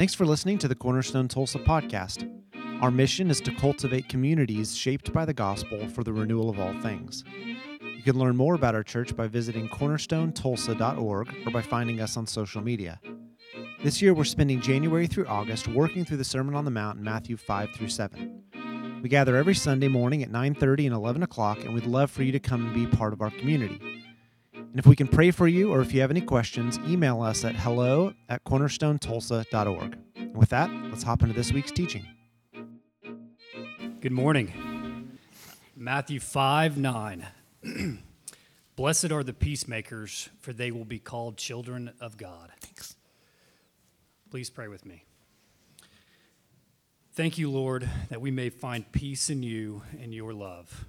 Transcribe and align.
Thanks 0.00 0.14
for 0.14 0.24
listening 0.24 0.56
to 0.60 0.66
the 0.66 0.74
Cornerstone 0.74 1.28
Tulsa 1.28 1.58
podcast. 1.58 2.26
Our 2.80 2.90
mission 2.90 3.30
is 3.30 3.38
to 3.42 3.54
cultivate 3.56 4.08
communities 4.08 4.74
shaped 4.74 5.12
by 5.12 5.26
the 5.26 5.34
gospel 5.34 5.86
for 5.90 6.02
the 6.02 6.12
renewal 6.14 6.48
of 6.48 6.58
all 6.58 6.72
things. 6.80 7.22
You 7.82 8.02
can 8.02 8.18
learn 8.18 8.34
more 8.34 8.54
about 8.54 8.74
our 8.74 8.82
church 8.82 9.14
by 9.14 9.28
visiting 9.28 9.68
cornerstonetulsa.org 9.68 11.46
or 11.46 11.50
by 11.50 11.60
finding 11.60 12.00
us 12.00 12.16
on 12.16 12.26
social 12.26 12.62
media. 12.62 12.98
This 13.84 14.00
year, 14.00 14.14
we're 14.14 14.24
spending 14.24 14.62
January 14.62 15.06
through 15.06 15.26
August 15.26 15.68
working 15.68 16.06
through 16.06 16.16
the 16.16 16.24
Sermon 16.24 16.54
on 16.54 16.64
the 16.64 16.70
Mount 16.70 16.96
in 16.96 17.04
Matthew 17.04 17.36
5 17.36 17.72
through 17.74 17.88
7. 17.88 19.00
We 19.02 19.10
gather 19.10 19.36
every 19.36 19.54
Sunday 19.54 19.88
morning 19.88 20.22
at 20.22 20.30
9:30 20.30 20.86
and 20.86 20.94
11 20.94 21.22
o'clock, 21.22 21.62
and 21.62 21.74
we'd 21.74 21.84
love 21.84 22.10
for 22.10 22.22
you 22.22 22.32
to 22.32 22.40
come 22.40 22.64
and 22.64 22.74
be 22.74 22.86
part 22.86 23.12
of 23.12 23.20
our 23.20 23.30
community. 23.32 23.99
And 24.70 24.78
if 24.78 24.86
we 24.86 24.94
can 24.94 25.08
pray 25.08 25.32
for 25.32 25.48
you 25.48 25.72
or 25.72 25.80
if 25.80 25.92
you 25.92 26.00
have 26.00 26.12
any 26.12 26.20
questions, 26.20 26.78
email 26.86 27.22
us 27.22 27.44
at 27.44 27.56
hello 27.56 28.14
at 28.28 28.44
cornerstonetulsa.org. 28.44 29.98
And 30.14 30.36
with 30.36 30.50
that, 30.50 30.70
let's 30.90 31.02
hop 31.02 31.22
into 31.22 31.34
this 31.34 31.52
week's 31.52 31.72
teaching. 31.72 32.06
Good 34.00 34.12
morning. 34.12 35.18
Matthew 35.74 36.20
5 36.20 36.78
9. 36.78 37.26
Blessed 38.76 39.10
are 39.10 39.24
the 39.24 39.32
peacemakers, 39.32 40.30
for 40.38 40.52
they 40.52 40.70
will 40.70 40.84
be 40.84 41.00
called 41.00 41.36
children 41.36 41.92
of 42.00 42.16
God. 42.16 42.52
Thanks. 42.60 42.94
Please 44.30 44.50
pray 44.50 44.68
with 44.68 44.86
me. 44.86 45.04
Thank 47.12 47.38
you, 47.38 47.50
Lord, 47.50 47.90
that 48.08 48.20
we 48.20 48.30
may 48.30 48.50
find 48.50 48.90
peace 48.92 49.30
in 49.30 49.42
you 49.42 49.82
and 50.00 50.14
your 50.14 50.32
love. 50.32 50.86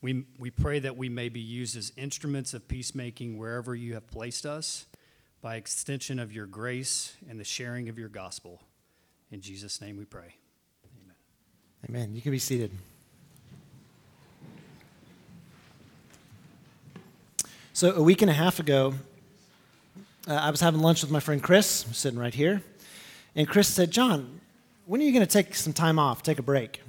We, 0.00 0.24
we 0.38 0.50
pray 0.50 0.78
that 0.78 0.96
we 0.96 1.08
may 1.08 1.28
be 1.28 1.40
used 1.40 1.76
as 1.76 1.92
instruments 1.96 2.54
of 2.54 2.68
peacemaking 2.68 3.36
wherever 3.36 3.74
you 3.74 3.94
have 3.94 4.06
placed 4.06 4.46
us 4.46 4.86
by 5.42 5.56
extension 5.56 6.18
of 6.18 6.32
your 6.32 6.46
grace 6.46 7.16
and 7.28 7.38
the 7.38 7.44
sharing 7.44 7.88
of 7.88 7.98
your 7.98 8.08
gospel. 8.08 8.62
In 9.32 9.40
Jesus' 9.40 9.80
name 9.80 9.96
we 9.96 10.04
pray. 10.04 10.36
Amen. 10.84 11.16
Amen. 11.88 12.14
You 12.14 12.22
can 12.22 12.32
be 12.32 12.38
seated. 12.38 12.70
So, 17.72 17.92
a 17.94 18.02
week 18.02 18.22
and 18.22 18.30
a 18.30 18.34
half 18.34 18.58
ago, 18.58 18.94
uh, 20.26 20.34
I 20.34 20.50
was 20.50 20.60
having 20.60 20.80
lunch 20.80 21.02
with 21.02 21.10
my 21.10 21.20
friend 21.20 21.42
Chris, 21.42 21.86
sitting 21.92 22.18
right 22.18 22.34
here. 22.34 22.62
And 23.36 23.46
Chris 23.46 23.68
said, 23.68 23.92
John, 23.92 24.40
when 24.86 25.00
are 25.00 25.04
you 25.04 25.12
going 25.12 25.24
to 25.24 25.30
take 25.30 25.54
some 25.54 25.72
time 25.72 25.98
off, 25.98 26.22
take 26.22 26.38
a 26.38 26.42
break? 26.42 26.82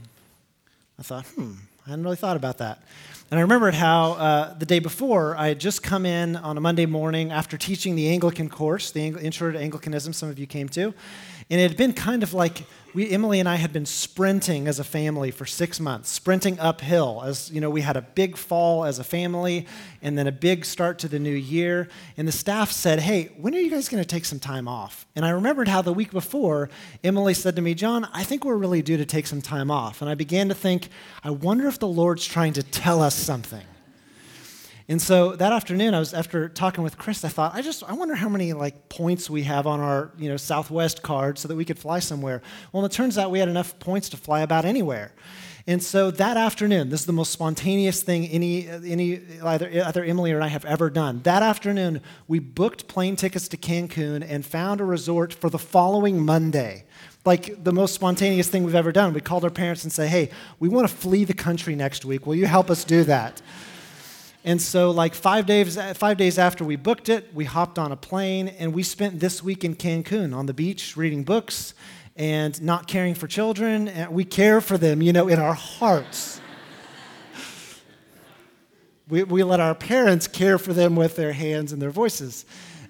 I 0.98 1.04
thought, 1.04 1.26
hmm, 1.28 1.54
I 1.90 1.94
hadn't 1.94 2.04
really 2.04 2.18
thought 2.18 2.38
about 2.38 2.60
that. 2.60 2.84
And 3.32 3.40
I 3.40 3.42
remembered 3.42 3.74
how 3.74 4.12
uh, 4.12 4.54
the 4.54 4.66
day 4.68 4.78
before 4.78 5.36
I 5.36 5.48
had 5.48 5.60
just 5.60 5.82
come 5.82 6.06
in 6.06 6.36
on 6.36 6.56
a 6.56 6.62
Monday 6.62 6.86
morning 6.86 7.32
after 7.32 7.58
teaching 7.58 7.96
the 7.96 8.10
Anglican 8.10 8.48
course, 8.48 8.92
the 8.92 9.08
Intro 9.08 9.52
to 9.52 9.58
Anglicanism, 9.58 10.14
some 10.14 10.30
of 10.30 10.38
you 10.38 10.46
came 10.46 10.70
to. 10.70 10.94
And 11.50 11.60
it 11.60 11.68
had 11.68 11.78
been 11.78 11.94
kind 11.94 12.22
of 12.22 12.36
like 12.36 12.62
we, 12.94 13.10
Emily 13.10 13.40
and 13.40 13.48
I 13.48 13.56
had 13.56 13.74
been 13.74 13.86
sprinting 13.86 14.68
as 14.68 14.80
a 14.80 14.84
family 14.84 15.32
for 15.32 15.46
six 15.46 15.80
months, 15.80 16.10
sprinting 16.10 16.60
uphill. 16.60 17.22
As 17.24 17.52
you 17.52 17.62
know, 17.62 17.70
we 17.70 17.82
had 17.82 17.98
a 17.98 18.02
big 18.02 18.38
fall 18.38 18.86
as 18.86 19.00
a 19.00 19.04
family, 19.04 19.68
and 20.02 20.18
then 20.18 20.28
a 20.28 20.32
big 20.32 20.66
start 20.66 21.00
to 21.00 21.08
the 21.08 21.20
new 21.20 21.36
year. 21.36 21.88
And 22.18 22.28
the 22.28 22.32
staff 22.32 22.72
said, 22.72 23.00
"Hey, 23.00 23.32
when 23.38 23.56
are 23.56 23.60
you 23.60 23.70
guys 23.70 23.90
going 23.90 24.04
to 24.04 24.08
take 24.08 24.26
some 24.26 24.40
time 24.40 24.68
off?" 24.68 25.06
And 25.16 25.26
I 25.26 25.30
remembered 25.30 25.68
how 25.68 25.82
the 25.82 25.94
week 25.94 26.12
before, 26.12 26.70
Emily 27.04 27.34
said 27.34 27.56
to 27.56 27.62
me, 27.62 27.74
"John, 27.74 28.08
I 28.14 28.24
think 28.24 28.46
we're 28.46 28.58
really 28.58 28.82
due 28.82 28.98
to 28.98 29.06
take 29.06 29.28
some 29.28 29.42
time 29.42 29.72
off." 29.72 30.02
And 30.02 30.10
I 30.10 30.16
began 30.16 30.50
to 30.50 30.56
think, 30.56 30.90
I 31.24 31.32
wonder 31.32 31.68
if 31.68 31.80
the 31.80 31.88
Lord's 31.88 32.26
trying 32.26 32.54
to 32.54 32.64
tell 32.64 33.02
us 33.02 33.16
something. 33.16 33.66
And 34.90 35.00
so 35.00 35.36
that 35.36 35.54
afternoon, 35.54 35.94
I 35.94 36.00
was 36.00 36.16
after 36.16 36.50
talking 36.50 36.84
with 36.84 36.98
Chris. 36.98 37.24
I 37.24 37.28
thought, 37.28 37.54
I 37.54 37.62
just, 37.62 37.84
I 37.84 37.94
wonder 37.94 38.16
how 38.16 38.28
many 38.28 38.54
like 38.54 38.90
points 38.90 39.30
we 39.30 39.44
have 39.44 39.68
on 39.68 39.80
our, 39.80 40.12
you 40.18 40.28
know, 40.30 40.36
Southwest 40.36 41.04
card 41.04 41.38
so 41.38 41.48
that 41.48 41.56
we 41.56 41.64
could 41.64 41.78
fly 41.78 42.00
somewhere. 42.00 42.42
Well, 42.74 42.84
it 42.86 42.92
turns 42.92 43.16
out 43.16 43.30
we 43.30 43.38
had 43.38 43.50
enough 43.50 43.78
points 43.78 44.10
to 44.10 44.18
fly 44.18 44.42
about 44.42 44.66
anywhere. 44.66 45.14
And 45.68 45.84
so 45.84 46.10
that 46.10 46.38
afternoon, 46.38 46.90
this 46.90 47.02
is 47.02 47.06
the 47.06 47.14
most 47.14 47.32
spontaneous 47.32 48.02
thing 48.02 48.26
any, 48.30 48.68
any 48.68 49.22
either, 49.44 49.70
either 49.86 50.04
Emily 50.04 50.32
or 50.32 50.42
I 50.42 50.48
have 50.48 50.66
ever 50.66 50.90
done. 50.90 51.22
That 51.22 51.44
afternoon, 51.44 52.02
we 52.28 52.40
booked 52.40 52.88
plane 52.88 53.16
tickets 53.16 53.48
to 53.50 53.58
Cancun 53.58 54.26
and 54.28 54.44
found 54.44 54.82
a 54.82 54.86
resort 54.86 55.32
for 55.32 55.52
the 55.52 55.60
following 55.60 56.26
Monday 56.26 56.86
like 57.26 57.64
the 57.64 57.74
most 57.74 57.94
spontaneous 57.94 58.48
thing 58.48 58.64
we've 58.64 58.74
ever 58.74 58.92
done. 58.92 59.14
We 59.14 59.22
called 59.22 59.44
our 59.44 59.52
parents 59.52 59.84
and 59.84 59.94
say, 59.94 60.08
"Hey, 60.08 60.32
we 60.58 60.70
want 60.70 60.88
to 60.88 60.96
flee 60.96 61.26
the 61.26 61.34
country 61.34 61.76
next 61.76 62.06
week. 62.06 62.26
Will 62.26 62.34
you 62.34 62.48
help 62.48 62.72
us 62.72 62.84
do 62.84 63.04
that?" 63.04 63.40
And 64.50 64.60
so, 64.60 64.90
like 64.90 65.14
five 65.14 65.46
days, 65.46 65.78
five 65.94 66.18
days 66.18 66.40
after 66.40 66.66
we 66.66 66.76
booked 66.76 67.08
it, 67.08 67.32
we 67.36 67.46
hopped 67.46 67.78
on 67.78 67.92
a 67.92 67.96
plane 67.96 68.48
and 68.48 68.74
we 68.74 68.82
spent 68.82 69.20
this 69.20 69.44
week 69.44 69.64
in 69.64 69.76
Cancun 69.76 70.36
on 70.36 70.48
the 70.48 70.56
beach 70.56 70.98
reading 70.98 71.24
books 71.24 71.76
and 72.16 72.60
not 72.60 72.88
caring 72.88 73.14
for 73.14 73.28
children. 73.28 73.88
And 73.88 74.12
we 74.12 74.26
care 74.26 74.60
for 74.60 74.76
them, 74.76 75.04
you 75.04 75.14
know, 75.14 75.28
in 75.28 75.38
our 75.38 75.54
hearts. 75.54 76.42
we, 79.08 79.22
we 79.22 79.44
let 79.44 79.60
our 79.60 79.76
parents 79.76 80.28
care 80.28 80.58
for 80.58 80.74
them 80.74 80.96
with 80.96 81.16
their 81.16 81.34
hands 81.34 81.72
and 81.72 81.80
their 81.80 81.92
voices. 81.92 82.44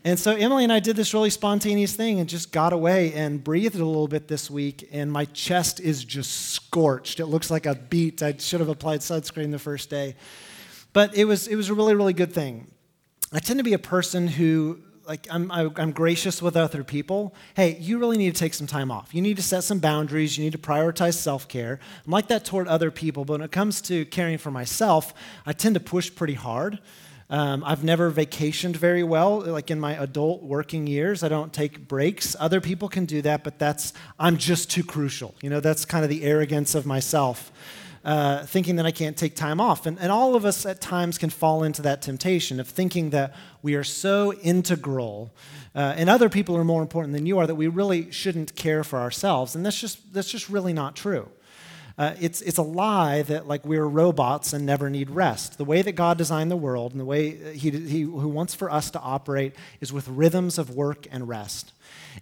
And 0.05 0.17
so 0.17 0.31
Emily 0.37 0.63
and 0.63 0.71
I 0.71 0.79
did 0.79 0.95
this 0.95 1.13
really 1.13 1.29
spontaneous 1.29 1.93
thing 1.93 2.21
and 2.21 2.29
just 2.29 2.53
got 2.53 2.71
away 2.71 3.11
and 3.11 3.43
breathed 3.43 3.75
a 3.75 3.85
little 3.85 4.07
bit 4.07 4.29
this 4.29 4.49
week, 4.49 4.87
and 4.93 5.11
my 5.11 5.25
chest 5.25 5.81
is 5.81 6.05
just 6.05 6.51
scorched. 6.51 7.19
It 7.19 7.25
looks 7.25 7.51
like 7.51 7.65
a 7.65 7.75
beet. 7.75 8.23
I 8.23 8.37
should 8.37 8.61
have 8.61 8.69
applied 8.69 9.01
sunscreen 9.01 9.51
the 9.51 9.59
first 9.59 9.89
day. 9.89 10.15
But 10.93 11.15
it 11.15 11.25
was, 11.25 11.47
it 11.47 11.55
was 11.55 11.69
a 11.69 11.73
really, 11.73 11.95
really 11.95 12.13
good 12.13 12.33
thing. 12.33 12.67
I 13.31 13.39
tend 13.39 13.59
to 13.59 13.63
be 13.63 13.73
a 13.73 13.79
person 13.79 14.27
who, 14.27 14.79
like, 15.07 15.27
I'm, 15.29 15.51
I'm 15.51 15.91
gracious 15.91 16.41
with 16.41 16.55
other 16.55 16.83
people. 16.83 17.35
Hey, 17.55 17.77
you 17.79 17.99
really 17.99 18.17
need 18.17 18.33
to 18.33 18.39
take 18.39 18.53
some 18.53 18.67
time 18.67 18.89
off. 18.89 19.13
You 19.13 19.21
need 19.21 19.37
to 19.37 19.43
set 19.43 19.63
some 19.63 19.79
boundaries. 19.79 20.37
You 20.37 20.43
need 20.43 20.53
to 20.53 20.57
prioritize 20.57 21.15
self 21.15 21.47
care. 21.47 21.79
I'm 22.05 22.11
like 22.11 22.27
that 22.27 22.45
toward 22.45 22.67
other 22.67 22.89
people, 22.89 23.25
but 23.25 23.33
when 23.33 23.41
it 23.41 23.51
comes 23.51 23.81
to 23.81 24.05
caring 24.05 24.37
for 24.37 24.51
myself, 24.51 25.13
I 25.45 25.53
tend 25.53 25.75
to 25.75 25.79
push 25.79 26.13
pretty 26.13 26.33
hard. 26.33 26.79
Um, 27.31 27.63
I've 27.63 27.83
never 27.83 28.11
vacationed 28.11 28.75
very 28.75 29.03
well, 29.03 29.41
like 29.41 29.69
in 29.69 29.79
my 29.79 29.93
adult 29.93 30.41
working 30.41 30.87
years. 30.87 31.21
I 31.21 31.29
don't 31.29 31.53
take 31.53 31.87
breaks. 31.87 32.35
Other 32.39 32.59
people 32.59 32.89
can 32.89 33.05
do 33.05 33.21
that, 33.21 33.43
but 33.43 33.59
that's, 33.59 33.93
I'm 34.17 34.37
just 34.37 34.71
too 34.71 34.83
crucial. 34.83 35.35
You 35.43 35.51
know, 35.51 35.59
that's 35.59 35.85
kind 35.85 36.03
of 36.03 36.09
the 36.09 36.23
arrogance 36.23 36.73
of 36.73 36.87
myself 36.87 37.51
uh, 38.03 38.45
thinking 38.45 38.77
that 38.77 38.85
I 38.85 38.91
can't 38.91 39.17
take 39.17 39.35
time 39.35 39.59
off. 39.59 39.85
And, 39.85 39.99
and 39.99 40.11
all 40.11 40.35
of 40.35 40.45
us 40.45 40.65
at 40.65 40.81
times 40.81 41.17
can 41.17 41.29
fall 41.29 41.63
into 41.63 41.81
that 41.83 42.01
temptation 42.01 42.59
of 42.59 42.67
thinking 42.67 43.09
that 43.11 43.35
we 43.61 43.75
are 43.75 43.83
so 43.83 44.33
integral 44.33 45.31
uh, 45.75 45.93
and 45.97 46.09
other 46.09 46.29
people 46.29 46.57
are 46.57 46.63
more 46.63 46.81
important 46.81 47.13
than 47.13 47.25
you 47.25 47.37
are 47.37 47.47
that 47.47 47.55
we 47.55 47.67
really 47.67 48.11
shouldn't 48.11 48.55
care 48.55 48.83
for 48.83 48.99
ourselves. 48.99 49.55
And 49.55 49.65
that's 49.65 49.79
just, 49.79 50.13
that's 50.13 50.29
just 50.29 50.49
really 50.49 50.73
not 50.73 50.95
true. 50.95 51.29
Uh, 51.99 52.15
it's, 52.21 52.39
it's 52.43 52.57
a 52.57 52.63
lie 52.63 53.23
that 53.23 53.45
like 53.45 53.65
we're 53.65 53.85
robots 53.85 54.53
and 54.53 54.65
never 54.65 54.89
need 54.89 55.09
rest. 55.09 55.57
The 55.57 55.65
way 55.65 55.81
that 55.81 55.91
God 55.91 56.17
designed 56.17 56.49
the 56.49 56.55
world 56.55 56.93
and 56.93 57.01
the 57.01 57.05
way 57.05 57.53
he, 57.53 57.71
he 57.71 58.01
who 58.03 58.29
wants 58.29 58.55
for 58.55 58.71
us 58.71 58.89
to 58.91 58.99
operate 59.01 59.53
is 59.81 59.91
with 59.91 60.07
rhythms 60.07 60.57
of 60.57 60.73
work 60.73 61.07
and 61.11 61.27
rest. 61.27 61.73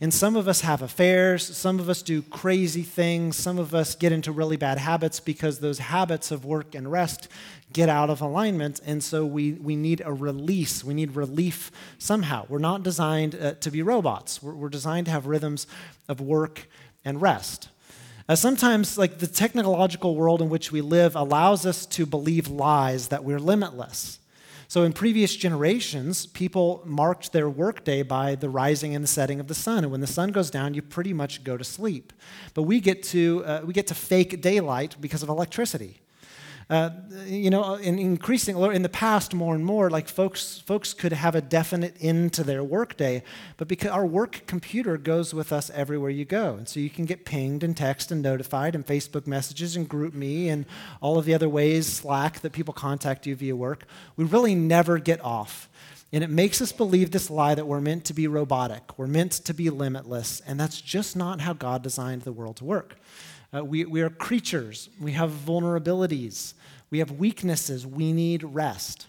And 0.01 0.11
some 0.11 0.35
of 0.35 0.47
us 0.47 0.61
have 0.61 0.81
affairs, 0.81 1.45
some 1.55 1.79
of 1.79 1.89
us 1.89 2.01
do 2.01 2.23
crazy 2.23 2.81
things, 2.81 3.35
some 3.35 3.59
of 3.59 3.75
us 3.75 3.93
get 3.93 4.11
into 4.11 4.31
really 4.31 4.57
bad 4.57 4.79
habits 4.79 5.19
because 5.19 5.59
those 5.59 5.77
habits 5.77 6.31
of 6.31 6.43
work 6.43 6.73
and 6.73 6.91
rest 6.91 7.27
get 7.71 7.87
out 7.87 8.09
of 8.09 8.19
alignment. 8.19 8.81
And 8.83 9.03
so 9.03 9.27
we, 9.27 9.53
we 9.53 9.75
need 9.75 10.01
a 10.03 10.11
release, 10.11 10.83
we 10.83 10.95
need 10.95 11.15
relief 11.15 11.69
somehow. 11.99 12.47
We're 12.49 12.57
not 12.57 12.81
designed 12.81 13.35
uh, 13.35 13.53
to 13.53 13.69
be 13.69 13.83
robots, 13.83 14.41
we're, 14.41 14.55
we're 14.55 14.69
designed 14.69 15.05
to 15.05 15.11
have 15.11 15.27
rhythms 15.27 15.67
of 16.09 16.19
work 16.19 16.67
and 17.05 17.21
rest. 17.21 17.69
Uh, 18.29 18.35
sometimes, 18.35 18.97
like 18.97 19.19
the 19.19 19.27
technological 19.27 20.15
world 20.15 20.41
in 20.41 20.49
which 20.49 20.69
we 20.69 20.81
live 20.81 21.15
allows 21.15 21.65
us 21.65 21.85
to 21.85 22.05
believe 22.05 22.49
lies 22.49 23.07
that 23.07 23.23
we're 23.23 23.39
limitless. 23.39 24.19
So, 24.67 24.83
in 24.83 24.91
previous 24.91 25.33
generations, 25.33 26.25
people 26.25 26.81
marked 26.85 27.31
their 27.31 27.49
workday 27.49 28.03
by 28.03 28.35
the 28.35 28.49
rising 28.49 28.93
and 28.93 29.01
the 29.01 29.07
setting 29.07 29.39
of 29.39 29.47
the 29.47 29.55
sun. 29.55 29.85
And 29.85 29.91
when 29.91 30.01
the 30.01 30.07
sun 30.07 30.33
goes 30.33 30.51
down, 30.51 30.73
you 30.73 30.81
pretty 30.81 31.13
much 31.13 31.45
go 31.45 31.55
to 31.55 31.63
sleep. 31.63 32.11
But 32.53 32.63
we 32.63 32.81
get 32.81 33.01
to, 33.03 33.43
uh, 33.45 33.61
we 33.63 33.71
get 33.73 33.87
to 33.87 33.95
fake 33.95 34.41
daylight 34.41 34.97
because 34.99 35.23
of 35.23 35.29
electricity. 35.29 36.01
Uh, 36.69 36.89
you 37.25 37.49
know, 37.49 37.75
in 37.75 37.97
increasing 37.97 38.53
or 38.53 38.73
in 38.73 38.81
the 38.81 38.89
past, 38.89 39.33
more 39.33 39.55
and 39.55 39.65
more, 39.65 39.89
like 39.89 40.09
folks, 40.09 40.59
folks 40.59 40.93
could 40.93 41.13
have 41.13 41.33
a 41.33 41.39
definite 41.39 41.95
end 42.01 42.33
to 42.33 42.43
their 42.43 42.61
workday, 42.61 43.23
but 43.55 43.69
because 43.69 43.89
our 43.89 44.05
work 44.05 44.41
computer 44.47 44.97
goes 44.97 45.33
with 45.33 45.53
us 45.53 45.69
everywhere 45.69 46.09
you 46.09 46.25
go, 46.25 46.55
and 46.55 46.67
so 46.67 46.81
you 46.81 46.89
can 46.89 47.05
get 47.05 47.23
pinged 47.23 47.63
and 47.63 47.77
text 47.77 48.11
and 48.11 48.21
notified, 48.21 48.75
and 48.75 48.85
Facebook 48.85 49.25
messages 49.25 49.77
and 49.77 49.89
GroupMe 49.89 50.47
and 50.47 50.65
all 50.99 51.17
of 51.17 51.23
the 51.23 51.33
other 51.33 51.47
ways, 51.47 51.87
Slack 51.87 52.41
that 52.41 52.51
people 52.51 52.73
contact 52.73 53.25
you 53.25 53.33
via 53.33 53.55
work. 53.55 53.85
We 54.17 54.25
really 54.25 54.53
never 54.53 54.97
get 54.97 55.23
off. 55.23 55.69
And 56.11 56.21
it 56.21 56.29
makes 56.29 56.61
us 56.61 56.73
believe 56.73 57.11
this 57.11 57.29
lie 57.29 57.55
that 57.55 57.67
we're 57.67 57.81
meant 57.81 58.03
to 58.05 58.13
be 58.13 58.27
robotic, 58.27 58.97
we're 58.97 59.07
meant 59.07 59.31
to 59.31 59.53
be 59.53 59.69
limitless, 59.69 60.41
and 60.45 60.59
that's 60.59 60.81
just 60.81 61.15
not 61.15 61.39
how 61.39 61.53
God 61.53 61.81
designed 61.81 62.23
the 62.23 62.33
world 62.33 62.57
to 62.57 62.65
work. 62.65 62.97
Uh, 63.55 63.63
we, 63.63 63.85
we 63.85 64.01
are 64.01 64.09
creatures, 64.09 64.89
we 64.99 65.13
have 65.13 65.31
vulnerabilities, 65.31 66.53
we 66.89 66.99
have 66.99 67.11
weaknesses, 67.11 67.85
we 67.85 68.13
need 68.13 68.43
rest. 68.43 69.07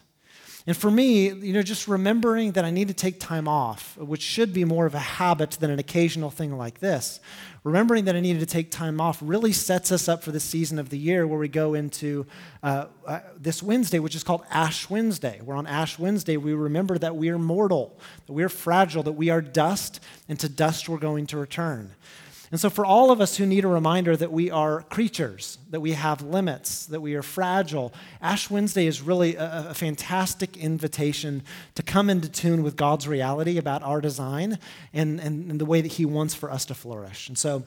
And 0.68 0.76
for 0.76 0.90
me, 0.90 1.30
you 1.30 1.54
know, 1.54 1.62
just 1.62 1.88
remembering 1.88 2.52
that 2.52 2.64
I 2.66 2.70
need 2.70 2.88
to 2.88 2.94
take 2.94 3.18
time 3.18 3.48
off, 3.48 3.96
which 3.96 4.20
should 4.20 4.52
be 4.52 4.66
more 4.66 4.84
of 4.84 4.94
a 4.94 4.98
habit 4.98 5.52
than 5.52 5.70
an 5.70 5.78
occasional 5.78 6.28
thing 6.28 6.58
like 6.58 6.80
this, 6.80 7.20
remembering 7.64 8.04
that 8.04 8.14
I 8.14 8.20
needed 8.20 8.40
to 8.40 8.46
take 8.46 8.70
time 8.70 9.00
off 9.00 9.18
really 9.22 9.52
sets 9.52 9.90
us 9.90 10.10
up 10.10 10.22
for 10.22 10.30
the 10.30 10.40
season 10.40 10.78
of 10.78 10.90
the 10.90 10.98
year 10.98 11.26
where 11.26 11.38
we 11.38 11.48
go 11.48 11.72
into 11.72 12.26
uh, 12.62 12.84
uh, 13.06 13.20
this 13.38 13.62
Wednesday, 13.62 13.98
which 13.98 14.14
is 14.14 14.22
called 14.22 14.42
Ash 14.50 14.90
Wednesday. 14.90 15.40
Where 15.42 15.56
on 15.56 15.66
Ash 15.66 15.98
Wednesday, 15.98 16.36
we 16.36 16.52
remember 16.52 16.98
that 16.98 17.16
we 17.16 17.30
are 17.30 17.38
mortal, 17.38 17.98
that 18.26 18.34
we 18.34 18.42
are 18.42 18.50
fragile, 18.50 19.02
that 19.04 19.12
we 19.12 19.30
are 19.30 19.40
dust, 19.40 20.00
and 20.28 20.38
to 20.38 20.50
dust 20.50 20.86
we're 20.86 20.98
going 20.98 21.26
to 21.28 21.38
return. 21.38 21.92
And 22.50 22.58
so, 22.58 22.70
for 22.70 22.84
all 22.84 23.10
of 23.10 23.20
us 23.20 23.36
who 23.36 23.46
need 23.46 23.64
a 23.64 23.68
reminder 23.68 24.16
that 24.16 24.32
we 24.32 24.50
are 24.50 24.82
creatures, 24.82 25.58
that 25.70 25.80
we 25.80 25.92
have 25.92 26.22
limits, 26.22 26.86
that 26.86 27.00
we 27.00 27.14
are 27.14 27.22
fragile, 27.22 27.92
Ash 28.22 28.48
Wednesday 28.48 28.86
is 28.86 29.02
really 29.02 29.36
a, 29.36 29.70
a, 29.70 29.74
fantastic 29.74 30.56
invitation 30.56 31.42
to 31.74 31.82
come 31.82 32.08
into 32.08 32.28
tune 32.28 32.62
with 32.62 32.76
God's 32.76 33.06
reality 33.06 33.58
about 33.58 33.82
our 33.82 34.00
design 34.00 34.58
and, 34.94 35.20
and, 35.20 35.50
and 35.50 35.60
the 35.60 35.66
way 35.66 35.82
that 35.82 35.92
He 35.92 36.06
wants 36.06 36.34
for 36.34 36.50
us 36.50 36.64
to 36.66 36.74
flourish. 36.74 37.28
And 37.28 37.36
so, 37.36 37.64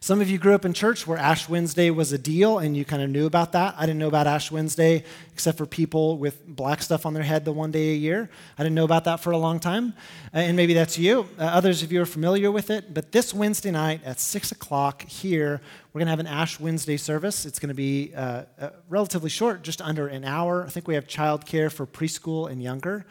some 0.00 0.20
of 0.20 0.30
you 0.30 0.38
grew 0.38 0.54
up 0.54 0.64
in 0.64 0.72
church 0.72 1.06
where 1.06 1.18
Ash 1.18 1.48
Wednesday 1.48 1.90
was 1.90 2.12
a 2.12 2.18
deal 2.18 2.58
and 2.58 2.76
you 2.76 2.84
kind 2.84 3.02
of 3.02 3.10
knew 3.10 3.26
about 3.26 3.52
that. 3.52 3.74
I 3.76 3.86
didn't 3.86 3.98
know 3.98 4.08
about 4.08 4.26
Ash 4.26 4.50
Wednesday 4.50 5.04
except 5.32 5.58
for 5.58 5.66
people 5.66 6.18
with 6.18 6.46
black 6.46 6.82
stuff 6.82 7.06
on 7.06 7.14
their 7.14 7.22
head 7.22 7.44
the 7.44 7.52
one 7.52 7.70
day 7.70 7.90
a 7.90 7.96
year. 7.96 8.30
I 8.58 8.62
didn't 8.62 8.74
know 8.74 8.84
about 8.84 9.04
that 9.04 9.20
for 9.20 9.32
a 9.32 9.38
long 9.38 9.60
time. 9.60 9.94
Uh, 10.34 10.38
and 10.38 10.56
maybe 10.56 10.74
that's 10.74 10.98
you. 10.98 11.28
Uh, 11.38 11.44
others 11.44 11.82
of 11.82 11.92
you 11.92 12.00
are 12.02 12.06
familiar 12.06 12.50
with 12.50 12.70
it. 12.70 12.94
But 12.94 13.12
this 13.12 13.34
Wednesday 13.34 13.70
night 13.70 14.00
at 14.04 14.20
6 14.20 14.52
o'clock 14.52 15.02
here, 15.02 15.60
we're 15.92 16.00
going 16.00 16.06
to 16.06 16.10
have 16.10 16.20
an 16.20 16.26
Ash 16.26 16.60
Wednesday 16.60 16.96
service. 16.96 17.46
It's 17.46 17.58
going 17.58 17.68
to 17.68 17.74
be 17.74 18.12
uh, 18.14 18.42
uh, 18.60 18.70
relatively 18.88 19.30
short, 19.30 19.62
just 19.62 19.80
under 19.80 20.08
an 20.08 20.24
hour. 20.24 20.64
I 20.64 20.68
think 20.68 20.88
we 20.88 20.94
have 20.94 21.06
childcare 21.06 21.72
for 21.72 21.86
preschool 21.86 22.50
and 22.50 22.62
younger. 22.62 23.06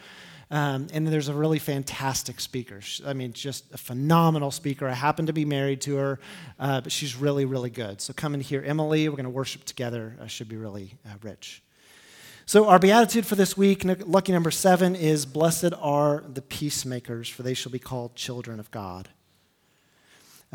Um, 0.51 0.87
and 0.93 1.07
there's 1.07 1.27
a 1.27 1.33
really 1.33 1.59
fantastic 1.59 2.39
speaker. 2.39 2.79
I 3.05 3.13
mean, 3.13 3.33
just 3.33 3.73
a 3.73 3.77
phenomenal 3.77 4.51
speaker. 4.51 4.87
I 4.87 4.93
happen 4.93 5.25
to 5.25 5.33
be 5.33 5.45
married 5.45 5.81
to 5.81 5.95
her, 5.95 6.19
uh, 6.59 6.81
but 6.81 6.91
she's 6.91 7.15
really, 7.15 7.45
really 7.45 7.71
good. 7.71 7.99
So 8.01 8.13
come 8.13 8.33
and 8.33 8.43
hear 8.43 8.63
Emily. 8.63 9.09
We're 9.09 9.15
going 9.15 9.25
to 9.25 9.31
worship 9.31 9.63
together. 9.65 10.15
Uh, 10.21 10.27
should 10.27 10.49
be 10.49 10.57
really 10.57 10.93
uh, 11.05 11.15
rich. 11.21 11.63
So, 12.47 12.67
our 12.67 12.77
beatitude 12.77 13.25
for 13.25 13.33
this 13.33 13.57
week, 13.57 13.83
lucky 14.05 14.31
number 14.31 14.51
seven, 14.51 14.95
is 14.95 15.25
Blessed 15.25 15.73
are 15.79 16.23
the 16.31 16.43
peacemakers, 16.43 17.27
for 17.27 17.41
they 17.41 17.55
shall 17.55 17.71
be 17.71 17.79
called 17.79 18.15
children 18.15 18.59
of 18.59 18.69
God. 18.69 19.09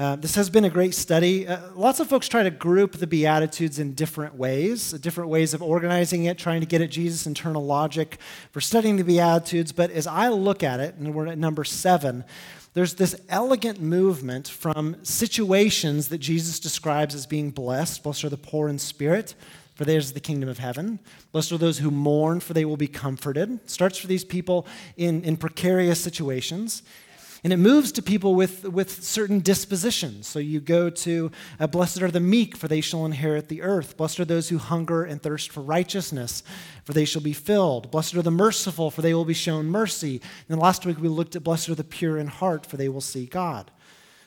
Uh, 0.00 0.17
this 0.17 0.35
has 0.35 0.49
been 0.49 0.64
a 0.64 0.70
great 0.70 0.94
study. 0.94 1.47
Uh, 1.47 1.58
lots 1.75 2.00
of 2.00 2.08
folks 2.08 2.26
try 2.26 2.43
to 2.43 2.50
group 2.50 2.93
the 2.93 3.06
Beatitudes 3.06 3.79
in 3.79 3.93
different 3.93 4.35
ways, 4.35 4.93
different 4.93 5.29
ways 5.29 5.52
of 5.52 5.62
organizing 5.62 6.25
it, 6.25 6.38
trying 6.38 6.61
to 6.61 6.67
get 6.67 6.81
at 6.81 6.88
Jesus' 6.88 7.26
internal 7.26 7.62
logic 7.62 8.17
for 8.50 8.62
studying 8.62 8.97
the 8.97 9.05
Beatitudes. 9.05 9.73
But 9.73 9.91
as 9.91 10.06
I 10.06 10.29
look 10.29 10.62
at 10.62 10.81
it, 10.81 10.94
and 10.94 11.14
we're 11.14 11.26
at 11.26 11.37
number 11.37 11.64
seven, 11.64 12.25
there's 12.73 12.94
this 12.94 13.14
elegant 13.29 13.79
movement 13.79 14.49
from 14.49 14.97
situations 15.05 16.08
that 16.08 16.17
Jesus 16.17 16.58
describes 16.58 17.14
as 17.14 17.26
being 17.26 17.50
blessed. 17.50 18.02
Blessed 18.02 18.25
are 18.25 18.31
the 18.31 18.38
poor 18.38 18.70
in 18.70 18.79
spirit, 18.79 19.35
for 19.75 19.85
theirs 19.85 20.06
is 20.06 20.12
the 20.14 20.20
kingdom 20.20 20.49
of 20.49 20.56
heaven. 20.56 20.99
Blessed 21.31 21.52
are 21.52 21.58
those 21.58 21.76
who 21.76 21.91
mourn, 21.91 22.41
for 22.41 22.55
they 22.55 22.64
will 22.64 22.79
be 22.79 22.88
comforted. 22.88 23.69
Starts 23.69 23.99
for 23.99 24.06
these 24.06 24.25
people 24.25 24.67
in, 24.97 25.23
in 25.25 25.37
precarious 25.37 26.00
situations. 26.00 26.82
And 27.42 27.52
it 27.52 27.56
moves 27.56 27.90
to 27.92 28.02
people 28.02 28.34
with, 28.34 28.64
with 28.64 29.02
certain 29.02 29.40
dispositions. 29.40 30.26
So 30.26 30.38
you 30.38 30.60
go 30.60 30.90
to, 30.90 31.31
uh, 31.58 31.66
Blessed 31.66 32.02
are 32.02 32.10
the 32.10 32.20
meek, 32.20 32.54
for 32.54 32.69
they 32.69 32.82
shall 32.82 33.06
inherit 33.06 33.48
the 33.48 33.62
earth. 33.62 33.96
Blessed 33.96 34.20
are 34.20 34.25
those 34.26 34.50
who 34.50 34.58
hunger 34.58 35.04
and 35.04 35.22
thirst 35.22 35.50
for 35.50 35.62
righteousness, 35.62 36.42
for 36.84 36.92
they 36.92 37.06
shall 37.06 37.22
be 37.22 37.32
filled. 37.32 37.90
Blessed 37.90 38.14
are 38.16 38.22
the 38.22 38.31
merciful, 38.31 38.90
for 38.90 39.00
they 39.00 39.14
will 39.14 39.25
be 39.25 39.32
shown 39.32 39.66
mercy. 39.66 40.20
And 40.48 40.60
last 40.60 40.84
week 40.84 41.00
we 41.00 41.08
looked 41.08 41.34
at 41.34 41.44
Blessed 41.44 41.70
are 41.70 41.75
the 41.75 41.84
pure 41.84 42.19
in 42.19 42.26
heart, 42.26 42.66
for 42.66 42.76
they 42.76 42.90
will 42.90 43.00
see 43.00 43.25
God. 43.25 43.70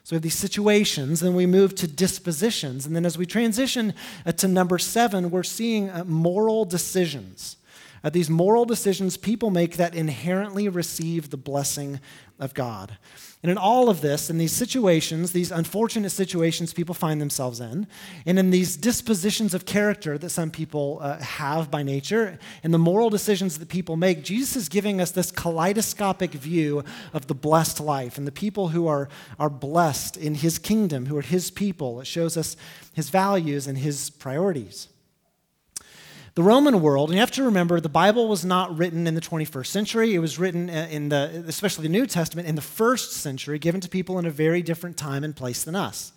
So 0.03 0.13
we 0.13 0.17
have 0.17 0.23
these 0.23 0.33
situations, 0.33 1.21
then 1.21 1.33
we 1.33 1.45
move 1.45 1.75
to 1.75 1.87
dispositions. 1.87 2.85
And 2.85 2.93
then 2.93 3.05
as 3.05 3.17
we 3.17 3.25
transition 3.25 3.93
uh, 4.25 4.33
to 4.33 4.49
number 4.49 4.77
seven, 4.77 5.31
we're 5.31 5.43
seeing 5.43 5.89
uh, 5.89 6.03
moral 6.03 6.65
decisions. 6.65 7.55
Uh, 8.03 8.09
these 8.09 8.29
moral 8.29 8.65
decisions 8.65 9.15
people 9.15 9.49
make 9.49 9.77
that 9.77 9.95
inherently 9.95 10.67
receive 10.67 11.29
the 11.29 11.37
blessing 11.37 11.99
of 12.39 12.53
God. 12.53 12.97
And 13.41 13.51
in 13.51 13.57
all 13.57 13.89
of 13.89 13.99
this, 13.99 14.29
in 14.29 14.37
these 14.37 14.53
situations, 14.53 15.33
these 15.33 15.51
unfortunate 15.51 16.11
situations 16.11 16.73
people 16.73 16.95
find 16.95 17.19
themselves 17.19 17.59
in, 17.59 17.87
and 18.25 18.39
in 18.39 18.51
these 18.51 18.77
dispositions 18.77 19.53
of 19.53 19.65
character 19.65 20.17
that 20.17 20.29
some 20.29 20.49
people 20.49 20.99
uh, 21.01 21.19
have 21.19 21.69
by 21.69 21.83
nature, 21.83 22.39
and 22.63 22.73
the 22.73 22.77
moral 22.77 23.09
decisions 23.09 23.59
that 23.59 23.67
people 23.67 23.97
make, 23.97 24.23
Jesus 24.23 24.55
is 24.55 24.69
giving 24.69 25.01
us 25.01 25.11
this 25.11 25.29
kaleidoscopic 25.29 26.31
view 26.31 26.85
of 27.13 27.27
the 27.27 27.35
blessed 27.35 27.81
life 27.81 28.17
and 28.17 28.25
the 28.25 28.31
people 28.31 28.69
who 28.69 28.87
are, 28.87 29.09
are 29.37 29.49
blessed 29.49 30.15
in 30.15 30.35
his 30.35 30.57
kingdom, 30.57 31.07
who 31.07 31.17
are 31.17 31.21
his 31.21 31.51
people. 31.51 31.99
It 31.99 32.07
shows 32.07 32.37
us 32.37 32.55
his 32.93 33.09
values 33.09 33.67
and 33.67 33.77
his 33.77 34.09
priorities. 34.09 34.87
The 36.35 36.41
Roman 36.41 36.81
world, 36.81 37.09
and 37.09 37.15
you 37.15 37.19
have 37.19 37.29
to 37.31 37.43
remember, 37.43 37.79
the 37.79 37.89
Bible 37.89 38.27
was 38.27 38.43
not 38.43 38.75
written 38.75 39.05
in 39.05 39.13
the 39.13 39.21
21st 39.21 39.67
century. 39.67 40.15
It 40.15 40.19
was 40.19 40.39
written 40.39 40.67
uh, 40.67 40.87
in 40.89 41.09
the, 41.09 41.43
especially 41.47 41.83
the 41.83 41.89
New 41.89 42.07
Testament, 42.07 42.47
in 42.47 42.55
the 42.55 42.61
first 42.61 43.13
century, 43.13 43.59
given 43.59 43.79
to 43.81 43.87
people 43.87 44.17
in 44.17 44.25
a 44.25 44.31
very 44.31 44.63
different 44.63 44.97
time 44.97 45.23
and 45.23 45.35
place 45.35 45.63
than 45.63 45.75
us. 45.75 46.11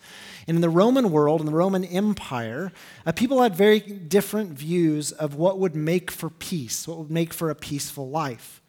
And 0.49 0.55
in 0.55 0.63
the 0.63 0.71
Roman 0.71 1.11
world, 1.11 1.41
in 1.41 1.47
the 1.47 1.53
Roman 1.53 1.85
Empire, 1.85 2.73
uh, 3.05 3.13
people 3.13 3.43
had 3.43 3.55
very 3.55 3.79
different 3.79 4.53
views 4.53 5.13
of 5.13 5.35
what 5.35 5.59
would 5.59 5.77
make 5.77 6.11
for 6.11 6.31
peace, 6.31 6.89
what 6.89 6.97
would 6.97 7.11
make 7.11 7.35
for 7.35 7.51
a 7.51 7.55
peaceful 7.55 8.09
life. 8.09 8.63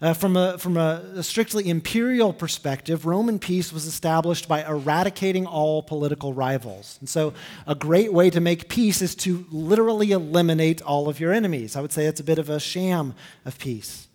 Uh, 0.00 0.14
from 0.14 0.36
a, 0.36 0.56
from 0.58 0.76
a, 0.76 1.02
a, 1.16 1.22
strictly 1.24 1.68
imperial 1.68 2.32
perspective, 2.32 3.04
Roman 3.04 3.40
peace 3.40 3.72
was 3.72 3.84
established 3.84 4.46
by 4.46 4.62
eradicating 4.62 5.44
all 5.44 5.82
political 5.82 6.32
rivals. 6.32 6.98
And 7.00 7.08
so, 7.08 7.34
a 7.66 7.74
great 7.74 8.12
way 8.12 8.30
to 8.30 8.40
make 8.40 8.68
peace 8.68 9.02
is 9.02 9.16
to 9.16 9.44
literally 9.50 10.12
eliminate 10.12 10.80
all 10.82 11.08
of 11.08 11.18
your 11.18 11.32
enemies. 11.32 11.74
I 11.74 11.80
would 11.80 11.90
say 11.90 12.04
it's 12.04 12.20
a 12.20 12.24
bit 12.24 12.38
of 12.38 12.48
a 12.48 12.60
sham 12.60 13.14
of 13.44 13.58
peace. 13.58 14.06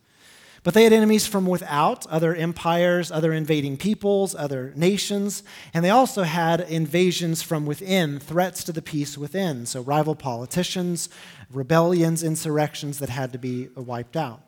But 0.63 0.73
they 0.73 0.85
had 0.85 0.93
enemies 0.93 1.27
from 1.27 1.45
without, 1.45 2.07
other 2.07 2.33
empires, 2.33 3.11
other 3.11 3.33
invading 3.33 3.75
peoples, 3.75 4.33
other 4.33 4.71
nations, 4.77 5.43
and 5.73 5.83
they 5.83 5.89
also 5.89 6.23
had 6.23 6.61
invasions 6.61 7.41
from 7.41 7.65
within, 7.65 8.19
threats 8.19 8.63
to 8.63 8.71
the 8.71 8.81
peace 8.81 9.17
within. 9.17 9.65
So, 9.65 9.81
rival 9.81 10.15
politicians, 10.15 11.09
rebellions, 11.51 12.23
insurrections 12.23 12.99
that 12.99 13.09
had 13.09 13.33
to 13.33 13.37
be 13.37 13.67
wiped 13.75 14.15
out. 14.15 14.43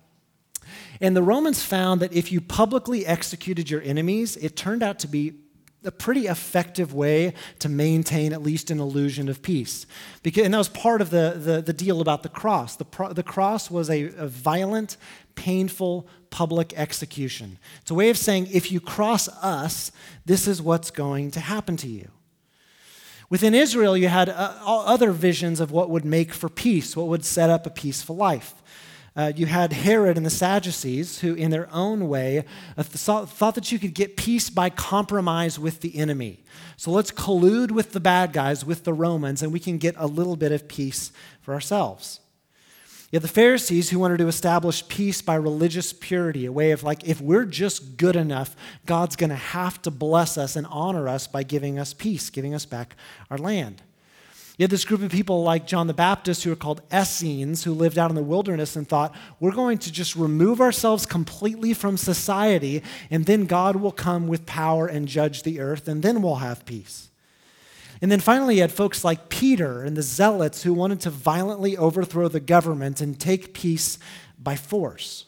And 1.01 1.15
the 1.15 1.23
Romans 1.23 1.63
found 1.63 2.01
that 2.01 2.13
if 2.13 2.31
you 2.31 2.41
publicly 2.41 3.05
executed 3.05 3.69
your 3.69 3.81
enemies, 3.81 4.37
it 4.37 4.55
turned 4.55 4.83
out 4.83 4.99
to 4.99 5.07
be 5.07 5.33
a 5.85 5.91
pretty 5.91 6.27
effective 6.27 6.93
way 6.93 7.33
to 7.59 7.69
maintain 7.69 8.33
at 8.33 8.41
least 8.41 8.71
an 8.71 8.79
illusion 8.79 9.29
of 9.29 9.41
peace. 9.41 9.85
Because, 10.23 10.43
and 10.45 10.53
that 10.53 10.57
was 10.57 10.69
part 10.69 11.01
of 11.01 11.11
the, 11.11 11.35
the, 11.37 11.61
the 11.61 11.73
deal 11.73 12.01
about 12.01 12.23
the 12.23 12.29
cross. 12.29 12.75
The, 12.75 12.85
pro, 12.85 13.13
the 13.13 13.23
cross 13.23 13.69
was 13.69 13.89
a, 13.89 14.05
a 14.17 14.27
violent, 14.27 14.97
painful 15.35 16.07
public 16.31 16.73
execution. 16.73 17.59
It's 17.81 17.91
a 17.91 17.95
way 17.95 18.09
of 18.09 18.17
saying 18.17 18.47
if 18.51 18.71
you 18.71 18.79
cross 18.79 19.27
us, 19.27 19.91
this 20.25 20.47
is 20.47 20.61
what's 20.61 20.91
going 20.91 21.31
to 21.31 21.39
happen 21.39 21.77
to 21.77 21.87
you. 21.87 22.09
Within 23.29 23.55
Israel, 23.55 23.97
you 23.97 24.07
had 24.07 24.29
uh, 24.29 24.53
other 24.65 25.11
visions 25.11 25.59
of 25.59 25.71
what 25.71 25.89
would 25.89 26.05
make 26.05 26.33
for 26.33 26.47
peace, 26.47 26.95
what 26.95 27.07
would 27.07 27.25
set 27.25 27.49
up 27.49 27.65
a 27.65 27.71
peaceful 27.71 28.15
life. 28.15 28.53
Uh, 29.15 29.31
you 29.33 29.45
had 29.45 29.71
Herod 29.71 30.17
and 30.17 30.25
the 30.25 30.29
Sadducees, 30.29 31.19
who, 31.19 31.35
in 31.35 31.49
their 31.49 31.69
own 31.71 32.09
way, 32.09 32.43
uh, 32.77 32.83
thought 32.83 33.55
that 33.55 33.71
you 33.71 33.79
could 33.79 33.93
get 33.93 34.17
peace 34.17 34.49
by 34.49 34.69
compromise 34.69 35.57
with 35.57 35.79
the 35.79 35.97
enemy. 35.97 36.43
So 36.75 36.91
let's 36.91 37.11
collude 37.11 37.71
with 37.71 37.93
the 37.93 38.01
bad 38.01 38.33
guys, 38.33 38.65
with 38.65 38.83
the 38.83 38.93
Romans, 38.93 39.41
and 39.41 39.53
we 39.53 39.59
can 39.61 39.77
get 39.77 39.95
a 39.97 40.07
little 40.07 40.35
bit 40.35 40.51
of 40.51 40.67
peace 40.67 41.13
for 41.41 41.53
ourselves. 41.53 42.19
You 43.11 43.17
had 43.17 43.23
the 43.23 43.29
Pharisees 43.29 43.89
who 43.89 43.99
wanted 43.99 44.17
to 44.17 44.27
establish 44.27 44.85
peace 44.89 45.21
by 45.21 45.35
religious 45.35 45.93
purity, 45.93 46.45
a 46.45 46.51
way 46.51 46.71
of 46.71 46.83
like, 46.83 47.07
if 47.07 47.21
we're 47.21 47.45
just 47.45 47.95
good 47.95 48.17
enough, 48.17 48.57
God's 48.85 49.15
going 49.15 49.29
to 49.29 49.35
have 49.37 49.81
to 49.83 49.91
bless 49.91 50.37
us 50.37 50.57
and 50.57 50.67
honor 50.69 51.07
us 51.07 51.25
by 51.25 51.43
giving 51.43 51.79
us 51.79 51.93
peace, 51.93 52.29
giving 52.29 52.53
us 52.53 52.65
back 52.65 52.97
our 53.31 53.37
land. 53.37 53.81
You 54.57 54.63
had 54.63 54.71
this 54.71 54.85
group 54.85 55.01
of 55.01 55.11
people 55.11 55.43
like 55.43 55.67
John 55.67 55.87
the 55.87 55.93
Baptist 55.93 56.43
who 56.43 56.49
were 56.49 56.55
called 56.55 56.81
Essenes, 56.93 57.65
who 57.65 57.73
lived 57.73 57.97
out 57.97 58.09
in 58.09 58.15
the 58.15 58.23
wilderness 58.23 58.77
and 58.77 58.87
thought, 58.87 59.13
we're 59.39 59.51
going 59.51 59.77
to 59.79 59.91
just 59.91 60.15
remove 60.15 60.61
ourselves 60.61 61.05
completely 61.05 61.73
from 61.73 61.97
society, 61.97 62.81
and 63.11 63.25
then 63.25 63.45
God 63.45 63.75
will 63.75 63.91
come 63.91 64.27
with 64.27 64.45
power 64.45 64.87
and 64.87 65.09
judge 65.09 65.43
the 65.43 65.59
earth, 65.59 65.89
and 65.89 66.01
then 66.01 66.21
we'll 66.21 66.35
have 66.35 66.65
peace. 66.65 67.09
And 68.01 68.11
then 68.11 68.19
finally, 68.19 68.55
you 68.55 68.61
had 68.61 68.71
folks 68.71 69.03
like 69.03 69.29
Peter 69.29 69.83
and 69.83 69.97
the 69.97 70.01
Zealots 70.01 70.63
who 70.63 70.73
wanted 70.73 71.01
to 71.01 71.09
violently 71.09 71.75
overthrow 71.75 72.27
the 72.27 72.39
government 72.39 73.01
and 73.01 73.19
take 73.19 73.53
peace 73.53 73.97
by 74.39 74.55
force. 74.55 75.25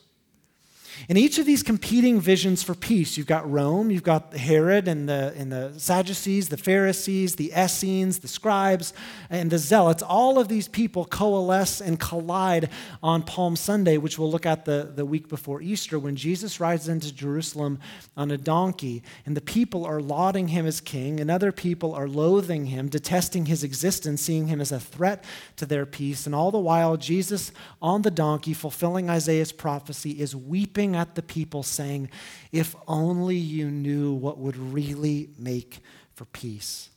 In 1.07 1.17
each 1.17 1.37
of 1.37 1.45
these 1.45 1.63
competing 1.63 2.19
visions 2.19 2.63
for 2.63 2.75
peace, 2.75 3.17
you've 3.17 3.27
got 3.27 3.49
Rome, 3.49 3.91
you've 3.91 4.03
got 4.03 4.35
Herod 4.35 4.87
and 4.87 5.07
the, 5.07 5.33
and 5.37 5.51
the 5.51 5.73
Sadducees, 5.77 6.49
the 6.49 6.57
Pharisees, 6.57 7.35
the 7.35 7.53
Essenes, 7.55 8.19
the 8.19 8.27
scribes, 8.27 8.93
and 9.29 9.49
the 9.49 9.57
Zealots. 9.57 10.03
All 10.03 10.39
of 10.39 10.47
these 10.47 10.67
people 10.67 11.05
coalesce 11.05 11.81
and 11.81 11.99
collide 11.99 12.69
on 13.01 13.23
Palm 13.23 13.55
Sunday, 13.55 13.97
which 13.97 14.19
we'll 14.19 14.31
look 14.31 14.45
at 14.45 14.65
the, 14.65 14.91
the 14.95 15.05
week 15.05 15.29
before 15.29 15.61
Easter, 15.61 15.99
when 15.99 16.15
Jesus 16.15 16.59
rides 16.59 16.87
into 16.87 17.13
Jerusalem 17.13 17.79
on 18.15 18.31
a 18.31 18.37
donkey, 18.37 19.03
and 19.25 19.35
the 19.35 19.41
people 19.41 19.85
are 19.85 20.01
lauding 20.01 20.49
him 20.49 20.65
as 20.65 20.81
king, 20.81 21.19
and 21.19 21.31
other 21.31 21.51
people 21.51 21.93
are 21.93 22.07
loathing 22.07 22.67
him, 22.67 22.89
detesting 22.89 23.45
his 23.45 23.63
existence, 23.63 24.21
seeing 24.21 24.47
him 24.47 24.59
as 24.59 24.71
a 24.71 24.79
threat 24.79 25.23
to 25.55 25.65
their 25.65 25.85
peace. 25.85 26.25
And 26.25 26.33
all 26.33 26.51
the 26.51 26.59
while, 26.59 26.97
Jesus 26.97 27.51
on 27.81 28.01
the 28.01 28.11
donkey, 28.11 28.53
fulfilling 28.53 29.09
Isaiah's 29.09 29.51
prophecy, 29.51 30.11
is 30.19 30.35
weeping 30.35 30.87
at 30.96 31.15
the 31.15 31.22
people, 31.22 31.63
saying, 31.63 32.10
If 32.51 32.75
only 32.88 33.36
you 33.36 33.70
knew 33.70 34.13
what 34.13 34.38
would 34.38 34.58
really 34.58 35.29
make 35.38 35.79
for 36.13 36.25
peace. 36.25 36.89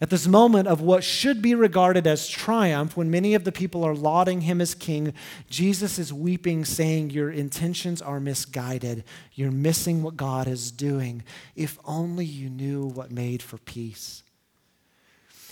At 0.00 0.10
this 0.10 0.26
moment 0.26 0.66
of 0.66 0.80
what 0.80 1.04
should 1.04 1.40
be 1.40 1.54
regarded 1.54 2.06
as 2.06 2.28
triumph, 2.28 2.96
when 2.96 3.12
many 3.12 3.34
of 3.34 3.44
the 3.44 3.52
people 3.52 3.84
are 3.84 3.94
lauding 3.94 4.40
him 4.40 4.60
as 4.60 4.74
king, 4.74 5.14
Jesus 5.48 6.00
is 6.00 6.12
weeping, 6.12 6.64
saying, 6.64 7.10
Your 7.10 7.30
intentions 7.30 8.02
are 8.02 8.18
misguided. 8.18 9.04
You're 9.34 9.52
missing 9.52 10.02
what 10.02 10.16
God 10.16 10.48
is 10.48 10.72
doing. 10.72 11.22
If 11.54 11.78
only 11.84 12.24
you 12.24 12.50
knew 12.50 12.86
what 12.86 13.12
made 13.12 13.40
for 13.40 13.58
peace. 13.58 14.23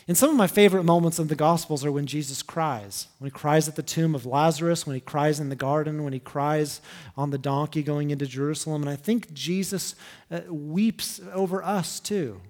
And 0.08 0.16
some 0.16 0.30
of 0.30 0.36
my 0.36 0.48
favorite 0.48 0.82
moments 0.82 1.18
of 1.18 1.28
the 1.28 1.36
Gospels 1.36 1.84
are 1.84 1.92
when 1.92 2.06
Jesus 2.06 2.42
cries. 2.42 3.06
When 3.18 3.30
he 3.30 3.32
cries 3.32 3.68
at 3.68 3.76
the 3.76 3.82
tomb 3.82 4.14
of 4.14 4.26
Lazarus, 4.26 4.84
when 4.84 4.94
he 4.94 5.00
cries 5.00 5.38
in 5.38 5.48
the 5.48 5.56
garden, 5.56 6.02
when 6.02 6.12
he 6.12 6.18
cries 6.18 6.80
on 7.16 7.30
the 7.30 7.38
donkey 7.38 7.82
going 7.82 8.10
into 8.10 8.26
Jerusalem. 8.26 8.82
And 8.82 8.90
I 8.90 8.96
think 8.96 9.32
Jesus 9.32 9.94
uh, 10.30 10.40
weeps 10.48 11.20
over 11.32 11.62
us 11.62 12.00
too. 12.00 12.40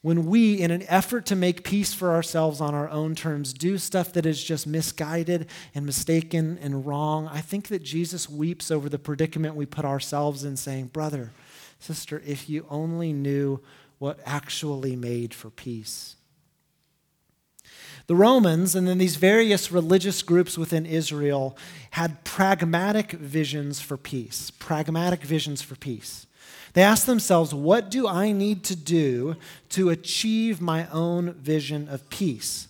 When 0.00 0.26
we, 0.26 0.54
in 0.54 0.72
an 0.72 0.82
effort 0.88 1.26
to 1.26 1.36
make 1.36 1.62
peace 1.62 1.94
for 1.94 2.10
ourselves 2.10 2.60
on 2.60 2.74
our 2.74 2.88
own 2.88 3.14
terms, 3.14 3.52
do 3.52 3.78
stuff 3.78 4.12
that 4.14 4.26
is 4.26 4.42
just 4.42 4.66
misguided 4.66 5.46
and 5.74 5.86
mistaken 5.86 6.58
and 6.60 6.84
wrong, 6.84 7.28
I 7.28 7.40
think 7.40 7.68
that 7.68 7.84
Jesus 7.84 8.28
weeps 8.28 8.70
over 8.72 8.88
the 8.88 8.98
predicament 8.98 9.54
we 9.54 9.66
put 9.66 9.84
ourselves 9.84 10.42
in, 10.42 10.56
saying, 10.56 10.86
Brother, 10.86 11.30
sister, 11.78 12.20
if 12.26 12.48
you 12.48 12.66
only 12.68 13.12
knew 13.12 13.60
what 13.98 14.18
actually 14.26 14.96
made 14.96 15.32
for 15.34 15.50
peace. 15.50 16.16
The 18.06 18.16
Romans 18.16 18.74
and 18.74 18.86
then 18.86 18.98
these 18.98 19.16
various 19.16 19.70
religious 19.70 20.22
groups 20.22 20.58
within 20.58 20.86
Israel 20.86 21.56
had 21.92 22.24
pragmatic 22.24 23.12
visions 23.12 23.80
for 23.80 23.96
peace. 23.96 24.50
Pragmatic 24.50 25.22
visions 25.22 25.62
for 25.62 25.76
peace. 25.76 26.26
They 26.72 26.82
asked 26.82 27.06
themselves, 27.06 27.54
What 27.54 27.90
do 27.90 28.08
I 28.08 28.32
need 28.32 28.64
to 28.64 28.76
do 28.76 29.36
to 29.70 29.90
achieve 29.90 30.60
my 30.60 30.88
own 30.88 31.34
vision 31.34 31.88
of 31.88 32.08
peace? 32.10 32.68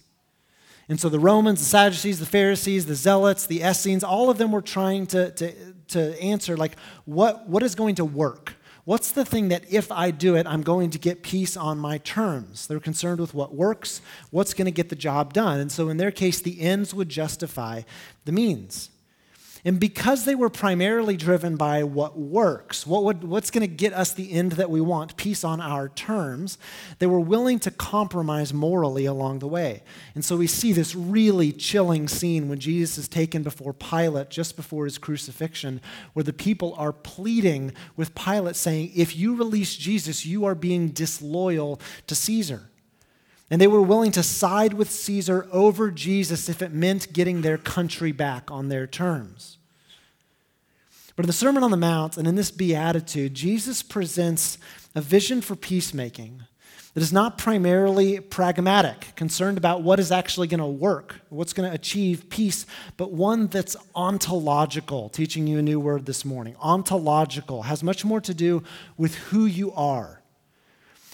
And 0.89 1.01
so 1.01 1.09
the 1.09 1.21
Romans, 1.21 1.61
the 1.61 1.65
Sadducees, 1.65 2.19
the 2.19 2.27
Pharisees, 2.27 2.87
the 2.87 2.95
Zealots, 2.95 3.47
the 3.47 3.63
Essenes, 3.63 4.05
all 4.05 4.29
of 4.29 4.39
them 4.39 4.53
were 4.53 4.61
trying 4.61 5.07
to, 5.09 5.31
to, 5.31 5.55
to 5.89 6.21
answer, 6.21 6.57
like, 6.57 6.77
what, 7.05 7.49
what 7.49 7.63
is 7.63 7.75
going 7.75 7.95
to 7.95 8.05
work? 8.05 8.57
What's 8.85 9.13
the 9.13 9.25
thing 9.25 9.49
that 9.49 9.73
if 9.73 9.93
I 9.93 10.11
do 10.11 10.35
it, 10.35 10.45
I'm 10.47 10.63
going 10.63 10.91
to 10.91 10.99
get 10.99 11.23
peace 11.23 11.57
on 11.57 11.79
my 11.79 11.99
terms? 11.99 12.67
They're 12.67 12.81
concerned 12.81 13.21
with 13.21 13.33
what 13.33 13.55
works, 13.55 14.01
what's 14.31 14.55
going 14.55 14.67
to 14.67 14.73
get 14.73 14.89
the 14.89 14.97
job 14.97 15.33
done. 15.33 15.61
And 15.61 15.71
so 15.71 15.89
in 15.89 15.99
their 15.99 16.11
case, 16.11 16.41
the 16.41 16.61
ends 16.61 16.93
would 16.93 17.09
justify 17.09 17.83
the 18.25 18.33
means. 18.33 18.91
And 19.65 19.79
because 19.79 20.25
they 20.25 20.35
were 20.35 20.51
primarily 20.51 21.17
driven 21.17 21.55
by 21.55 21.85
what 21.85 22.19
works, 22.19 22.85
what 22.85 23.05
would, 23.05 23.23
what's 23.23 23.53
going 23.53 23.61
to 23.61 23.73
get 23.73 23.93
us 23.93 24.13
the 24.13 24.33
end 24.33 24.53
that 24.53 24.71
we 24.71 24.81
want, 24.81 25.17
peace 25.17 25.45
on 25.45 25.61
our 25.61 25.89
terms, 25.89 26.59
they 26.99 27.07
were 27.07 27.21
willing 27.21 27.61
to 27.61 27.71
compromise 27.71 28.53
morally 28.53 29.05
along 29.05 29.39
the 29.39 29.47
way. 29.47 29.85
And 30.17 30.25
so 30.25 30.37
we 30.37 30.49
see 30.49 30.73
this 30.73 30.97
really 30.97 31.53
chilling 31.53 32.09
scene 32.09 32.49
when 32.49 32.59
Jesus 32.59 32.99
is 32.99 33.09
taken 33.09 33.45
before 33.45 33.73
Pilate 33.73 34.31
just 34.31 34.57
before 34.57 34.85
his 34.85 34.99
crucifixion, 34.99 35.81
where 36.13 36.25
the 36.25 36.33
people 36.33 36.75
are 36.77 36.93
pleading 36.93 37.73
with 37.97 38.17
Pilate, 38.17 38.57
saying, 38.57 38.91
If 38.97 39.15
you 39.15 39.37
release 39.37 39.77
Jesus, 39.77 40.27
you 40.27 40.45
are 40.45 40.57
being 40.57 40.89
disloyal 40.89 41.81
to 42.09 42.17
Caesar. 42.17 42.69
And 43.53 43.61
they 43.61 43.67
were 43.67 43.83
willing 43.83 44.13
to 44.13 44.23
side 44.23 44.73
with 44.73 44.91
Caesar 44.91 45.47
over 45.53 45.91
Jesus 45.91 46.49
if 46.49 46.63
it 46.63 46.73
meant 46.73 47.13
getting 47.13 47.43
their 47.43 47.59
country 47.59 48.11
back 48.11 48.51
on 48.51 48.71
their 48.71 48.87
terms. 48.87 49.59
But 51.17 51.25
in 51.25 51.27
the 51.27 51.35
Sermon 51.35 51.63
on 51.63 51.71
the 51.71 51.77
Mount 51.77 52.17
and 52.17 52.27
in 52.27 52.35
this 52.35 52.51
beatitude, 52.51 53.35
Jesus 53.35 53.83
presents 53.83 54.57
a 54.95 55.03
vision 55.03 55.43
for 55.43 55.55
peacemaking 55.55 56.45
that 56.95 57.03
is 57.03 57.13
not 57.13 57.37
primarily 57.37 58.21
pragmatic, 58.21 59.15
concerned 59.17 59.59
about 59.59 59.83
what 59.83 60.01
is 60.01 60.11
actually 60.11 60.47
going 60.47 60.59
to 60.59 60.67
work, 60.67 61.21
what's 61.29 61.53
going 61.53 61.69
to 61.69 61.75
achieve 61.75 62.31
peace, 62.31 62.65
but 62.97 63.13
one 63.13 63.49
that's 63.49 63.77
ontological, 63.95 65.11
teaching 65.11 65.47
you 65.47 65.59
a 65.59 65.63
new 65.63 65.79
word 65.79 66.07
this 66.07 66.25
morning. 66.25 66.57
Ontological 66.59 67.65
has 67.65 67.83
much 67.83 68.03
more 68.03 68.23
to 68.23 68.33
do 68.33 68.63
with 68.97 69.15
who 69.17 69.45
you 69.45 69.73
are 69.73 70.22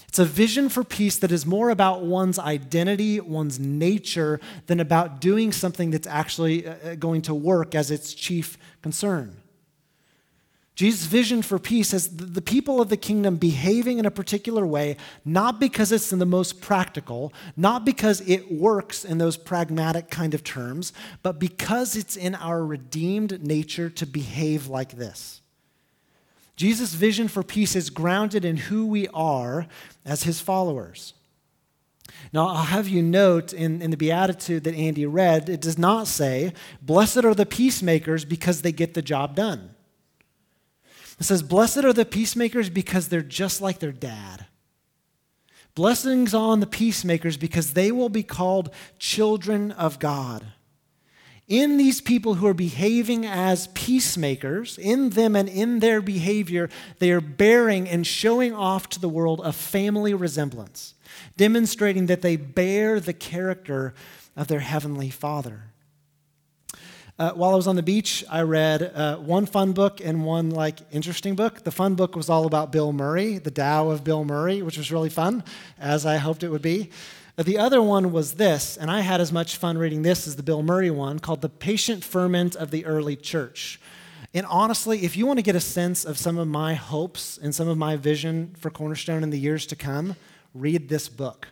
it's 0.09 0.17
a 0.17 0.25
vision 0.25 0.69
for 0.69 0.83
peace 0.83 1.19
that 1.19 1.31
is 1.31 1.45
more 1.45 1.69
about 1.69 2.01
one's 2.01 2.39
identity, 2.39 3.19
one's 3.19 3.59
nature, 3.59 4.39
than 4.65 4.79
about 4.79 5.21
doing 5.21 5.51
something 5.51 5.91
that's 5.91 6.07
actually 6.07 6.65
uh, 6.65 6.73
uh, 6.83 6.95
going 6.95 7.21
to 7.21 7.35
work 7.35 7.75
as 7.75 7.91
its 7.91 8.15
chief 8.15 8.57
concern. 8.81 9.35
Jesus' 10.73 11.05
vision 11.05 11.43
for 11.43 11.59
peace 11.59 11.93
is 11.93 12.17
the 12.17 12.41
people 12.41 12.81
of 12.81 12.89
the 12.89 12.97
kingdom 12.97 13.35
behaving 13.35 13.99
in 13.99 14.07
a 14.07 14.09
particular 14.11 14.65
way, 14.65 14.97
not 15.25 15.59
because 15.59 15.91
it's 15.91 16.11
in 16.11 16.17
the 16.17 16.25
most 16.25 16.59
practical, 16.59 17.31
not 17.55 17.85
because 17.85 18.27
it 18.27 18.51
works 18.51 19.05
in 19.05 19.19
those 19.19 19.37
pragmatic 19.37 20.09
kind 20.09 20.33
of 20.33 20.43
terms, 20.43 20.91
but 21.21 21.37
because 21.37 21.95
it's 21.95 22.15
in 22.15 22.33
our 22.33 22.65
redeemed 22.65 23.45
nature 23.45 23.91
to 23.91 24.07
behave 24.07 24.65
like 24.65 24.93
this. 24.93 25.41
Jesus' 26.59 26.93
vision 26.93 27.29
for 27.29 27.41
peace 27.41 27.73
is 27.73 27.89
grounded 27.89 28.43
in 28.43 28.57
who 28.57 28.85
we 28.85 29.07
are 29.13 29.65
as 30.03 30.23
his 30.23 30.41
followers. 30.41 31.13
Now, 32.33 32.49
I'll 32.49 32.63
have 32.65 32.89
you 32.89 33.01
note 33.01 33.53
in, 33.53 33.81
in 33.81 33.91
the 33.91 33.95
Beatitude 33.95 34.65
that 34.65 34.75
Andy 34.75 35.05
read, 35.05 35.47
it 35.47 35.61
does 35.61 35.77
not 35.77 36.05
say, 36.05 36.51
Blessed 36.81 37.23
are 37.23 37.33
the 37.33 37.45
peacemakers 37.45 38.25
because 38.25 38.61
they 38.61 38.73
get 38.73 38.93
the 38.93 39.01
job 39.01 39.37
done. 39.37 39.73
It 41.17 41.23
says, 41.23 41.43
Blessed 41.43 41.85
are 41.85 41.93
the 41.93 42.03
peacemakers 42.03 42.69
because 42.69 43.07
they're 43.07 43.21
just 43.21 43.61
like 43.61 43.79
their 43.79 43.93
dad. 43.93 44.45
Blessings 45.75 46.33
on 46.33 46.59
the 46.59 46.67
peacemakers 46.67 47.37
because 47.37 47.71
they 47.71 47.89
will 47.89 48.09
be 48.09 48.23
called 48.23 48.69
children 48.97 49.71
of 49.71 49.97
God 49.97 50.45
in 51.49 51.77
these 51.77 51.99
people 51.99 52.35
who 52.35 52.45
are 52.45 52.53
behaving 52.53 53.25
as 53.25 53.67
peacemakers, 53.73 54.77
in 54.77 55.09
them 55.09 55.35
and 55.35 55.49
in 55.49 55.79
their 55.79 55.99
behavior, 55.99 56.69
they 56.99 57.11
are 57.11 57.19
bearing 57.19 57.89
and 57.89 58.05
showing 58.05 58.53
off 58.53 58.87
to 58.89 58.99
the 58.99 59.09
world 59.09 59.41
a 59.43 59.51
family 59.51 60.13
resemblance, 60.13 60.93
demonstrating 61.37 62.05
that 62.05 62.21
they 62.21 62.35
bear 62.35 62.99
the 62.99 63.13
character 63.13 63.95
of 64.37 64.47
their 64.47 64.59
heavenly 64.59 65.09
Father. 65.09 65.63
Uh, 67.17 67.31
while 67.31 67.51
I 67.51 67.55
was 67.55 67.67
on 67.67 67.75
the 67.75 67.83
beach, 67.83 68.23
I 68.29 68.43
read 68.43 68.81
uh, 68.81 69.17
one 69.17 69.45
fun 69.45 69.73
book 69.73 69.99
and 70.01 70.23
one 70.23 70.51
like 70.51 70.79
interesting 70.91 71.35
book. 71.35 71.63
The 71.65 71.71
fun 71.71 71.95
book 71.95 72.15
was 72.15 72.29
all 72.29 72.45
about 72.45 72.71
Bill 72.71 72.93
Murray, 72.93 73.39
the 73.39 73.51
Tao 73.51 73.89
of 73.89 74.05
Bill 74.05 74.23
Murray, 74.23 74.61
which 74.61 74.77
was 74.77 74.89
really 74.89 75.09
fun, 75.09 75.43
as 75.77 76.05
I 76.05 76.15
hoped 76.15 76.43
it 76.43 76.49
would 76.49 76.61
be. 76.61 76.91
The 77.45 77.57
other 77.57 77.81
one 77.81 78.11
was 78.11 78.33
this, 78.33 78.75
and 78.75 78.91
I 78.91 78.99
had 78.99 79.21
as 79.21 79.31
much 79.31 79.55
fun 79.55 79.77
reading 79.77 80.01
this 80.01 80.27
as 80.27 80.35
the 80.35 80.43
Bill 80.43 80.61
Murray 80.61 80.91
one, 80.91 81.19
called 81.19 81.39
The 81.39 81.47
Patient 81.47 82.03
Ferment 82.03 82.53
of 82.53 82.69
the 82.69 82.85
Early 82.85 83.15
Church. 83.15 83.79
And 84.33 84.45
honestly, 84.45 85.05
if 85.05 85.15
you 85.15 85.25
want 85.25 85.39
to 85.39 85.43
get 85.43 85.55
a 85.55 85.61
sense 85.61 86.03
of 86.03 86.17
some 86.17 86.37
of 86.37 86.49
my 86.49 86.73
hopes 86.73 87.37
and 87.37 87.55
some 87.55 87.69
of 87.69 87.77
my 87.77 87.95
vision 87.95 88.53
for 88.59 88.69
Cornerstone 88.69 89.23
in 89.23 89.29
the 89.29 89.39
years 89.39 89.65
to 89.67 89.77
come, 89.77 90.17
read 90.53 90.89
this 90.89 91.07
book. 91.07 91.47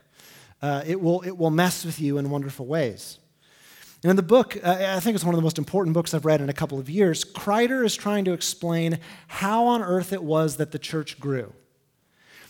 Uh, 0.62 0.84
it, 0.86 1.00
will, 1.00 1.22
it 1.22 1.38
will 1.38 1.52
mess 1.52 1.86
with 1.86 2.02
you 2.02 2.18
in 2.18 2.30
wonderful 2.30 2.66
ways. 2.66 3.20
And 4.04 4.10
in 4.10 4.18
the 4.18 4.24
book, 4.24 4.58
uh, 4.62 4.88
I 4.90 5.00
think 5.00 5.16
it's 5.16 5.24
one 5.24 5.36
of 5.36 5.40
the 5.40 5.44
most 5.46 5.58
important 5.58 5.94
books 5.94 6.14
I've 6.14 6.26
read 6.26 6.42
in 6.42 6.50
a 6.50 6.54
couple 6.54 6.80
of 6.80 6.90
years, 6.90 7.24
Kreider 7.24 7.86
is 7.86 7.96
trying 7.96 8.26
to 8.26 8.34
explain 8.34 9.00
how 9.28 9.64
on 9.68 9.82
earth 9.82 10.12
it 10.12 10.22
was 10.22 10.58
that 10.58 10.74
the 10.74 10.80
church 10.80 11.18
grew. 11.18 11.54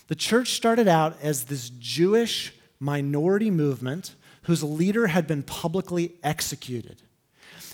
The 0.08 0.16
church 0.16 0.54
started 0.54 0.88
out 0.88 1.22
as 1.22 1.44
this 1.44 1.70
Jewish 1.70 2.54
minority 2.80 3.52
movement 3.52 4.16
whose 4.44 4.64
leader 4.64 5.08
had 5.08 5.28
been 5.28 5.44
publicly 5.44 6.14
executed. 6.24 7.02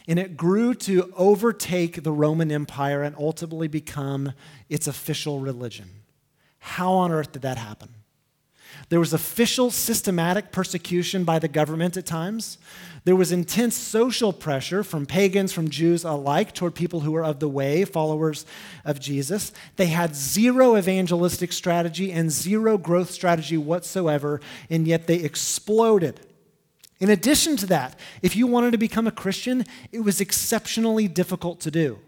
And 0.08 0.20
it 0.20 0.36
grew 0.36 0.74
to 0.76 1.14
overtake 1.16 2.04
the 2.04 2.12
Roman 2.12 2.52
Empire 2.52 3.04
and 3.04 3.16
ultimately 3.18 3.68
become 3.68 4.34
its 4.70 4.88
official 4.88 5.40
religion. 5.40 5.90
How 6.60 6.94
on 6.94 7.12
earth 7.12 7.32
did 7.32 7.42
that 7.44 7.58
happen? 7.58 7.90
There 8.89 9.00
was 9.00 9.13
official 9.13 9.72
systematic 9.72 10.51
persecution 10.51 11.24
by 11.24 11.39
the 11.39 11.48
government 11.48 11.98
at 11.98 12.06
times. 12.06 12.58
There 13.06 13.15
was 13.15 13.32
intense 13.32 13.75
social 13.75 14.32
pressure 14.32 14.84
from 14.84 15.06
pagans, 15.06 15.51
from 15.51 15.70
Jews 15.70 16.03
alike, 16.03 16.53
toward 16.53 16.75
people 16.75 17.01
who 17.01 17.12
were 17.12 17.24
of 17.24 17.39
the 17.39 17.50
way, 17.50 17.84
followers 17.86 18.46
of 18.86 19.00
Jesus. 19.00 19.51
They 19.75 19.88
had 19.88 20.15
zero 20.15 20.77
evangelistic 20.77 21.51
strategy 21.51 22.12
and 22.12 22.32
zero 22.32 22.77
growth 22.77 23.12
strategy 23.12 23.58
whatsoever, 23.58 24.39
and 24.70 24.88
yet 24.88 25.08
they 25.08 25.18
exploded. 25.18 26.22
In 27.00 27.10
addition 27.10 27.58
to 27.58 27.65
that, 27.65 28.00
if 28.22 28.36
you 28.36 28.48
wanted 28.48 28.72
to 28.72 28.77
become 28.77 29.08
a 29.08 29.12
Christian, 29.12 29.65
it 29.92 30.00
was 30.00 30.22
exceptionally 30.22 31.10
difficult 31.10 31.60
to 31.62 31.72
do. 31.72 32.00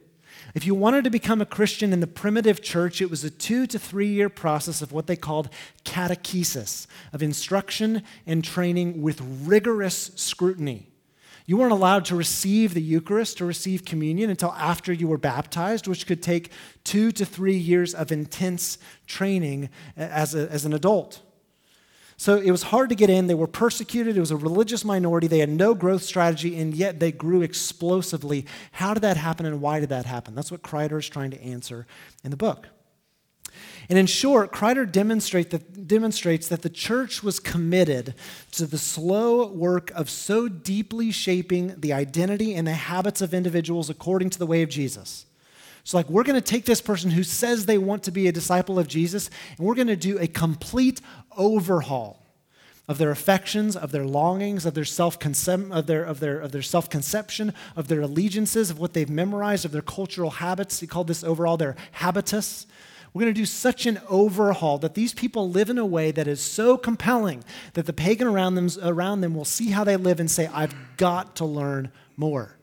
If 0.55 0.65
you 0.65 0.73
wanted 0.73 1.03
to 1.03 1.09
become 1.09 1.41
a 1.41 1.45
Christian 1.45 1.91
in 1.91 1.99
the 1.99 2.07
primitive 2.07 2.61
church, 2.61 3.01
it 3.01 3.09
was 3.09 3.25
a 3.25 3.29
two 3.29 3.67
to 3.67 3.77
three 3.77 4.07
year 4.07 4.29
process 4.29 4.81
of 4.81 4.93
what 4.93 5.05
they 5.05 5.17
called 5.17 5.49
catechesis, 5.83 6.87
of 7.11 7.21
instruction 7.21 8.03
and 8.25 8.41
training 8.41 9.01
with 9.01 9.19
rigorous 9.43 10.11
scrutiny. 10.15 10.87
You 11.45 11.57
weren't 11.57 11.73
allowed 11.73 12.05
to 12.05 12.15
receive 12.15 12.73
the 12.73 12.81
Eucharist 12.81 13.41
or 13.41 13.45
receive 13.45 13.83
communion 13.83 14.29
until 14.29 14.53
after 14.53 14.93
you 14.93 15.09
were 15.09 15.17
baptized, 15.17 15.87
which 15.87 16.07
could 16.07 16.23
take 16.23 16.51
two 16.85 17.11
to 17.11 17.25
three 17.25 17.57
years 17.57 17.93
of 17.93 18.13
intense 18.13 18.77
training 19.05 19.69
as, 19.97 20.33
a, 20.33 20.49
as 20.49 20.63
an 20.63 20.73
adult. 20.73 21.21
So 22.17 22.37
it 22.37 22.51
was 22.51 22.63
hard 22.63 22.89
to 22.89 22.95
get 22.95 23.09
in. 23.09 23.27
They 23.27 23.33
were 23.33 23.47
persecuted. 23.47 24.15
It 24.15 24.21
was 24.21 24.31
a 24.31 24.37
religious 24.37 24.85
minority. 24.85 25.27
They 25.27 25.39
had 25.39 25.49
no 25.49 25.73
growth 25.73 26.03
strategy, 26.03 26.57
and 26.57 26.73
yet 26.73 26.99
they 26.99 27.11
grew 27.11 27.41
explosively. 27.41 28.45
How 28.71 28.93
did 28.93 29.03
that 29.03 29.17
happen, 29.17 29.45
and 29.45 29.61
why 29.61 29.79
did 29.79 29.89
that 29.89 30.05
happen? 30.05 30.33
That's 30.33 30.51
what 30.51 30.61
Kreider 30.61 30.99
is 30.99 31.09
trying 31.09 31.31
to 31.31 31.41
answer 31.41 31.85
in 32.23 32.31
the 32.31 32.37
book. 32.37 32.67
And 33.89 33.99
in 33.99 34.05
short, 34.07 34.51
Kreider 34.51 34.89
demonstrate 34.89 35.51
that, 35.51 35.87
demonstrates 35.87 36.47
that 36.47 36.61
the 36.61 36.69
church 36.69 37.21
was 37.21 37.39
committed 37.39 38.15
to 38.53 38.65
the 38.65 38.77
slow 38.77 39.47
work 39.47 39.91
of 39.91 40.09
so 40.09 40.47
deeply 40.47 41.11
shaping 41.11 41.75
the 41.77 41.93
identity 41.93 42.55
and 42.55 42.65
the 42.65 42.73
habits 42.73 43.21
of 43.21 43.33
individuals 43.33 43.89
according 43.89 44.31
to 44.31 44.39
the 44.39 44.47
way 44.47 44.61
of 44.61 44.69
Jesus. 44.69 45.25
So, 45.85 45.97
like, 45.97 46.09
we're 46.09 46.23
going 46.23 46.41
to 46.41 46.41
take 46.41 46.65
this 46.65 46.81
person 46.81 47.11
who 47.11 47.21
says 47.21 47.67
they 47.67 47.77
want 47.77 48.01
to 48.03 48.11
be 48.11 48.27
a 48.27 48.31
disciple 48.31 48.79
of 48.79 48.87
Jesus, 48.87 49.29
and 49.55 49.67
we're 49.67 49.75
going 49.75 49.87
to 49.87 49.95
do 49.95 50.17
a 50.17 50.25
complete 50.25 50.99
overhaul 51.37 52.25
of 52.87 52.97
their 52.97 53.11
affections, 53.11 53.77
of 53.77 53.91
their 53.91 54.03
longings, 54.03 54.65
of 54.65 54.73
their 54.73 54.83
self 54.83 55.23
of 55.23 55.85
their 55.85 56.03
of 56.03 56.19
their 56.19 56.39
of 56.39 56.51
their 56.51 56.63
self 56.63 56.89
conception, 56.89 57.53
of 57.75 57.87
their 57.87 58.01
allegiances, 58.01 58.71
of 58.71 58.79
what 58.79 58.93
they've 58.93 59.11
memorized, 59.11 59.63
of 59.63 59.71
their 59.71 59.83
cultural 59.83 60.31
habits. 60.31 60.79
He 60.79 60.87
called 60.87 61.07
this 61.07 61.23
overall 61.23 61.55
their 61.55 61.75
habitus. 61.91 62.65
We're 63.13 63.21
going 63.21 63.33
to 63.35 63.39
do 63.39 63.45
such 63.45 63.85
an 63.85 64.01
overhaul 64.09 64.79
that 64.79 64.95
these 64.95 65.13
people 65.13 65.51
live 65.51 65.69
in 65.69 65.77
a 65.77 65.85
way 65.85 66.09
that 66.11 66.27
is 66.27 66.41
so 66.41 66.77
compelling 66.77 67.43
that 67.73 67.85
the 67.85 67.93
pagan 67.93 68.27
around 68.27 68.55
them, 68.55 68.69
around 68.83 69.21
them 69.21 69.35
will 69.35 69.45
see 69.45 69.69
how 69.69 69.83
they 69.83 69.97
live 69.97 70.19
and 70.19 70.29
say, 70.29 70.47
I've 70.47 70.75
got 70.97 71.35
to 71.37 71.45
learn 71.45 71.91
more. 72.17 72.57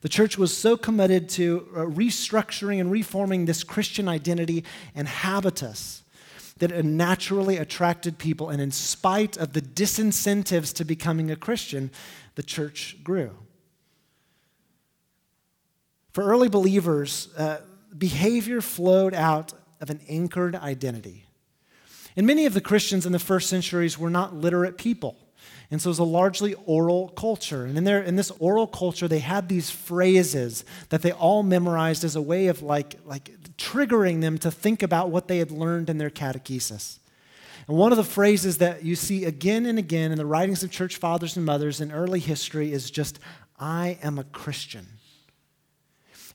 The 0.00 0.08
church 0.08 0.38
was 0.38 0.56
so 0.56 0.76
committed 0.76 1.28
to 1.30 1.68
uh, 1.74 1.78
restructuring 1.80 2.80
and 2.80 2.90
reforming 2.90 3.46
this 3.46 3.64
Christian 3.64 4.08
identity 4.08 4.64
and 4.94 5.08
habitus 5.08 6.02
that 6.58 6.72
it 6.72 6.84
naturally 6.84 7.56
attracted 7.56 8.18
people. 8.18 8.50
And 8.50 8.60
in 8.60 8.70
spite 8.70 9.36
of 9.36 9.52
the 9.52 9.62
disincentives 9.62 10.72
to 10.74 10.84
becoming 10.84 11.30
a 11.30 11.36
Christian, 11.36 11.90
the 12.34 12.42
church 12.42 12.96
grew. 13.02 13.36
For 16.12 16.24
early 16.24 16.48
believers, 16.48 17.28
uh, 17.36 17.58
behavior 17.96 18.60
flowed 18.60 19.14
out 19.14 19.52
of 19.80 19.90
an 19.90 20.00
anchored 20.08 20.56
identity. 20.56 21.24
And 22.16 22.26
many 22.26 22.46
of 22.46 22.54
the 22.54 22.60
Christians 22.60 23.06
in 23.06 23.12
the 23.12 23.18
first 23.18 23.48
centuries 23.48 23.98
were 23.98 24.10
not 24.10 24.34
literate 24.34 24.78
people. 24.78 25.16
And 25.70 25.82
so 25.82 25.88
it 25.88 25.92
was 25.92 25.98
a 25.98 26.04
largely 26.04 26.54
oral 26.64 27.08
culture. 27.10 27.66
And 27.66 27.76
in, 27.76 27.84
their, 27.84 28.02
in 28.02 28.16
this 28.16 28.30
oral 28.38 28.66
culture, 28.66 29.06
they 29.06 29.18
had 29.18 29.48
these 29.48 29.70
phrases 29.70 30.64
that 30.88 31.02
they 31.02 31.12
all 31.12 31.42
memorized 31.42 32.04
as 32.04 32.16
a 32.16 32.22
way 32.22 32.46
of 32.46 32.62
like, 32.62 32.96
like 33.04 33.30
triggering 33.58 34.22
them 34.22 34.38
to 34.38 34.50
think 34.50 34.82
about 34.82 35.10
what 35.10 35.28
they 35.28 35.38
had 35.38 35.50
learned 35.50 35.90
in 35.90 35.98
their 35.98 36.10
catechesis. 36.10 36.98
And 37.66 37.76
one 37.76 37.92
of 37.92 37.98
the 37.98 38.04
phrases 38.04 38.58
that 38.58 38.82
you 38.82 38.96
see 38.96 39.26
again 39.26 39.66
and 39.66 39.78
again 39.78 40.10
in 40.10 40.16
the 40.16 40.24
writings 40.24 40.62
of 40.62 40.70
church 40.70 40.96
fathers 40.96 41.36
and 41.36 41.44
mothers 41.44 41.82
in 41.82 41.92
early 41.92 42.20
history 42.20 42.72
is 42.72 42.90
just, 42.90 43.18
I 43.60 43.98
am 44.02 44.18
a 44.18 44.24
Christian. 44.24 44.86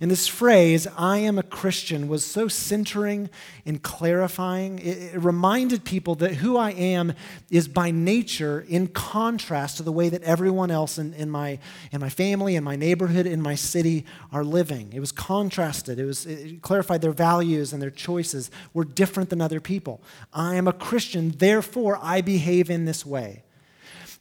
And 0.01 0.09
this 0.09 0.27
phrase, 0.27 0.87
I 0.97 1.19
am 1.19 1.37
a 1.37 1.43
Christian, 1.43 2.07
was 2.07 2.25
so 2.25 2.47
centering 2.47 3.29
and 3.65 3.81
clarifying. 3.81 4.79
It, 4.79 5.13
it, 5.13 5.19
reminded 5.19 5.83
people 5.85 6.15
that 6.15 6.35
who 6.35 6.57
I 6.57 6.71
am 6.71 7.13
is 7.51 7.67
by 7.67 7.91
nature 7.91 8.65
in 8.67 8.87
contrast 8.87 9.77
to 9.77 9.83
the 9.83 9.91
way 9.91 10.09
that 10.09 10.23
everyone 10.23 10.71
else 10.71 10.97
in, 10.97 11.13
in, 11.13 11.29
my, 11.29 11.59
in 11.91 12.01
my 12.01 12.09
family, 12.09 12.55
in 12.55 12.63
my 12.63 12.75
neighborhood, 12.75 13.27
in 13.27 13.41
my 13.41 13.53
city 13.53 14.03
are 14.31 14.43
living. 14.43 14.91
It 14.93 14.99
was 14.99 15.11
contrasted. 15.11 15.99
It, 15.99 16.05
was, 16.05 16.25
it 16.25 16.61
clarified 16.63 17.01
their 17.01 17.11
values 17.11 17.71
and 17.71 17.81
their 17.81 17.91
choices 17.91 18.49
were 18.73 18.85
different 18.85 19.29
than 19.29 19.41
other 19.41 19.59
people. 19.59 20.01
I 20.33 20.55
am 20.55 20.67
a 20.67 20.73
Christian, 20.73 21.29
therefore 21.37 21.99
I 22.01 22.21
behave 22.21 22.71
in 22.71 22.85
this 22.85 23.05
way. 23.05 23.43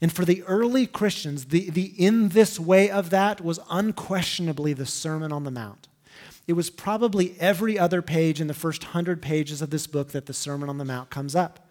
And 0.03 0.12
for 0.12 0.25
the 0.25 0.43
early 0.43 0.88
Christians, 0.88 1.47
the, 1.47 1.71
the 1.71 1.95
in 1.97 2.31
this 2.31 2.59
way 2.59 2.91
of 2.91 3.11
that 3.11 3.41
was 3.41 3.61
unquestionably 3.71 4.73
the 4.73 4.85
Sermon 4.85 5.33
on 5.33 5.45
the 5.45 5.51
Mount. 5.53 5.87
It 6.49 6.55
was 6.55 6.71
probably 6.71 7.37
every 7.38 7.79
other 7.79 8.03
page 8.03 8.41
in 8.41 8.49
the 8.49 8.53
first 8.53 8.83
hundred 8.83 9.23
pages 9.23 9.62
of 9.62 9.71
this 9.71 9.87
book 9.87 10.11
that 10.11 10.27
the 10.27 10.33
Sermon 10.35 10.69
on 10.69 10.79
the 10.79 10.85
Mount 10.85 11.09
comes 11.09 11.37
up. 11.37 11.69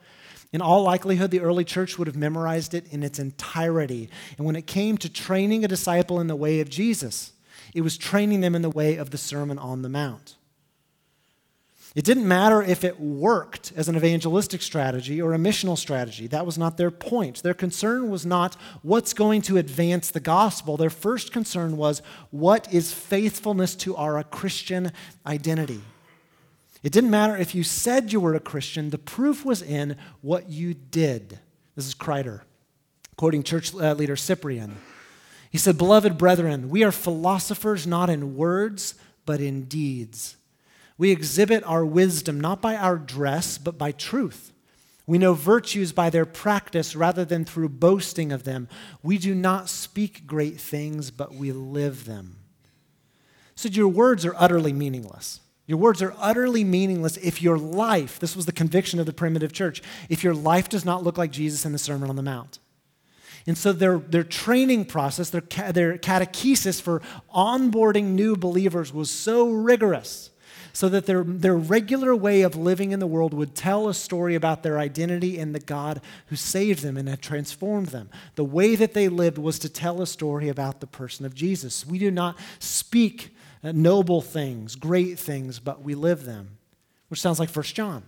In 0.54 0.62
all 0.62 0.84
likelihood, 0.84 1.30
the 1.30 1.42
early 1.42 1.66
church 1.66 2.00
would 2.00 2.08
have 2.08 2.16
memorized 2.16 2.74
it 2.74 2.92
in 2.92 3.04
its 3.04 3.20
entirety. 3.20 4.10
And 4.38 4.46
when 4.46 4.56
it 4.56 4.66
came 4.66 4.98
to 5.00 5.10
training 5.10 5.66
a 5.66 5.68
disciple 5.68 6.22
in 6.22 6.28
the 6.28 6.36
way 6.36 6.62
of 6.62 6.70
Jesus, 6.70 7.34
it 7.74 7.82
was 7.82 7.98
training 7.98 8.40
them 8.40 8.56
in 8.56 8.62
the 8.62 8.70
way 8.70 8.96
of 8.96 9.10
the 9.10 9.18
Sermon 9.18 9.60
on 9.60 9.82
the 9.82 9.90
Mount. 9.90 10.36
It 11.94 12.06
didn't 12.06 12.28
matter 12.28 12.62
if 12.62 12.86
it 12.86 13.02
worked 13.02 13.74
as 13.76 13.90
an 13.90 13.98
evangelistic 13.98 14.62
strategy 14.62 15.22
or 15.22 15.34
a 15.34 15.38
missional 15.38 15.78
strategy. 15.78 16.26
That 16.26 16.46
was 16.46 16.58
not 16.58 16.78
their 16.78 16.92
point. 16.92 17.44
Their 17.44 17.54
concern 17.54 18.10
was 18.10 18.26
not 18.26 18.56
what's 18.82 19.14
going 19.14 19.42
to 19.44 19.58
advance 19.58 20.10
the 20.10 20.22
gospel. 20.22 20.78
Their 20.78 20.90
first 20.90 21.34
concern 21.34 21.76
was 21.76 22.02
what 22.30 22.74
is 22.74 22.94
faithfulness 22.94 23.76
to 23.76 23.96
our 23.98 24.24
Christian 24.24 24.94
identity. 25.26 25.82
It 26.82 26.94
didn't 26.94 27.12
matter 27.12 27.36
if 27.36 27.54
you 27.54 27.64
said 27.64 28.14
you 28.14 28.22
were 28.22 28.36
a 28.36 28.40
Christian, 28.40 28.90
the 28.90 28.98
proof 28.98 29.44
was 29.44 29.62
in 29.62 29.98
what 30.22 30.50
you 30.50 30.74
did. 30.74 31.40
This 31.76 31.88
is 31.88 31.94
Kreider, 31.94 32.42
quoting 33.18 33.44
church 33.44 33.76
uh, 33.76 33.94
leader 33.94 34.16
Cyprian. 34.16 34.78
He 35.52 35.58
said, 35.58 35.78
Beloved 35.78 36.18
brethren, 36.18 36.70
we 36.70 36.84
are 36.84 36.92
philosophers 36.92 37.86
not 37.86 38.10
in 38.10 38.38
words, 38.38 38.96
but 39.26 39.42
in 39.42 39.66
deeds. 39.66 40.38
We 41.02 41.10
exhibit 41.10 41.64
our 41.64 41.84
wisdom 41.84 42.40
not 42.40 42.62
by 42.62 42.76
our 42.76 42.96
dress, 42.96 43.58
but 43.58 43.76
by 43.76 43.92
truth. 43.92 44.54
We 45.08 45.18
know 45.18 45.34
virtues 45.34 45.92
by 45.94 46.12
their 46.12 46.28
practice 46.28 46.96
rather 46.96 47.26
than 47.26 47.44
through 47.44 47.70
boasting 47.70 48.32
of 48.32 48.44
them. 48.44 48.70
We 49.02 49.18
do 49.18 49.34
not 49.34 49.68
speak 49.68 50.28
great 50.28 50.62
things, 50.62 51.10
but 51.10 51.34
we 51.34 51.52
live 51.54 52.06
them. 52.06 52.36
So 53.56 53.68
your 53.68 53.88
words 53.88 54.28
are 54.28 54.36
utterly 54.38 54.74
meaningless. 54.74 55.40
Your 55.66 55.80
words 55.80 56.04
are 56.04 56.14
utterly 56.20 56.64
meaningless 56.64 57.18
if 57.18 57.42
your 57.42 57.58
life, 57.58 58.20
this 58.20 58.36
was 58.36 58.46
the 58.46 58.52
conviction 58.52 59.00
of 59.00 59.08
the 59.08 59.12
primitive 59.12 59.54
church, 59.54 59.82
if 60.08 60.24
your 60.24 60.36
life 60.36 60.70
does 60.70 60.86
not 60.86 61.02
look 61.02 61.18
like 61.18 61.32
Jesus 61.32 61.66
in 61.66 61.72
the 61.72 61.80
Sermon 61.80 62.12
on 62.12 62.16
the 62.16 62.22
Mount. 62.22 62.60
And 63.48 63.58
so 63.58 63.74
their, 63.74 63.98
their 63.98 64.24
training 64.24 64.86
process, 64.86 65.32
their, 65.32 65.42
their 65.72 65.98
catechesis 65.98 66.80
for 66.80 67.02
onboarding 67.36 68.10
new 68.10 68.36
believers 68.36 68.94
was 68.94 69.10
so 69.10 69.50
rigorous 69.50 70.31
so 70.74 70.90
that 70.90 71.06
their, 71.06 71.24
their 71.24 71.56
regular 71.56 72.16
way 72.16 72.42
of 72.42 72.56
living 72.56 72.92
in 72.92 73.00
the 73.00 73.08
world 73.08 73.34
would 73.34 73.56
tell 73.56 73.88
a 73.88 73.94
story 73.94 74.36
about 74.36 74.64
their 74.64 74.80
identity 74.80 75.38
in 75.38 75.54
the 75.54 75.60
God 75.60 76.02
who 76.28 76.36
saved 76.36 76.84
them 76.84 76.98
and 76.98 77.10
had 77.10 77.22
transformed 77.22 77.88
them. 77.88 78.10
The 78.36 78.46
way 78.46 78.76
that 78.76 78.94
they 78.94 79.10
lived 79.10 79.38
was 79.38 79.60
to 79.60 79.70
tell 79.70 80.02
a 80.02 80.08
story 80.08 80.50
about 80.50 80.80
the 80.80 80.88
person 80.88 81.26
of 81.26 81.36
Jesus. 81.36 81.86
We 81.86 82.00
do 82.00 82.12
not 82.12 82.38
speak 82.60 83.36
uh, 83.64 83.72
noble 83.74 84.22
things, 84.22 84.76
great 84.76 85.20
things, 85.20 85.60
but 85.60 85.82
we 85.82 85.96
live 85.96 86.26
them, 86.26 86.58
which 87.10 87.22
sounds 87.22 87.40
like 87.40 87.50
First 87.50 87.76
John. 87.76 88.04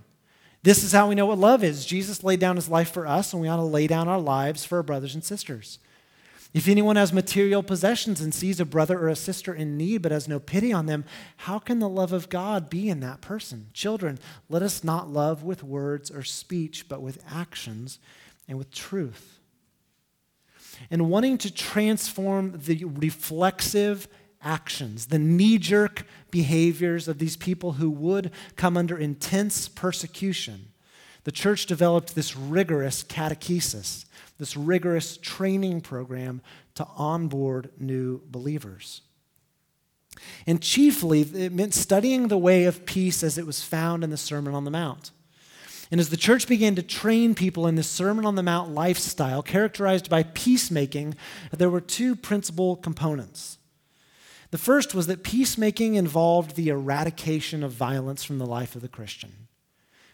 This 0.64 0.84
is 0.84 0.94
how 0.94 1.10
we 1.10 1.16
know 1.16 1.26
what 1.26 1.38
love 1.38 1.64
is. 1.64 1.86
Jesus 1.86 2.24
laid 2.24 2.40
down 2.40 2.56
his 2.56 2.70
life 2.70 2.92
for 2.92 3.06
us, 3.06 3.34
and 3.34 3.42
we 3.42 3.50
ought 3.50 3.58
to 3.58 3.64
lay 3.64 3.86
down 3.86 4.08
our 4.08 4.20
lives 4.20 4.64
for 4.64 4.78
our 4.78 4.84
brothers 4.84 5.14
and 5.14 5.24
sisters. 5.24 5.78
If 6.54 6.68
anyone 6.68 6.98
has 6.98 7.12
material 7.12 7.64
possessions 7.64 8.22
and 8.22 8.34
sees 8.34 8.60
a 8.60 8.66
brother 8.66 9.00
or 9.00 9.10
a 9.10 9.16
sister 9.16 9.54
in 9.54 9.76
need 9.76 10.04
but 10.04 10.12
has 10.12 10.28
no 10.28 10.40
pity 10.40 10.72
on 10.72 10.86
them, 10.86 11.04
how 11.38 11.58
can 11.58 11.80
the 11.80 11.90
love 11.90 12.14
of 12.14 12.30
God 12.30 12.70
be 12.70 12.90
in 12.90 13.00
that 13.00 13.22
person? 13.22 13.70
Children, 13.74 14.20
let 14.50 14.62
us 14.62 14.84
not 14.84 15.10
love 15.10 15.44
with 15.44 15.64
words 15.64 16.12
or 16.12 16.24
speech, 16.24 16.88
but 16.88 17.02
with 17.02 17.24
actions 17.28 17.98
and 18.48 18.60
with 18.60 18.70
truth. 18.70 19.40
And 20.92 21.10
wanting 21.10 21.40
to 21.40 21.52
transform 21.52 22.60
the 22.66 22.84
reflexive 22.86 24.08
actions, 24.40 25.08
the 25.08 25.20
knee 25.20 25.58
jerk 25.58 26.06
behaviors 26.30 27.08
of 27.08 27.18
these 27.18 27.38
people 27.38 27.74
who 27.74 27.90
would 27.90 28.30
come 28.56 28.78
under 28.78 28.98
intense 28.98 29.68
persecution 29.68 30.68
the 31.24 31.32
church 31.32 31.66
developed 31.66 32.16
this 32.16 32.36
rigorous 32.36 33.04
catechesis, 33.04 34.06
this 34.38 34.58
rigorous 34.58 35.18
training 35.18 35.82
program 35.82 36.42
to 36.76 36.86
onboard 36.96 37.70
new 37.80 38.22
believers. 38.26 39.02
And 40.46 40.62
chiefly, 40.62 41.22
it 41.22 41.52
meant 41.52 41.74
studying 41.74 42.28
the 42.28 42.38
way 42.38 42.66
of 42.66 42.86
peace 42.86 43.24
as 43.24 43.38
it 43.38 43.46
was 43.46 43.64
found 43.64 44.04
in 44.04 44.10
the 44.10 44.18
Sermon 44.18 44.54
on 44.54 44.66
the 44.66 44.72
Mount. 44.72 45.12
And 45.92 46.00
as 46.00 46.10
the 46.10 46.18
church 46.18 46.48
began 46.48 46.76
to 46.76 46.84
train 46.84 47.36
people 47.36 47.68
in 47.68 47.76
the 47.76 47.84
Sermon 47.84 48.26
on 48.26 48.36
the 48.36 48.44
Mount 48.44 48.72
lifestyle, 48.72 49.44
characterized 49.44 50.10
by 50.10 50.24
peacemaking, 50.24 51.16
there 51.52 51.70
were 51.70 51.82
two 51.82 52.16
principal 52.16 52.76
components. 52.76 53.58
The 54.52 54.58
first 54.58 54.94
was 54.94 55.08
that 55.08 55.24
peacemaking 55.24 55.96
involved 55.96 56.56
the 56.56 56.70
eradication 56.70 57.64
of 57.64 57.72
violence 57.72 58.24
from 58.24 58.38
the 58.38 58.46
life 58.46 58.76
of 58.76 58.82
the 58.82 58.88
Christian. 58.88 59.48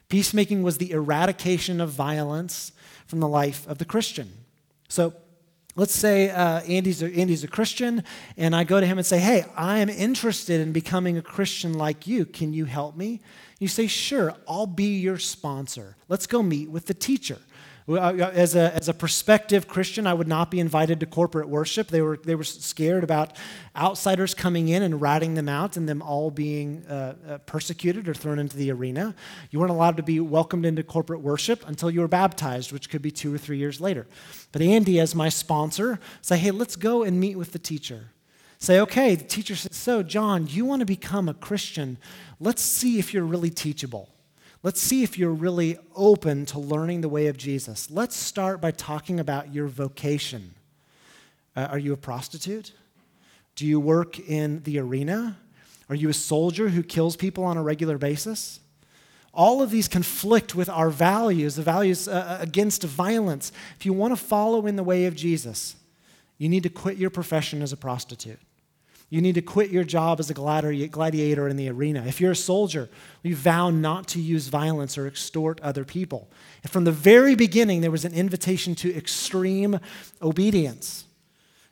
Peacemaking 0.09 0.63
was 0.63 0.79
the 0.79 0.91
eradication 0.91 1.79
of 1.79 1.91
violence 1.91 2.71
from 3.05 3.19
the 3.19 3.27
life 3.27 3.67
of 3.67 3.77
the 3.77 3.85
Christian. 3.85 4.29
So, 4.87 5.13
let's 5.75 5.95
say 5.95 6.31
uh, 6.31 6.61
Andy's, 6.61 7.01
a, 7.03 7.13
Andy's 7.13 7.43
a 7.43 7.47
Christian, 7.47 8.03
and 8.35 8.55
I 8.55 8.63
go 8.63 8.79
to 8.79 8.85
him 8.85 8.97
and 8.97 9.05
say, 9.05 9.19
Hey, 9.19 9.45
I 9.55 9.79
am 9.79 9.89
interested 9.89 10.61
in 10.61 10.71
becoming 10.71 11.17
a 11.17 11.21
Christian 11.21 11.73
like 11.73 12.07
you. 12.07 12.25
Can 12.25 12.53
you 12.53 12.65
help 12.65 12.97
me? 12.97 13.21
You 13.59 13.67
say, 13.67 13.87
Sure, 13.87 14.33
I'll 14.47 14.67
be 14.67 14.97
your 14.97 15.19
sponsor. 15.19 15.95
Let's 16.07 16.27
go 16.27 16.41
meet 16.41 16.69
with 16.69 16.87
the 16.87 16.93
teacher. 16.95 17.37
As 17.89 18.55
a, 18.55 18.75
as 18.75 18.87
a 18.87 18.93
prospective 18.93 19.67
Christian, 19.67 20.05
I 20.05 20.13
would 20.13 20.27
not 20.27 20.51
be 20.51 20.59
invited 20.59 20.99
to 20.99 21.07
corporate 21.07 21.49
worship. 21.49 21.87
They 21.87 22.01
were, 22.01 22.17
they 22.23 22.35
were 22.35 22.43
scared 22.43 23.03
about 23.03 23.35
outsiders 23.75 24.35
coming 24.35 24.69
in 24.69 24.83
and 24.83 25.01
ratting 25.01 25.33
them 25.33 25.49
out 25.49 25.75
and 25.75 25.89
them 25.89 26.03
all 26.03 26.29
being 26.29 26.85
uh, 26.85 27.15
uh, 27.27 27.37
persecuted 27.39 28.07
or 28.07 28.13
thrown 28.13 28.37
into 28.37 28.55
the 28.57 28.71
arena. 28.71 29.15
You 29.49 29.59
weren't 29.59 29.71
allowed 29.71 29.97
to 29.97 30.03
be 30.03 30.19
welcomed 30.19 30.67
into 30.67 30.83
corporate 30.83 31.21
worship 31.21 31.67
until 31.67 31.89
you 31.89 32.01
were 32.01 32.07
baptized, 32.07 32.71
which 32.71 32.91
could 32.91 33.01
be 33.01 33.09
two 33.09 33.33
or 33.33 33.39
three 33.39 33.57
years 33.57 33.81
later. 33.81 34.05
But 34.51 34.61
Andy, 34.61 34.99
as 34.99 35.15
my 35.15 35.29
sponsor, 35.29 35.99
say, 36.21 36.37
hey, 36.37 36.51
let's 36.51 36.75
go 36.75 37.01
and 37.01 37.19
meet 37.19 37.37
with 37.37 37.53
the 37.53 37.59
teacher. 37.59 38.11
Say, 38.59 38.79
okay, 38.81 39.15
the 39.15 39.23
teacher 39.23 39.55
says, 39.55 39.75
so, 39.75 40.03
John, 40.03 40.45
you 40.45 40.63
want 40.63 40.81
to 40.81 40.85
become 40.85 41.27
a 41.27 41.33
Christian. 41.33 41.97
Let's 42.39 42.61
see 42.61 42.99
if 42.99 43.13
you're 43.15 43.23
really 43.23 43.49
teachable. 43.49 44.09
Let's 44.61 44.81
see 44.81 45.03
if 45.03 45.17
you're 45.17 45.31
really 45.31 45.77
open 45.95 46.45
to 46.47 46.59
learning 46.59 46.99
the 46.99 47.07
way 47.07 47.27
of 47.27 47.37
Jesus. 47.37 47.89
Let's 47.89 48.15
start 48.15 48.59
by 48.59 48.71
talking 48.71 49.17
about 49.17 49.53
your 49.53 49.67
vocation. 49.67 50.53
Uh, 51.55 51.67
are 51.71 51.77
you 51.77 51.93
a 51.93 51.97
prostitute? 51.97 52.73
Do 53.55 53.65
you 53.65 53.79
work 53.79 54.19
in 54.19 54.61
the 54.63 54.79
arena? 54.79 55.37
Are 55.87 55.95
you 55.95 56.09
a 56.09 56.13
soldier 56.13 56.69
who 56.69 56.83
kills 56.83 57.15
people 57.15 57.45
on 57.45 57.55
a 57.55 57.63
regular 57.63 57.97
basis? 57.97 58.59
All 59.33 59.61
of 59.61 59.71
these 59.71 59.87
conflict 59.87 60.55
with 60.55 60.67
our 60.67 60.89
values, 60.89 61.55
the 61.55 61.61
values 61.61 62.09
uh, 62.09 62.39
uh 62.39 62.43
against 62.43 62.83
violence. 62.83 63.53
If 63.77 63.85
you 63.85 63.93
want 63.93 64.11
to 64.11 64.17
follow 64.17 64.65
in 64.67 64.75
the 64.75 64.83
way 64.83 65.05
of 65.05 65.15
Jesus, 65.15 65.77
you 66.37 66.49
need 66.49 66.63
to 66.63 66.69
quit 66.69 66.97
your 66.97 67.09
profession 67.09 67.61
as 67.61 67.71
a 67.71 67.77
prostitute. 67.77 68.39
You 69.11 69.21
need 69.21 69.35
to 69.35 69.41
quit 69.41 69.71
your 69.71 69.83
job 69.83 70.19
as 70.19 70.29
a 70.29 70.33
gladiator 70.35 71.47
in 71.47 71.57
the 71.57 71.69
arena. 71.69 72.05
If 72.05 72.21
you're 72.21 72.33
a 72.33 72.35
soldier, 72.35 72.89
you 73.23 73.35
vow 73.35 73.71
not 73.71 74.07
to 74.09 74.21
use 74.21 74.49
violence 74.49 74.99
or 74.99 75.07
extort 75.07 75.59
other 75.61 75.83
people. 75.83 76.29
And 76.61 76.71
from 76.71 76.83
the 76.83 76.91
very 76.91 77.33
beginning, 77.33 77.81
there 77.81 77.89
was 77.89 78.05
an 78.05 78.13
invitation 78.13 78.75
to 78.75 78.95
extreme 78.95 79.79
obedience. 80.21 81.05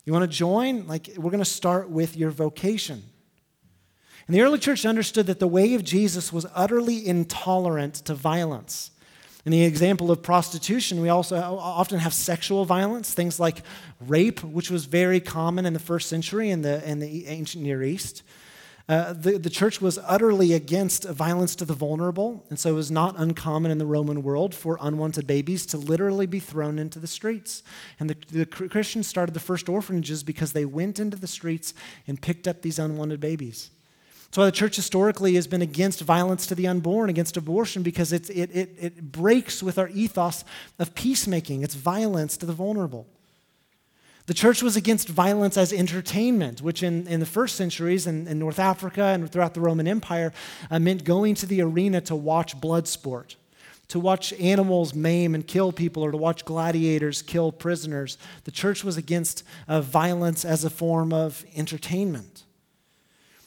You 0.03 0.13
want 0.13 0.23
to 0.23 0.35
join? 0.35 0.87
Like, 0.87 1.09
we're 1.15 1.29
going 1.29 1.37
to 1.37 1.45
start 1.45 1.89
with 1.89 2.17
your 2.17 2.31
vocation. 2.31 3.03
And 4.25 4.35
the 4.35 4.41
early 4.41 4.57
church 4.57 4.85
understood 4.85 5.27
that 5.27 5.39
the 5.39 5.47
way 5.47 5.75
of 5.75 5.83
Jesus 5.83 6.33
was 6.33 6.47
utterly 6.55 7.07
intolerant 7.07 7.93
to 8.05 8.15
violence. 8.15 8.91
In 9.47 9.51
the 9.51 9.63
example 9.63 10.11
of 10.11 10.21
prostitution, 10.21 10.99
we 10.99 11.07
also 11.07 11.37
often 11.37 11.99
have 11.99 12.13
sexual 12.13 12.65
violence, 12.65 13.13
things 13.13 13.39
like 13.39 13.63
rape, 14.05 14.43
which 14.43 14.69
was 14.69 14.83
very 14.83 15.21
common 15.21 15.65
in 15.65 15.71
the 15.71 15.79
first 15.79 16.09
century 16.09 16.49
in 16.49 16.63
the, 16.63 16.85
in 16.85 16.99
the 16.99 17.27
ancient 17.27 17.63
Near 17.63 17.81
East. 17.81 18.23
Uh, 18.89 19.13
the, 19.13 19.37
the 19.37 19.49
church 19.49 19.79
was 19.79 19.97
utterly 20.03 20.51
against 20.51 21.05
violence 21.05 21.55
to 21.55 21.63
the 21.63 21.73
vulnerable, 21.73 22.45
and 22.49 22.59
so 22.59 22.71
it 22.71 22.73
was 22.73 22.91
not 22.91 23.15
uncommon 23.17 23.71
in 23.71 23.77
the 23.77 23.85
Roman 23.85 24.21
world 24.21 24.53
for 24.53 24.77
unwanted 24.81 25.25
babies 25.25 25.65
to 25.67 25.77
literally 25.77 26.25
be 26.25 26.41
thrown 26.41 26.77
into 26.77 26.99
the 26.99 27.07
streets. 27.07 27.63
And 28.01 28.09
the, 28.09 28.17
the 28.29 28.45
Christians 28.45 29.07
started 29.07 29.33
the 29.33 29.39
first 29.39 29.69
orphanages 29.69 30.23
because 30.23 30.51
they 30.51 30.65
went 30.65 30.99
into 30.99 31.15
the 31.15 31.25
streets 31.25 31.73
and 32.05 32.21
picked 32.21 32.49
up 32.49 32.63
these 32.63 32.79
unwanted 32.79 33.21
babies. 33.21 33.69
That's 34.27 34.37
why 34.39 34.45
the 34.45 34.51
church 34.51 34.75
historically 34.75 35.35
has 35.35 35.47
been 35.47 35.61
against 35.61 36.01
violence 36.01 36.45
to 36.47 36.55
the 36.55 36.67
unborn, 36.67 37.09
against 37.09 37.37
abortion, 37.37 37.81
because 37.81 38.11
it, 38.11 38.29
it, 38.29 38.53
it, 38.53 38.75
it 38.77 39.11
breaks 39.11 39.63
with 39.63 39.79
our 39.79 39.87
ethos 39.87 40.43
of 40.79 40.93
peacemaking. 40.95 41.63
It's 41.63 41.75
violence 41.75 42.35
to 42.37 42.45
the 42.45 42.53
vulnerable. 42.53 43.07
The 44.25 44.33
church 44.33 44.61
was 44.61 44.75
against 44.75 45.07
violence 45.07 45.55
as 45.55 45.71
entertainment, 45.71 46.61
which 46.61 46.83
in, 46.83 47.07
in 47.07 47.21
the 47.21 47.25
first 47.25 47.55
centuries 47.55 48.05
in, 48.05 48.27
in 48.27 48.37
North 48.37 48.59
Africa 48.59 49.01
and 49.01 49.31
throughout 49.31 49.53
the 49.53 49.61
Roman 49.61 49.87
Empire 49.87 50.33
uh, 50.69 50.79
meant 50.79 51.05
going 51.05 51.33
to 51.35 51.45
the 51.45 51.61
arena 51.61 52.01
to 52.01 52.15
watch 52.15 52.59
blood 52.59 52.89
sport, 52.89 53.37
to 53.87 54.01
watch 54.01 54.33
animals 54.33 54.93
maim 54.93 55.33
and 55.33 55.47
kill 55.47 55.71
people, 55.71 56.03
or 56.03 56.11
to 56.11 56.17
watch 56.17 56.43
gladiators 56.43 57.21
kill 57.21 57.53
prisoners. 57.53 58.17
The 58.43 58.51
church 58.51 58.83
was 58.83 58.97
against 58.97 59.43
uh, 59.69 59.79
violence 59.79 60.43
as 60.43 60.65
a 60.65 60.69
form 60.69 61.13
of 61.13 61.45
entertainment. 61.55 62.43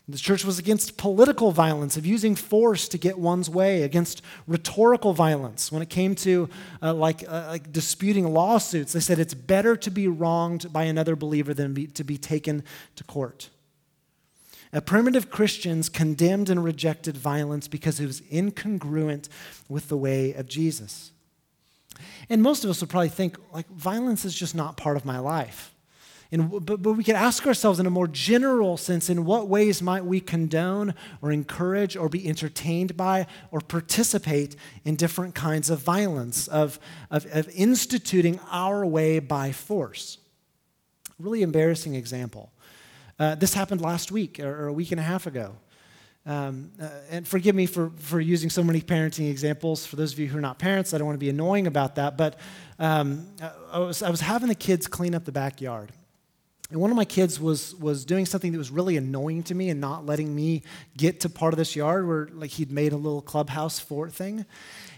The 0.09 0.19
church 0.19 0.45
was 0.45 0.59
against 0.59 0.97
political 0.97 1.53
violence, 1.53 1.97
of 1.97 2.05
using 2.05 2.35
force 2.35 2.89
to 2.89 2.99
get 2.99 3.17
one's 3.17 3.49
way, 3.49 3.83
against 3.83 4.23
rhetorical 4.49 5.13
violence. 5.13 5.71
When 5.71 5.83
it 5.83 5.89
came 5.89 6.17
to 6.17 6.49
uh, 6.83 6.95
like, 6.95 7.23
uh, 7.29 7.47
like 7.49 7.73
disputing 7.73 8.33
lawsuits, 8.33 8.93
they 8.93 9.01
said 9.01 9.21
it's 9.21 9.35
better 9.35 9.77
to 9.77 9.91
be 9.91 10.09
wronged 10.09 10.73
by 10.73 10.85
another 10.85 11.15
believer 11.15 11.55
than 11.55 11.75
be, 11.75 11.87
to 11.87 12.03
be 12.03 12.19
taken 12.19 12.65
to 12.97 13.05
court. 13.05 13.51
Uh, 14.73 14.81
primitive 14.81 15.31
Christians 15.31 15.89
condemned 15.89 16.49
and 16.51 16.63
rejected 16.65 17.17
violence 17.17 17.69
because 17.69 18.01
it 18.01 18.07
was 18.07 18.21
incongruent 18.23 19.29
with 19.69 19.89
the 19.89 19.97
way 19.97 20.33
of 20.33 20.49
Jesus. 20.49 21.13
And 22.29 22.43
most 22.43 22.65
of 22.65 22.71
us 22.71 22.81
would 22.81 22.91
probably 22.91 23.09
think, 23.09 23.37
like, 23.53 23.69
violence 23.69 24.25
is 24.25 24.35
just 24.35 24.55
not 24.55 24.77
part 24.77 24.97
of 24.97 25.05
my 25.05 25.19
life. 25.19 25.73
But, 26.33 26.81
but 26.81 26.93
we 26.93 27.03
could 27.03 27.17
ask 27.17 27.45
ourselves 27.45 27.81
in 27.81 27.87
a 27.87 27.91
more 27.91 28.07
general 28.07 28.77
sense 28.77 29.11
in 29.11 29.25
what 29.25 29.49
ways 29.49 29.83
might 29.83 30.05
we 30.05 30.21
condone 30.21 30.95
or 31.23 31.33
encourage 31.33 31.97
or 31.97 32.09
be 32.09 32.29
entertained 32.29 32.97
by 32.97 33.27
or 33.51 33.61
participate 33.61 34.55
in 34.85 34.95
different 34.95 35.35
kinds 35.35 35.71
of 35.71 35.81
violence, 35.81 36.47
of, 36.47 36.79
of, 37.11 37.27
of 37.33 37.49
instituting 37.49 38.39
our 38.49 38.87
way 38.87 39.19
by 39.19 39.51
force. 39.51 40.19
Really 41.19 41.43
embarrassing 41.43 41.97
example. 41.97 42.53
Uh, 43.19 43.35
this 43.35 43.53
happened 43.53 43.81
last 43.81 44.13
week 44.13 44.39
or, 44.39 44.65
or, 44.65 44.67
a 44.69 44.73
week 44.73 44.93
and 44.93 45.01
a 45.01 45.05
half 45.05 45.27
ago. 45.27 45.57
Um, 46.27 46.71
uh, 46.81 46.89
and 47.11 47.27
forgive 47.27 47.57
me 47.57 47.67
for, 47.67 47.91
for 47.97 48.21
using 48.21 48.51
so 48.51 48.63
many 48.63 48.81
parenting 48.81 49.29
examples. 49.29 49.85
For 49.85 49.97
those 49.97 50.13
of 50.13 50.19
you 50.21 50.29
who 50.29 50.39
are 50.39 50.41
not 50.41 50.61
parents, 50.61 50.95
I 50.95 50.99
don't 50.99 51.07
want 51.07 51.17
to 51.17 51.25
be 51.25 51.29
annoying 51.29 51.67
about 51.67 51.97
that. 51.97 52.17
But 52.17 52.39
um, 52.79 53.27
I, 53.73 53.81
was, 53.81 54.03
I 54.03 54.11
was 54.11 54.21
having 54.21 54.49
the 54.49 54.55
kids 54.55 54.87
clean 54.87 55.15
up 55.15 55.25
the 55.25 55.33
backyard. 55.33 55.93
And 56.71 56.81
one 56.81 56.91
of 56.91 56.97
my 56.97 57.05
kids 57.05 57.41
was, 57.41 57.75
was 57.77 58.05
doing 58.05 58.27
something 58.27 58.53
that 58.53 58.59
was 58.59 58.71
really 58.71 58.97
annoying 58.97 59.43
to 59.45 59.55
me 59.55 59.71
and 59.71 59.81
not 59.81 60.07
letting 60.07 60.35
me 60.35 60.63
get 60.97 61.21
to 61.21 61.29
part 61.29 61.53
of 61.53 61.59
this 61.59 61.75
yard 61.75 62.07
where 62.07 62.29
like 62.33 62.51
he'd 62.51 62.71
made 62.71 62.93
a 62.93 62.97
little 62.97 63.23
clubhouse 63.23 63.81
fort 63.81 64.13
thing. 64.13 64.47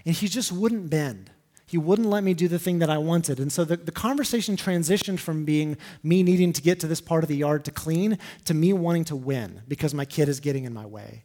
And 0.05 0.15
he 0.15 0.29
just 0.29 0.53
wouldn't 0.53 0.91
bend. 0.91 1.31
He 1.67 1.79
wouldn't 1.79 2.09
let 2.09 2.23
me 2.23 2.35
do 2.35 2.49
the 2.49 2.59
thing 2.59 2.81
that 2.81 2.91
I 2.91 2.99
wanted. 2.99 3.41
And 3.41 3.51
so 3.51 3.65
the, 3.65 3.79
the 3.79 3.93
conversation 3.93 4.57
transitioned 4.57 5.19
from 5.19 5.47
being 5.47 5.79
me 6.03 6.23
needing 6.23 6.53
to 6.53 6.61
get 6.61 6.81
to 6.81 6.87
this 6.87 7.01
part 7.01 7.25
of 7.25 7.29
the 7.29 7.37
yard 7.37 7.65
to 7.65 7.71
clean 7.71 8.19
to 8.45 8.53
me 8.53 8.75
wanting 8.75 9.05
to 9.05 9.17
win 9.17 9.63
because 9.67 9.95
my 9.95 10.05
kid 10.05 10.29
is 10.29 10.41
getting 10.41 10.65
in 10.65 10.75
my 10.75 10.85
way. 10.85 11.25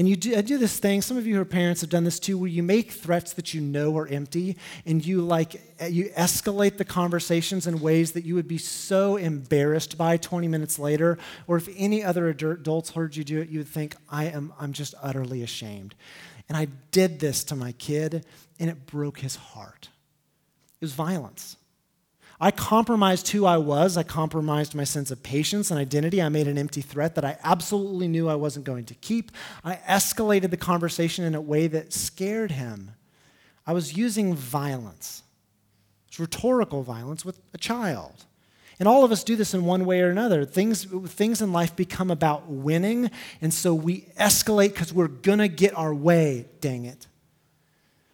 And 0.00 0.08
you 0.08 0.16
do, 0.16 0.34
I 0.34 0.40
do 0.40 0.56
this 0.56 0.78
thing, 0.78 1.02
some 1.02 1.18
of 1.18 1.26
you 1.26 1.34
who 1.34 1.42
are 1.42 1.44
parents 1.44 1.82
have 1.82 1.90
done 1.90 2.04
this 2.04 2.18
too, 2.18 2.38
where 2.38 2.48
you 2.48 2.62
make 2.62 2.90
threats 2.90 3.34
that 3.34 3.52
you 3.52 3.60
know 3.60 3.94
are 3.98 4.06
empty 4.06 4.56
and 4.86 5.04
you 5.04 5.20
like 5.20 5.60
eh, 5.78 5.88
you 5.88 6.06
escalate 6.16 6.78
the 6.78 6.86
conversations 6.86 7.66
in 7.66 7.80
ways 7.80 8.12
that 8.12 8.24
you 8.24 8.34
would 8.34 8.48
be 8.48 8.56
so 8.56 9.16
embarrassed 9.16 9.98
by 9.98 10.16
20 10.16 10.48
minutes 10.48 10.78
later. 10.78 11.18
Or 11.46 11.58
if 11.58 11.68
any 11.76 12.02
other 12.02 12.30
adults 12.30 12.92
heard 12.92 13.14
you 13.14 13.24
do 13.24 13.42
it, 13.42 13.50
you 13.50 13.58
would 13.58 13.68
think, 13.68 13.94
I 14.08 14.24
am 14.28 14.54
I'm 14.58 14.72
just 14.72 14.94
utterly 15.02 15.42
ashamed. 15.42 15.94
And 16.48 16.56
I 16.56 16.68
did 16.92 17.20
this 17.20 17.44
to 17.44 17.54
my 17.54 17.72
kid, 17.72 18.24
and 18.58 18.70
it 18.70 18.86
broke 18.86 19.18
his 19.18 19.36
heart. 19.36 19.90
It 20.80 20.84
was 20.86 20.94
violence. 20.94 21.58
I 22.40 22.50
compromised 22.50 23.28
who 23.28 23.44
I 23.44 23.58
was. 23.58 23.98
I 23.98 24.02
compromised 24.02 24.74
my 24.74 24.84
sense 24.84 25.10
of 25.10 25.22
patience 25.22 25.70
and 25.70 25.78
identity. 25.78 26.22
I 26.22 26.30
made 26.30 26.48
an 26.48 26.56
empty 26.56 26.80
threat 26.80 27.14
that 27.16 27.24
I 27.24 27.36
absolutely 27.44 28.08
knew 28.08 28.28
I 28.28 28.34
wasn't 28.34 28.64
going 28.64 28.86
to 28.86 28.94
keep. 28.94 29.30
I 29.62 29.76
escalated 29.86 30.50
the 30.50 30.56
conversation 30.56 31.24
in 31.24 31.34
a 31.34 31.40
way 31.40 31.66
that 31.66 31.92
scared 31.92 32.52
him. 32.52 32.92
I 33.66 33.74
was 33.74 33.96
using 33.96 34.34
violence. 34.34 35.22
It's 36.08 36.18
rhetorical 36.18 36.82
violence 36.82 37.24
with 37.24 37.38
a 37.52 37.58
child. 37.58 38.24
And 38.78 38.88
all 38.88 39.04
of 39.04 39.12
us 39.12 39.22
do 39.22 39.36
this 39.36 39.52
in 39.52 39.66
one 39.66 39.84
way 39.84 40.00
or 40.00 40.08
another. 40.08 40.46
Things, 40.46 40.84
things 40.84 41.42
in 41.42 41.52
life 41.52 41.76
become 41.76 42.10
about 42.10 42.48
winning, 42.48 43.10
and 43.42 43.52
so 43.52 43.74
we 43.74 44.06
escalate 44.18 44.70
because 44.70 44.90
we're 44.90 45.08
going 45.08 45.38
to 45.38 45.48
get 45.48 45.76
our 45.76 45.94
way, 45.94 46.46
dang 46.62 46.86
it. 46.86 47.06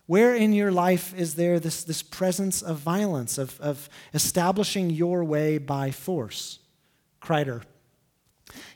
Where 0.07 0.35
in 0.35 0.53
your 0.53 0.71
life 0.71 1.12
is 1.16 1.35
there 1.35 1.59
this, 1.59 1.83
this 1.83 2.03
presence 2.03 2.62
of 2.62 2.79
violence, 2.79 3.38
of, 3.38 3.61
of 3.61 3.88
establishing 4.14 4.90
your 4.90 5.25
way 5.25 5.59
by 5.59 5.90
force? 5.90 6.61
Kreider. 7.21 7.62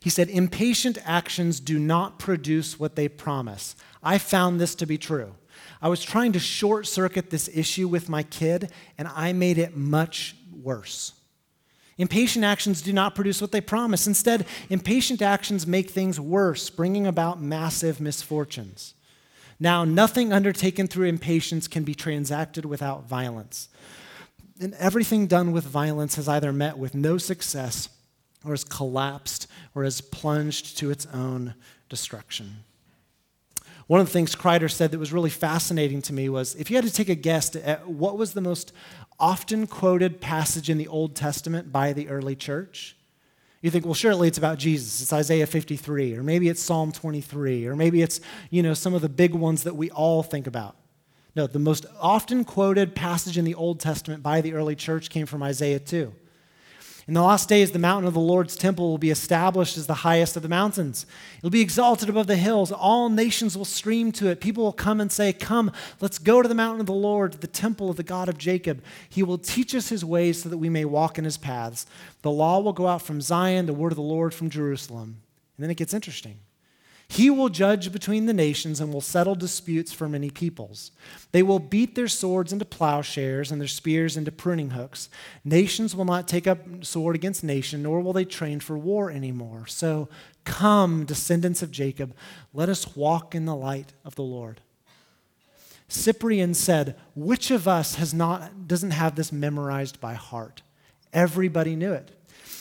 He 0.01 0.11
said, 0.11 0.29
Impatient 0.29 0.99
actions 1.05 1.61
do 1.61 1.79
not 1.79 2.19
produce 2.19 2.81
what 2.81 2.97
they 2.97 3.09
promise. 3.09 3.77
I 4.03 4.19
found 4.19 4.61
this 4.61 4.75
to 4.77 4.87
be 4.87 4.99
true. 4.99 5.35
I 5.81 5.89
was 5.89 6.03
trying 6.03 6.33
to 6.33 6.39
short 6.39 6.87
circuit 6.87 7.31
this 7.31 7.49
issue 7.53 7.87
with 7.87 8.09
my 8.09 8.23
kid, 8.23 8.71
and 8.99 9.09
I 9.09 9.33
made 9.33 9.57
it 9.59 9.77
much 9.77 10.35
worse. 10.53 11.13
Impatient 11.97 12.45
actions 12.45 12.83
do 12.83 12.93
not 12.93 13.15
produce 13.15 13.41
what 13.41 13.53
they 13.53 13.61
promise. 13.61 14.07
Instead, 14.07 14.47
impatient 14.69 15.23
actions 15.23 15.67
make 15.67 15.91
things 15.91 16.19
worse, 16.19 16.71
bringing 16.71 17.07
about 17.07 17.41
massive 17.41 18.01
misfortunes. 18.01 18.95
Now, 19.63 19.85
nothing 19.85 20.33
undertaken 20.33 20.89
through 20.89 21.07
impatience 21.07 21.69
can 21.69 21.85
be 21.85 21.95
transacted 21.95 22.65
without 22.65 23.07
violence. 23.07 23.69
And 24.59 24.73
everything 24.75 25.27
done 25.27 25.53
with 25.53 25.65
violence 25.65 26.17
has 26.17 26.29
either 26.29 26.53
met 26.53 26.79
with 26.79 26.95
no 26.95 27.19
success 27.19 27.91
or 28.45 28.53
has 28.53 28.65
collapsed 28.65 29.47
or 29.75 29.85
has 29.85 30.01
plunged 30.01 30.79
to 30.79 30.91
its 30.91 31.07
own 31.13 31.55
destruction. 31.91 32.65
One 33.87 34.01
of 34.01 34.07
the 34.07 34.13
things 34.13 34.35
Kreider 34.35 34.71
said 34.71 34.93
that 34.93 34.99
was 34.99 35.13
really 35.13 35.31
fascinating 35.31 36.01
to 36.03 36.13
me 36.13 36.29
was 36.29 36.55
if 36.55 36.71
you 36.71 36.77
had 36.77 36.85
to 36.87 36.93
take 36.93 37.09
a 37.09 37.15
guess 37.15 37.55
at 37.57 37.87
what 37.89 38.17
was 38.17 38.33
the 38.33 38.41
most 38.41 38.73
often 39.19 39.67
quoted 39.67 40.21
passage 40.21 40.71
in 40.71 40.79
the 40.79 40.89
Old 40.89 41.17
Testament 41.17 41.73
by 41.73 41.93
the 41.93 42.09
early 42.09 42.37
church, 42.37 42.97
you 43.61 43.71
think, 43.71 43.85
well, 43.85 43.95
surely 43.95 44.29
it's 44.29 44.39
about 44.39 44.59
Jesus. 44.59 45.03
It's 45.03 45.13
Isaiah 45.13 45.47
53, 45.47 46.17
or 46.17 46.23
maybe 46.23 46.49
it's 46.49 46.63
Psalm 46.63 46.93
23, 46.93 47.67
or 47.67 47.77
maybe 47.77 48.01
it's, 48.01 48.21
you 48.49 48.63
know, 48.63 48.73
some 48.75 48.95
of 48.95 49.03
the 49.03 49.09
big 49.09 49.35
ones 49.35 49.65
that 49.65 49.77
we 49.77 49.91
all 49.91 50.23
think 50.23 50.47
about. 50.47 50.77
No, 51.37 51.47
the 51.47 51.59
most 51.59 51.87
often 52.01 52.45
quoted 52.45 52.95
passage 52.95 53.39
in 53.39 53.45
the 53.45 53.55
Old 53.55 53.79
Testament 53.79 54.23
by 54.23 54.41
the 54.41 54.55
early 54.55 54.75
church 54.75 55.11
came 55.11 55.27
from 55.27 55.43
Isaiah 55.43 55.79
2. 55.79 56.13
In 57.11 57.15
the 57.15 57.23
last 57.23 57.49
days, 57.49 57.73
the 57.73 57.81
mountain 57.81 58.07
of 58.07 58.15
the 58.15 58.21
Lord's 58.21 58.55
temple 58.55 58.89
will 58.89 58.97
be 58.97 59.11
established 59.11 59.77
as 59.77 59.89
the 59.89 59.95
highest 59.95 60.37
of 60.37 60.43
the 60.43 60.49
mountains. 60.49 61.07
It'll 61.39 61.51
be 61.51 61.61
exalted 61.61 62.09
above 62.09 62.29
the 62.29 62.37
hills. 62.37 62.71
All 62.71 63.09
nations 63.09 63.59
will 63.59 63.65
stream 63.65 64.13
to 64.13 64.29
it. 64.29 64.41
People 64.41 64.63
will 64.63 64.73
come 64.73 65.01
and 65.01 65.11
say, 65.11 65.33
Come, 65.33 65.73
let's 66.01 66.21
go 66.21 66.41
to 66.41 66.49
the 66.49 66.55
mountain 66.55 66.79
of 66.79 66.87
the 66.87 66.93
Lord, 66.93 67.33
the 67.33 67.49
temple 67.49 67.91
of 67.91 67.97
the 67.97 68.05
God 68.05 68.29
of 68.29 68.39
Jacob. 68.39 68.81
He 69.09 69.25
will 69.25 69.39
teach 69.39 69.75
us 69.75 69.89
his 69.89 70.05
ways 70.05 70.45
so 70.45 70.49
that 70.51 70.59
we 70.59 70.69
may 70.69 70.85
walk 70.85 71.19
in 71.19 71.25
his 71.25 71.37
paths. 71.37 71.85
The 72.23 72.31
law 72.31 72.61
will 72.61 72.73
go 72.73 72.87
out 72.87 73.03
from 73.03 73.21
Zion, 73.21 73.67
the 73.67 73.75
word 73.75 73.91
of 73.91 73.97
the 73.97 74.03
Lord 74.03 74.33
from 74.33 74.49
Jerusalem. 74.49 75.17
And 75.57 75.65
then 75.65 75.71
it 75.73 75.79
gets 75.79 75.93
interesting. 75.93 76.39
He 77.13 77.29
will 77.29 77.49
judge 77.49 77.91
between 77.91 78.27
the 78.27 78.33
nations 78.33 78.81
and 78.81 78.95
will 78.95 79.01
settle 79.01 79.35
disputes 79.35 79.93
for 79.93 80.09
many 80.09 80.31
peoples. 80.31 80.93
They 81.33 81.43
will 81.43 81.59
beat 81.59 81.97
their 81.97 82.07
swords 82.07 82.53
into 82.53 82.65
plowshares 82.65 83.51
and 83.51 83.61
their 83.61 83.67
spears 83.67 84.17
into 84.17 84.31
pruning 84.31 84.71
hooks. 84.71 85.09
Nations 85.45 85.97
will 85.97 86.05
not 86.05 86.29
take 86.29 86.47
up 86.47 86.61
sword 86.85 87.17
against 87.17 87.43
nation, 87.43 87.83
nor 87.83 88.01
will 88.01 88.13
they 88.13 88.25
train 88.25 88.61
for 88.61 88.79
war 88.79 89.11
anymore. 89.11 89.67
So 89.67 90.09
come, 90.45 91.05
descendants 91.05 91.63
of 91.63 91.73
Jacob, 91.73 92.15
let 92.55 92.69
us 92.69 92.95
walk 92.95 93.35
in 93.35 93.45
the 93.45 93.57
light 93.57 93.93
of 94.05 94.15
the 94.15 94.23
Lord. 94.23 94.61
Cyprian 95.89 96.55
said, 96.55 96.95
Which 97.17 97.51
of 97.51 97.67
us 97.67 97.97
has 97.97 98.15
not, 98.15 98.69
doesn't 98.69 98.93
have 98.93 99.17
this 99.17 99.33
memorized 99.33 100.01
by 100.01 100.15
heart? 100.15 100.63
Everybody 101.13 101.75
knew 101.75 101.93
it. 101.93 102.13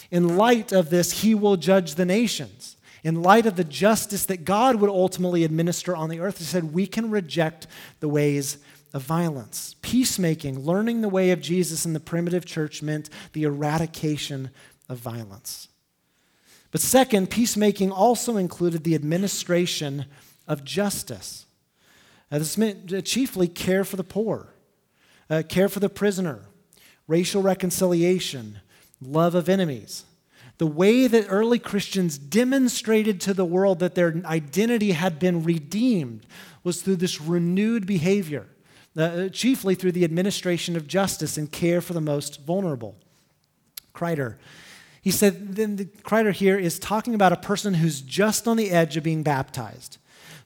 In 0.09 0.37
light 0.37 0.71
of 0.71 0.89
this, 0.89 1.21
he 1.21 1.35
will 1.35 1.55
judge 1.55 1.93
the 1.93 2.05
nations 2.05 2.77
in 3.03 3.21
light 3.21 3.45
of 3.45 3.55
the 3.55 3.63
justice 3.63 4.25
that 4.25 4.45
God 4.45 4.75
would 4.75 4.89
ultimately 4.89 5.43
administer 5.43 5.95
on 5.95 6.09
the 6.09 6.19
earth, 6.19 6.39
he 6.39 6.43
said, 6.43 6.73
we 6.73 6.85
can 6.85 7.09
reject 7.09 7.67
the 7.99 8.09
ways 8.09 8.57
of 8.93 9.03
violence. 9.03 9.75
Peacemaking, 9.81 10.59
learning 10.59 11.01
the 11.01 11.09
way 11.09 11.31
of 11.31 11.41
Jesus 11.41 11.85
in 11.85 11.93
the 11.93 11.99
primitive 11.99 12.45
church 12.45 12.81
meant 12.81 13.09
the 13.33 13.43
eradication 13.43 14.49
of 14.89 14.97
violence. 14.97 15.67
But 16.71 16.81
second, 16.81 17.29
peacemaking 17.29 17.91
also 17.91 18.37
included 18.37 18.83
the 18.83 18.95
administration 18.95 20.05
of 20.47 20.63
justice. 20.63 21.45
Uh, 22.31 22.39
this 22.39 22.57
meant 22.57 22.91
uh, 22.93 23.01
chiefly 23.01 23.47
care 23.47 23.83
for 23.83 23.95
the 23.95 24.03
poor, 24.03 24.53
uh, 25.29 25.43
care 25.47 25.69
for 25.69 25.79
the 25.79 25.89
prisoner, 25.89 26.41
racial 27.07 27.41
reconciliation, 27.41 28.59
love 29.01 29.33
of 29.35 29.49
enemies 29.49 30.03
the 30.59 30.67
way 30.67 31.07
that 31.07 31.25
early 31.29 31.57
Christians 31.57 32.17
demonstrated 32.17 33.19
to 33.21 33.33
the 33.33 33.45
world 33.45 33.79
that 33.79 33.95
their 33.95 34.21
identity 34.25 34.91
had 34.91 35.17
been 35.17 35.41
redeemed 35.43 36.27
was 36.65 36.81
through 36.81 36.97
this 36.97 37.21
renewed 37.21 37.85
behavior, 37.85 38.45
uh, 38.97 39.29
chiefly 39.29 39.73
through 39.73 39.93
the 39.93 40.03
administration 40.03 40.75
of 40.75 40.85
justice 40.85 41.37
and 41.37 41.49
care 41.49 41.79
for 41.79 41.93
the 41.93 42.01
most 42.01 42.41
vulnerable. 42.41 42.97
Kreider. 43.95 44.35
He 45.01 45.11
said, 45.11 45.55
then 45.55 45.77
the 45.77 45.85
Kreider 45.85 46.33
here 46.33 46.59
is 46.59 46.77
talking 46.77 47.15
about 47.15 47.31
a 47.31 47.37
person 47.37 47.75
who's 47.75 48.01
just 48.01 48.45
on 48.45 48.57
the 48.57 48.69
edge 48.69 48.97
of 48.97 49.03
being 49.03 49.23
baptized. 49.23 49.97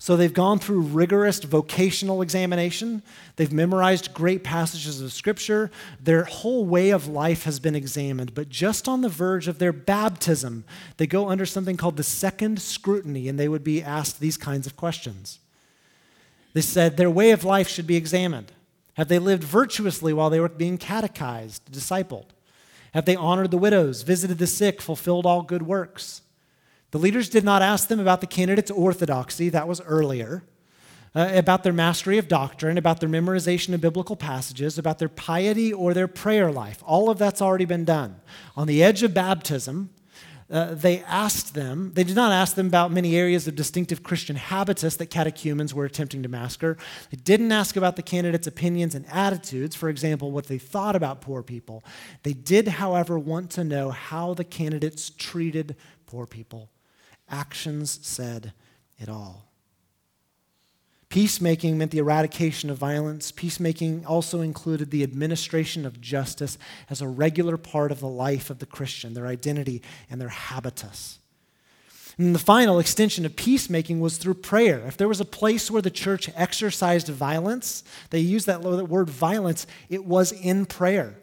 So 0.04 0.18
they've 0.18 0.34
gone 0.34 0.60
through 0.60 0.82
rigorous 0.82 1.40
vocational 1.40 2.22
examination. 2.22 3.04
They've 3.38 3.54
memorized 3.54 4.14
great 4.14 4.44
passages 4.44 5.00
of 5.00 5.14
Scripture. 5.14 5.72
Their 5.98 6.26
whole 6.26 6.66
way 6.66 6.90
of 6.90 7.08
life 7.08 7.44
has 7.44 7.62
been 7.62 7.74
examined. 7.74 8.36
But 8.36 8.50
just 8.50 8.90
on 8.90 9.00
the 9.00 9.08
verge 9.08 9.48
of 9.48 9.60
their 9.60 9.72
baptism, 9.72 10.66
they 10.98 11.08
go 11.08 11.30
under 11.30 11.46
something 11.46 11.78
called 11.78 11.96
the 11.96 12.04
second 12.04 12.62
scrutiny, 12.62 13.30
and 13.30 13.40
they 13.40 13.48
would 13.48 13.64
be 13.64 13.82
asked 13.82 14.20
these 14.20 14.36
kinds 14.36 14.68
of 14.68 14.76
questions. 14.76 15.40
They 16.52 16.60
said 16.60 16.98
their 16.98 17.10
way 17.10 17.32
of 17.32 17.46
life 17.46 17.70
should 17.70 17.88
be 17.88 17.96
examined. 17.96 18.52
Have 18.96 19.08
they 19.08 19.20
lived 19.20 19.46
virtuously 19.46 20.12
while 20.12 20.30
they 20.30 20.42
were 20.42 20.50
being 20.50 20.78
catechized, 20.78 21.72
discipled? 21.72 22.26
Have 22.94 23.06
they 23.06 23.16
honored 23.16 23.52
the 23.52 23.58
widows, 23.58 24.02
visited 24.02 24.38
the 24.38 24.48
sick, 24.48 24.82
fulfilled 24.82 25.26
all 25.26 25.44
good 25.44 25.64
works? 25.64 26.23
The 26.94 27.00
leaders 27.00 27.28
did 27.28 27.44
not 27.44 27.64
ask 27.64 27.88
them 27.88 28.00
about 28.00 28.22
the 28.22 28.28
candidate's 28.28 28.70
orthodoxy, 28.70 29.50
that 29.50 29.68
was 29.68 29.82
earlier, 29.82 30.44
uh, 31.16 31.32
about 31.34 31.64
their 31.64 31.74
mastery 31.74 32.20
of 32.20 32.28
doctrine, 32.28 32.78
about 32.78 33.00
their 33.00 33.10
memorization 33.10 33.74
of 33.74 33.82
biblical 33.82 34.16
passages, 34.16 34.78
about 34.78 35.00
their 35.00 35.10
piety 35.10 35.74
or 35.74 35.96
their 35.96 36.08
prayer 36.08 36.52
life. 36.52 36.84
All 36.86 37.10
of 37.10 37.18
that's 37.18 37.42
already 37.42 37.66
been 37.66 37.84
done. 37.84 38.18
On 38.56 38.68
the 38.68 38.84
edge 38.84 39.02
of 39.02 39.12
baptism, 39.12 39.90
uh, 40.52 40.76
they 40.76 41.00
asked 41.06 41.56
them, 41.56 41.94
they 41.96 42.04
did 42.04 42.16
not 42.16 42.32
ask 42.32 42.56
them 42.56 42.68
about 42.68 42.92
many 42.92 43.16
areas 43.16 43.48
of 43.48 43.56
distinctive 43.56 44.04
Christian 44.04 44.36
habitus 44.36 44.96
that 44.98 45.08
catechumens 45.08 45.74
were 45.74 45.86
attempting 45.86 46.22
to 46.22 46.30
masker. 46.30 46.78
They 47.10 47.18
didn't 47.18 47.52
ask 47.52 47.76
about 47.76 47.96
the 47.96 48.04
candidates' 48.04 48.46
opinions 48.46 48.94
and 48.94 49.08
attitudes, 49.08 49.76
for 49.76 49.90
example, 49.90 50.32
what 50.32 50.46
they 50.46 50.60
thought 50.60 50.96
about 50.96 51.22
poor 51.22 51.42
people. 51.42 51.84
They 52.22 52.34
did, 52.34 52.68
however, 52.68 53.18
want 53.18 53.50
to 53.52 53.64
know 53.64 53.90
how 53.90 54.36
the 54.36 54.44
candidates 54.44 55.10
treated 55.10 55.76
poor 56.06 56.28
people. 56.28 56.70
Actions 57.30 58.00
said 58.02 58.54
it 58.98 59.10
all. 59.10 59.50
Peacemaking 61.10 61.78
meant 61.78 61.92
the 61.92 62.00
eradication 62.00 62.72
of 62.72 62.80
violence. 62.80 63.32
Peacemaking 63.32 64.04
also 64.06 64.42
included 64.42 64.90
the 64.90 65.04
administration 65.04 65.86
of 65.86 66.02
justice 66.02 66.58
as 66.90 67.02
a 67.02 67.08
regular 67.08 67.56
part 67.56 67.92
of 67.92 68.00
the 68.00 68.08
life 68.08 68.50
of 68.50 68.58
the 68.58 68.66
Christian, 68.66 69.14
their 69.14 69.28
identity 69.28 69.84
and 70.10 70.20
their 70.20 70.30
habitus. 70.30 71.20
And 72.18 72.34
the 72.34 72.40
final 72.40 72.80
extension 72.80 73.26
of 73.26 73.36
peacemaking 73.36 74.00
was 74.00 74.18
through 74.18 74.36
prayer. 74.36 74.84
If 74.88 74.98
there 74.98 75.08
was 75.08 75.20
a 75.20 75.26
place 75.26 75.70
where 75.70 75.82
the 75.82 75.92
church 75.92 76.30
exercised 76.36 77.08
violence, 77.08 77.84
they 78.10 78.20
used 78.20 78.48
that 78.48 78.62
word 78.62 79.10
violence, 79.10 79.68
it 79.90 80.06
was 80.06 80.32
in 80.32 80.66
prayer. 80.66 81.16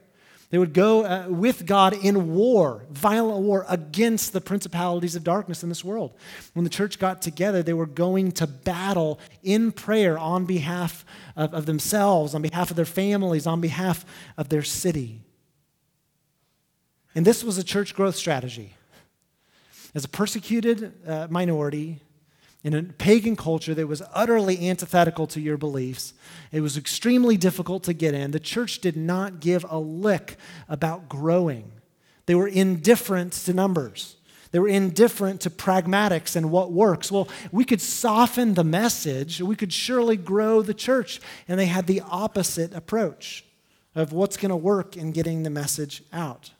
They 0.50 0.58
would 0.58 0.74
go 0.74 1.04
uh, 1.04 1.26
with 1.28 1.64
God 1.64 1.92
in 1.92 2.34
war, 2.34 2.84
violent 2.90 3.42
war 3.42 3.64
against 3.68 4.32
the 4.32 4.40
principalities 4.40 5.14
of 5.14 5.22
darkness 5.22 5.62
in 5.62 5.68
this 5.68 5.84
world. 5.84 6.12
When 6.54 6.64
the 6.64 6.70
church 6.70 6.98
got 6.98 7.22
together, 7.22 7.62
they 7.62 7.72
were 7.72 7.86
going 7.86 8.32
to 8.32 8.48
battle 8.48 9.20
in 9.44 9.70
prayer 9.70 10.18
on 10.18 10.46
behalf 10.46 11.04
of, 11.36 11.54
of 11.54 11.66
themselves, 11.66 12.34
on 12.34 12.42
behalf 12.42 12.70
of 12.70 12.76
their 12.76 12.84
families, 12.84 13.46
on 13.46 13.60
behalf 13.60 14.04
of 14.36 14.48
their 14.48 14.64
city. 14.64 15.20
And 17.14 17.24
this 17.24 17.44
was 17.44 17.56
a 17.56 17.64
church 17.64 17.94
growth 17.94 18.16
strategy. 18.16 18.74
As 19.94 20.04
a 20.04 20.08
persecuted 20.08 20.92
uh, 21.06 21.28
minority, 21.30 22.00
in 22.62 22.74
a 22.74 22.82
pagan 22.82 23.36
culture 23.36 23.74
that 23.74 23.86
was 23.86 24.02
utterly 24.12 24.68
antithetical 24.68 25.26
to 25.28 25.40
your 25.40 25.56
beliefs. 25.56 26.12
It 26.52 26.60
was 26.60 26.76
extremely 26.76 27.36
difficult 27.36 27.84
to 27.84 27.94
get 27.94 28.14
in. 28.14 28.32
The 28.32 28.40
church 28.40 28.80
did 28.80 28.96
not 28.96 29.40
give 29.40 29.64
a 29.68 29.78
lick 29.78 30.36
about 30.68 31.08
growing, 31.08 31.72
they 32.26 32.34
were 32.34 32.48
indifferent 32.48 33.32
to 33.32 33.52
numbers. 33.52 34.16
They 34.52 34.58
were 34.58 34.68
indifferent 34.68 35.42
to 35.42 35.50
pragmatics 35.50 36.34
and 36.34 36.50
what 36.50 36.72
works. 36.72 37.12
Well, 37.12 37.28
we 37.52 37.64
could 37.64 37.80
soften 37.80 38.54
the 38.54 38.64
message. 38.64 39.40
We 39.40 39.54
could 39.54 39.72
surely 39.72 40.16
grow 40.16 40.60
the 40.60 40.74
church. 40.74 41.20
And 41.46 41.58
they 41.58 41.66
had 41.66 41.86
the 41.86 42.00
opposite 42.00 42.74
approach 42.74 43.44
of 43.94 44.12
what's 44.12 44.36
going 44.36 44.50
to 44.50 44.56
work 44.56 44.96
in 44.96 45.12
getting 45.12 45.44
the 45.44 45.50
message 45.50 46.02
out. 46.12 46.50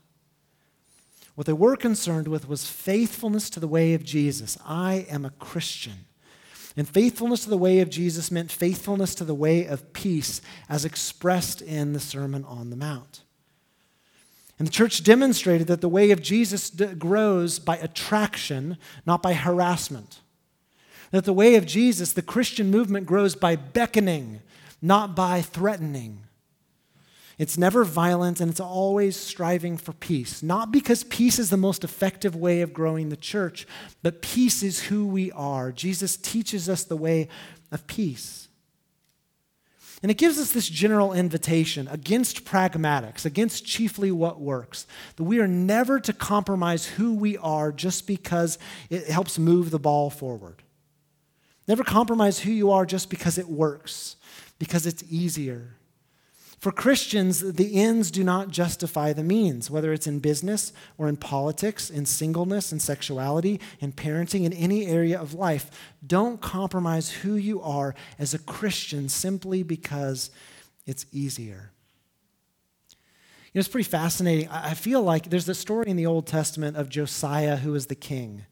What 1.40 1.46
they 1.46 1.55
were 1.55 1.74
concerned 1.74 2.29
with 2.29 2.46
was 2.46 2.66
faithfulness 2.66 3.48
to 3.48 3.61
the 3.61 3.66
way 3.66 3.94
of 3.94 4.05
Jesus. 4.05 4.59
I 4.62 5.07
am 5.09 5.24
a 5.24 5.31
Christian. 5.31 6.05
And 6.76 6.87
faithfulness 6.87 7.44
to 7.44 7.48
the 7.48 7.57
way 7.57 7.81
of 7.81 7.88
Jesus 7.88 8.31
meant 8.31 8.53
faithfulness 8.53 9.14
to 9.14 9.24
the 9.24 9.35
way 9.35 9.64
of 9.64 9.94
peace 9.94 10.42
as 10.68 10.85
expressed 10.85 11.62
in 11.62 11.94
the 11.94 11.98
Sermon 11.98 12.44
on 12.44 12.68
the 12.68 12.76
Mount. 12.76 13.22
And 14.59 14.68
the 14.68 14.72
church 14.72 15.03
demonstrated 15.03 15.66
that 15.68 15.81
the 15.81 15.88
way 15.88 16.11
of 16.11 16.20
Jesus 16.20 16.68
grows 16.68 17.59
by 17.59 17.79
attraction, 17.79 18.76
not 19.07 19.22
by 19.22 19.33
harassment. 19.33 20.20
That 21.11 21.24
the 21.24 21.33
way 21.33 21.55
of 21.55 21.64
Jesus, 21.64 22.12
the 22.12 22.20
Christian 22.20 22.70
movement, 22.70 23.07
grows 23.07 23.35
by 23.35 23.57
beckoning, 23.57 24.42
not 24.83 25.16
by 25.16 25.40
threatening. 25.40 26.20
It's 27.40 27.57
never 27.57 27.85
violent 27.85 28.38
and 28.38 28.50
it's 28.50 28.61
always 28.61 29.16
striving 29.16 29.79
for 29.79 29.94
peace. 29.94 30.42
Not 30.42 30.70
because 30.70 31.05
peace 31.05 31.38
is 31.38 31.48
the 31.48 31.57
most 31.57 31.85
effective 31.85 32.37
way 32.37 32.61
of 32.61 32.74
growing 32.74 33.09
the 33.09 33.16
church, 33.16 33.66
but 34.03 34.20
peace 34.20 34.62
is 34.62 34.81
who 34.85 35.07
we 35.07 35.33
are. 35.33 35.72
Jesus 35.72 36.18
teaches 36.18 36.68
us 36.68 36.85
the 36.85 36.98
way 36.98 37.29
of 37.72 37.87
peace. 37.87 38.48
And 40.03 40.11
it 40.11 40.18
gives 40.18 40.38
us 40.38 40.53
this 40.53 40.68
general 40.68 41.14
invitation 41.14 41.88
against 41.88 42.44
pragmatics, 42.44 43.24
against 43.24 43.64
chiefly 43.64 44.12
what 44.12 44.38
works, 44.38 44.87
that 45.16 45.24
we 45.24 45.40
are 45.40 45.48
never 45.48 45.98
to 45.98 46.12
compromise 46.12 46.85
who 46.85 47.14
we 47.14 47.38
are 47.38 47.72
just 47.72 48.07
because 48.07 48.59
it 48.90 49.07
helps 49.07 49.38
move 49.38 49.70
the 49.70 49.79
ball 49.79 50.11
forward. 50.11 50.62
Never 51.66 51.85
compromise 51.85 52.40
who 52.40 52.53
you 52.53 52.70
are 52.70 52.85
just 52.85 53.09
because 53.09 53.38
it 53.38 53.48
works, 53.48 54.16
because 54.59 54.87
it's 54.87 55.03
easier. 55.09 55.76
For 56.61 56.70
Christians, 56.70 57.55
the 57.55 57.81
ends 57.81 58.11
do 58.11 58.23
not 58.23 58.51
justify 58.51 59.14
the 59.14 59.25
means, 59.25 59.70
whether 59.70 59.94
it's 59.94 60.07
in 60.07 60.18
business 60.18 60.75
or 60.99 61.09
in 61.09 61.16
politics, 61.16 61.88
in 61.88 62.05
singleness 62.05 62.70
and 62.70 62.83
sexuality, 62.83 63.59
in 63.81 63.92
parenting, 63.92 64.44
in 64.44 64.53
any 64.53 64.87
area 64.87 65.18
of 65.18 65.33
life. 65.33 65.70
Don't 66.07 66.38
compromise 66.42 67.11
who 67.11 67.35
you 67.35 67.62
are 67.62 67.94
as 68.18 68.35
a 68.35 68.38
Christian 68.38 69.09
simply 69.09 69.62
because 69.62 70.31
it's 70.85 71.07
easier. 71.12 71.73
You 72.90 72.96
know, 73.55 73.61
it's 73.61 73.68
pretty 73.68 73.88
fascinating. 73.88 74.46
I 74.51 74.75
feel 74.75 75.03
like 75.03 75.31
there's 75.31 75.49
a 75.49 75.55
story 75.55 75.88
in 75.88 75.96
the 75.96 76.07
Old 76.07 76.27
Testament 76.27 76.77
of 76.77 76.90
Josiah, 76.90 77.57
who 77.57 77.73
was 77.73 77.87
the 77.87 77.94
king. 77.94 78.44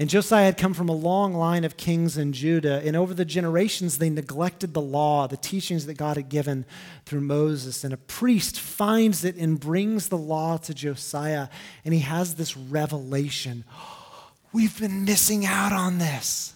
And 0.00 0.08
Josiah 0.08 0.44
had 0.44 0.58
come 0.58 0.74
from 0.74 0.88
a 0.88 0.94
long 0.94 1.34
line 1.34 1.64
of 1.64 1.76
kings 1.76 2.16
in 2.16 2.32
Judah, 2.32 2.80
and 2.84 2.94
over 2.94 3.14
the 3.14 3.24
generations, 3.24 3.98
they 3.98 4.10
neglected 4.10 4.72
the 4.72 4.80
law, 4.80 5.26
the 5.26 5.36
teachings 5.36 5.86
that 5.86 5.94
God 5.94 6.16
had 6.16 6.28
given 6.28 6.64
through 7.04 7.22
Moses. 7.22 7.82
And 7.82 7.92
a 7.92 7.96
priest 7.96 8.60
finds 8.60 9.24
it 9.24 9.34
and 9.34 9.58
brings 9.58 10.08
the 10.08 10.16
law 10.16 10.56
to 10.58 10.72
Josiah, 10.72 11.48
and 11.84 11.92
he 11.92 12.00
has 12.00 12.36
this 12.36 12.56
revelation 12.56 13.64
We've 14.50 14.80
been 14.80 15.04
missing 15.04 15.44
out 15.44 15.74
on 15.74 15.98
this. 15.98 16.54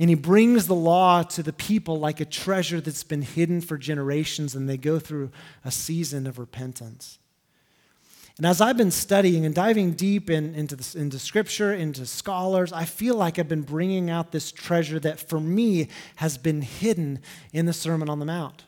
And 0.00 0.10
he 0.10 0.16
brings 0.16 0.66
the 0.66 0.74
law 0.74 1.22
to 1.22 1.42
the 1.42 1.52
people 1.52 2.00
like 2.00 2.20
a 2.20 2.24
treasure 2.24 2.80
that's 2.80 3.04
been 3.04 3.22
hidden 3.22 3.60
for 3.60 3.78
generations, 3.78 4.54
and 4.54 4.68
they 4.68 4.76
go 4.76 4.98
through 4.98 5.30
a 5.64 5.70
season 5.70 6.26
of 6.26 6.38
repentance. 6.38 7.17
And 8.38 8.46
as 8.46 8.60
I've 8.60 8.76
been 8.76 8.92
studying 8.92 9.44
and 9.44 9.52
diving 9.52 9.92
deep 9.92 10.30
in, 10.30 10.54
into, 10.54 10.76
the, 10.76 10.98
into 10.98 11.18
scripture, 11.18 11.74
into 11.74 12.06
scholars, 12.06 12.72
I 12.72 12.84
feel 12.84 13.16
like 13.16 13.36
I've 13.36 13.48
been 13.48 13.62
bringing 13.62 14.10
out 14.10 14.30
this 14.30 14.52
treasure 14.52 15.00
that 15.00 15.18
for 15.18 15.40
me 15.40 15.88
has 16.16 16.38
been 16.38 16.62
hidden 16.62 17.18
in 17.52 17.66
the 17.66 17.72
Sermon 17.72 18.08
on 18.08 18.20
the 18.20 18.24
Mount. 18.24 18.64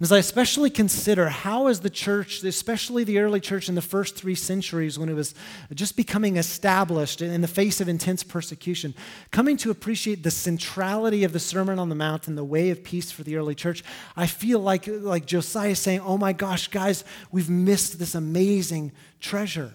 As 0.00 0.12
I 0.12 0.18
especially 0.18 0.70
consider 0.70 1.28
how 1.28 1.66
is 1.66 1.80
the 1.80 1.90
church, 1.90 2.44
especially 2.44 3.02
the 3.02 3.18
early 3.18 3.40
church 3.40 3.68
in 3.68 3.74
the 3.74 3.82
first 3.82 4.14
three 4.14 4.36
centuries 4.36 4.96
when 4.96 5.08
it 5.08 5.14
was 5.14 5.34
just 5.74 5.96
becoming 5.96 6.36
established 6.36 7.20
in 7.20 7.40
the 7.40 7.48
face 7.48 7.80
of 7.80 7.88
intense 7.88 8.22
persecution, 8.22 8.94
coming 9.32 9.56
to 9.56 9.72
appreciate 9.72 10.22
the 10.22 10.30
centrality 10.30 11.24
of 11.24 11.32
the 11.32 11.40
Sermon 11.40 11.80
on 11.80 11.88
the 11.88 11.96
Mount 11.96 12.28
and 12.28 12.38
the 12.38 12.44
way 12.44 12.70
of 12.70 12.84
peace 12.84 13.10
for 13.10 13.24
the 13.24 13.34
early 13.34 13.56
church, 13.56 13.82
I 14.16 14.28
feel 14.28 14.60
like, 14.60 14.84
like 14.86 15.26
Josiah 15.26 15.74
saying, 15.74 16.00
oh 16.00 16.16
my 16.16 16.32
gosh, 16.32 16.68
guys, 16.68 17.02
we've 17.32 17.50
missed 17.50 17.98
this 17.98 18.14
amazing 18.14 18.92
treasure. 19.18 19.74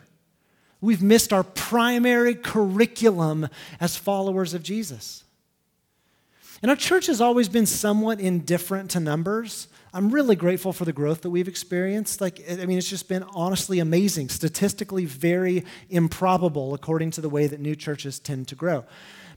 We've 0.79 1.03
missed 1.03 1.33
our 1.33 1.43
primary 1.43 2.36
curriculum 2.36 3.49
as 3.81 3.97
followers 3.97 4.53
of 4.53 4.63
Jesus. 4.63 5.25
And 6.62 6.69
our 6.69 6.77
church 6.77 7.07
has 7.07 7.19
always 7.19 7.49
been 7.49 7.65
somewhat 7.65 8.21
indifferent 8.21 8.91
to 8.91 9.01
numbers. 9.01 9.67
I'm 9.95 10.10
really 10.10 10.36
grateful 10.36 10.73
for 10.73 10.86
the 10.86 10.93
growth 10.93 11.21
that 11.21 11.29
we've 11.29 11.47
experienced. 11.47 12.19
Like, 12.19 12.43
I 12.49 12.65
mean, 12.65 12.79
it's 12.79 12.89
just 12.89 13.08
been 13.08 13.23
honestly 13.36 13.77
amazing, 13.77 14.29
statistically 14.29 15.06
very 15.06 15.63
improbable 15.89 16.73
according 16.73 17.12
to 17.12 17.21
the 17.21 17.29
way 17.29 17.45
that 17.45 17.60
new 17.60 17.75
churches 17.75 18.17
tend 18.17 18.47
to 18.47 18.56
grow. 18.56 18.86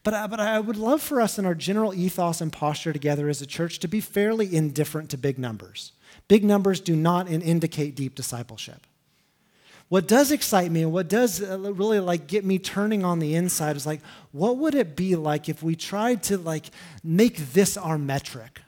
But, 0.02 0.14
I, 0.14 0.26
but 0.26 0.40
I 0.40 0.58
would 0.58 0.76
love 0.76 1.02
for 1.02 1.20
us 1.20 1.38
in 1.38 1.44
our 1.44 1.54
general 1.54 1.92
ethos 1.92 2.40
and 2.40 2.50
posture 2.50 2.92
together 2.92 3.28
as 3.28 3.42
a 3.42 3.46
church 3.46 3.80
to 3.80 3.88
be 3.88 4.00
fairly 4.00 4.54
indifferent 4.54 5.10
to 5.10 5.18
big 5.18 5.38
numbers. 5.38 5.92
Big 6.26 6.42
numbers 6.42 6.80
do 6.80 6.96
not 6.96 7.28
indicate 7.28 7.94
deep 7.94 8.14
discipleship. 8.14 8.86
What 9.88 10.08
does 10.08 10.32
excite 10.32 10.72
me 10.72 10.82
and 10.82 10.92
what 10.92 11.08
does 11.08 11.42
uh, 11.42 11.58
really 11.58 12.00
like 12.00 12.26
get 12.26 12.44
me 12.44 12.58
turning 12.58 13.04
on 13.04 13.18
the 13.18 13.34
inside 13.34 13.76
is 13.76 13.86
like, 13.86 14.00
what 14.32 14.56
would 14.56 14.74
it 14.74 14.96
be 14.96 15.16
like 15.16 15.48
if 15.48 15.62
we 15.62 15.76
tried 15.76 16.22
to 16.24 16.38
like 16.38 16.66
make 17.04 17.36
this 17.52 17.76
our 17.76 17.98
metric? 17.98 18.62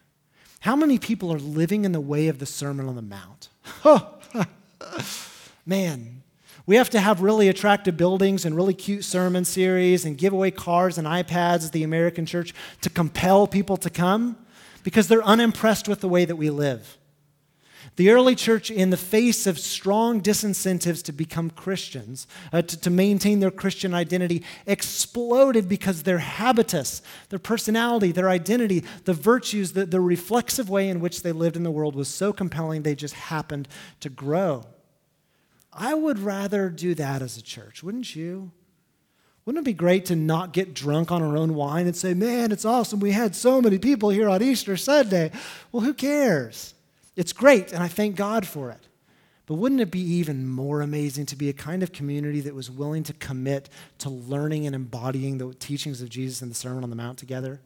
How 0.61 0.75
many 0.75 0.99
people 0.99 1.33
are 1.33 1.39
living 1.39 1.85
in 1.85 1.93
the 1.93 2.01
way 2.01 2.29
of 2.29 2.39
the 2.39 2.47
Sermon 2.47 2.89
on 2.89 2.97
the 2.97 3.03
Mount? 3.03 3.49
Man, 5.67 6.23
we 6.67 6.77
have 6.77 6.91
to 6.91 7.01
have 7.01 7.23
really 7.23 7.49
attractive 7.49 7.97
buildings 7.97 8.45
and 8.45 8.55
really 8.55 8.75
cute 8.75 9.05
sermon 9.05 9.45
series 9.45 10.05
and 10.05 10.19
give 10.19 10.33
away 10.33 10.51
cars 10.51 10.99
and 10.99 11.07
iPads 11.07 11.67
at 11.67 11.73
the 11.73 11.83
American 11.83 12.27
church 12.27 12.53
to 12.83 12.91
compel 12.91 13.47
people 13.47 13.79
to 13.79 13.89
come 13.89 14.37
because 14.83 15.09
they're 15.09 15.25
unimpressed 15.25 15.89
with 15.89 16.01
the 16.01 16.09
way 16.09 16.27
that 16.27 16.37
we 16.37 16.51
live. 16.51 16.98
The 17.99 18.11
early 18.11 18.37
church, 18.37 18.71
in 18.71 18.91
the 18.91 18.97
face 18.97 19.45
of 19.45 19.59
strong 19.59 20.21
disincentives 20.21 21.03
to 21.03 21.13
become 21.13 21.51
Christians, 21.51 22.29
uh, 22.53 22.63
to, 22.63 22.81
to 22.83 22.91
maintain 22.91 23.41
their 23.41 23.51
Christian 23.51 23.93
identity, 23.93 24.45
exploded 24.69 25.69
because 25.69 26.05
their 26.05 26.19
habitus, 26.21 27.03
their 27.31 27.41
personality, 27.41 28.13
their 28.13 28.29
identity, 28.29 28.85
the 29.05 29.15
virtues, 29.15 29.73
the, 29.73 29.85
the 29.85 30.01
reflexive 30.01 30.71
way 30.71 30.89
in 30.89 31.01
which 31.01 31.25
they 31.25 31.33
lived 31.33 31.57
in 31.57 31.65
the 31.65 31.73
world 31.73 31.97
was 31.97 32.07
so 32.07 32.33
compelling 32.33 32.83
they 32.83 32.95
just 32.95 33.15
happened 33.15 33.67
to 33.99 34.09
grow. 34.09 34.65
I 35.73 35.95
would 35.95 36.21
rather 36.21 36.71
do 36.71 36.95
that 36.95 37.21
as 37.21 37.37
a 37.37 37.43
church, 37.43 37.83
wouldn't 37.83 38.15
you? 38.15 38.53
Wouldn't 39.45 39.65
it 39.65 39.71
be 39.71 39.75
great 39.75 40.07
to 40.07 40.15
not 40.15 40.53
get 40.53 40.73
drunk 40.73 41.11
on 41.11 41.21
our 41.21 41.37
own 41.37 41.57
wine 41.57 41.89
and 41.89 41.97
say, 41.97 42.15
man, 42.15 42.53
it's 42.53 42.65
awesome. 42.65 43.01
We 43.01 43.11
had 43.11 43.35
so 43.35 43.61
many 43.61 43.81
people 43.81 44.11
here 44.11 44.29
on 44.29 44.41
Easter 44.41 44.77
Sunday. 44.77 45.33
Well, 45.73 45.83
who 45.83 45.95
cares? 45.95 46.75
It's 47.19 47.33
great, 47.33 47.73
and 47.73 47.83
I 47.83 47.89
thank 47.89 48.15
God 48.15 48.47
for 48.47 48.71
it. 48.71 48.87
But 49.47 49.55
wouldn't 49.55 49.81
it 49.81 49.91
be 49.91 49.99
even 49.99 50.47
more 50.47 50.83
amazing 50.83 51.27
to 51.27 51.37
be 51.37 51.49
a 51.49 51.53
kind 51.53 51.83
of 51.83 51.91
community 51.91 52.41
that 52.43 52.55
was 52.55 52.71
willing 52.71 53.03
to 53.03 53.13
commit 53.13 53.69
to 53.99 54.09
learning 54.09 54.67
and 54.67 54.75
embodying 54.77 55.39
the 55.39 55.53
teachings 55.53 56.01
of 56.01 56.11
Jesus 56.11 56.43
in 56.43 56.49
the 56.49 56.55
Sermon 56.55 56.85
on 56.85 56.91
the 56.91 56.97
Mount 56.97 57.19
together? 57.19 57.61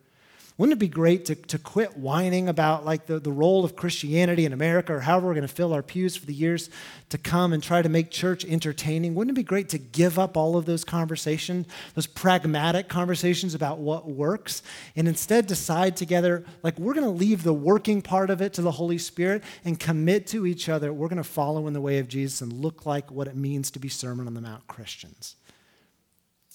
Wouldn't 0.58 0.76
it 0.76 0.80
be 0.80 0.88
great 0.88 1.24
to, 1.26 1.34
to 1.34 1.58
quit 1.58 1.96
whining 1.96 2.48
about 2.48 2.84
like 2.84 3.06
the, 3.06 3.18
the 3.18 3.32
role 3.32 3.64
of 3.64 3.74
Christianity 3.74 4.44
in 4.44 4.52
America 4.52 4.94
or 4.94 5.00
however 5.00 5.28
we're 5.28 5.34
going 5.34 5.46
to 5.46 5.52
fill 5.52 5.72
our 5.72 5.82
pews 5.82 6.14
for 6.14 6.26
the 6.26 6.34
years 6.34 6.68
to 7.08 7.16
come 7.16 7.54
and 7.54 7.62
try 7.62 7.80
to 7.80 7.88
make 7.88 8.10
church 8.10 8.44
entertaining? 8.44 9.14
Wouldn't 9.14 9.36
it 9.36 9.40
be 9.40 9.44
great 9.44 9.70
to 9.70 9.78
give 9.78 10.18
up 10.18 10.36
all 10.36 10.56
of 10.58 10.66
those 10.66 10.84
conversations, 10.84 11.66
those 11.94 12.06
pragmatic 12.06 12.88
conversations 12.88 13.54
about 13.54 13.78
what 13.78 14.10
works, 14.10 14.62
and 14.94 15.08
instead 15.08 15.46
decide 15.46 15.96
together, 15.96 16.44
like 16.62 16.78
we're 16.78 16.94
going 16.94 17.06
to 17.06 17.10
leave 17.10 17.44
the 17.44 17.54
working 17.54 18.02
part 18.02 18.28
of 18.28 18.42
it 18.42 18.52
to 18.52 18.62
the 18.62 18.72
Holy 18.72 18.98
Spirit 18.98 19.42
and 19.64 19.80
commit 19.80 20.26
to 20.28 20.46
each 20.46 20.68
other. 20.68 20.92
We're 20.92 21.08
going 21.08 21.16
to 21.16 21.24
follow 21.24 21.66
in 21.66 21.72
the 21.72 21.80
way 21.80 21.98
of 21.98 22.08
Jesus 22.08 22.42
and 22.42 22.52
look 22.52 22.84
like 22.84 23.10
what 23.10 23.26
it 23.26 23.36
means 23.36 23.70
to 23.70 23.78
be 23.78 23.88
Sermon 23.88 24.26
on 24.26 24.34
the 24.34 24.42
Mount 24.42 24.66
Christians. 24.66 25.36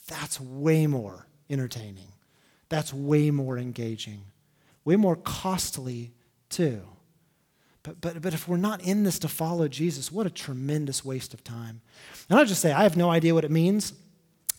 That's 0.08 0.40
way 0.40 0.86
more 0.86 1.26
entertaining 1.50 2.10
that's 2.70 2.94
way 2.94 3.32
more 3.32 3.58
engaging, 3.58 4.22
way 4.84 4.96
more 4.96 5.16
costly, 5.16 6.12
too. 6.50 6.82
But, 7.84 8.02
but, 8.02 8.22
but 8.22 8.34
if 8.34 8.48
we're 8.48 8.58
not 8.58 8.82
in 8.82 9.04
this 9.04 9.20
to 9.20 9.30
follow 9.30 9.68
Jesus, 9.68 10.12
what 10.12 10.26
a 10.26 10.30
tremendous 10.30 11.06
waste 11.06 11.34
of 11.34 11.44
time. 11.44 11.82
And 12.30 12.38
I'll 12.38 12.46
just 12.46 12.62
say, 12.62 12.74
I 12.74 12.84
have 12.84 12.98
no 12.98 13.10
idea 13.10 13.34
what 13.34 13.46
it 13.46 13.52
means. 13.52 13.94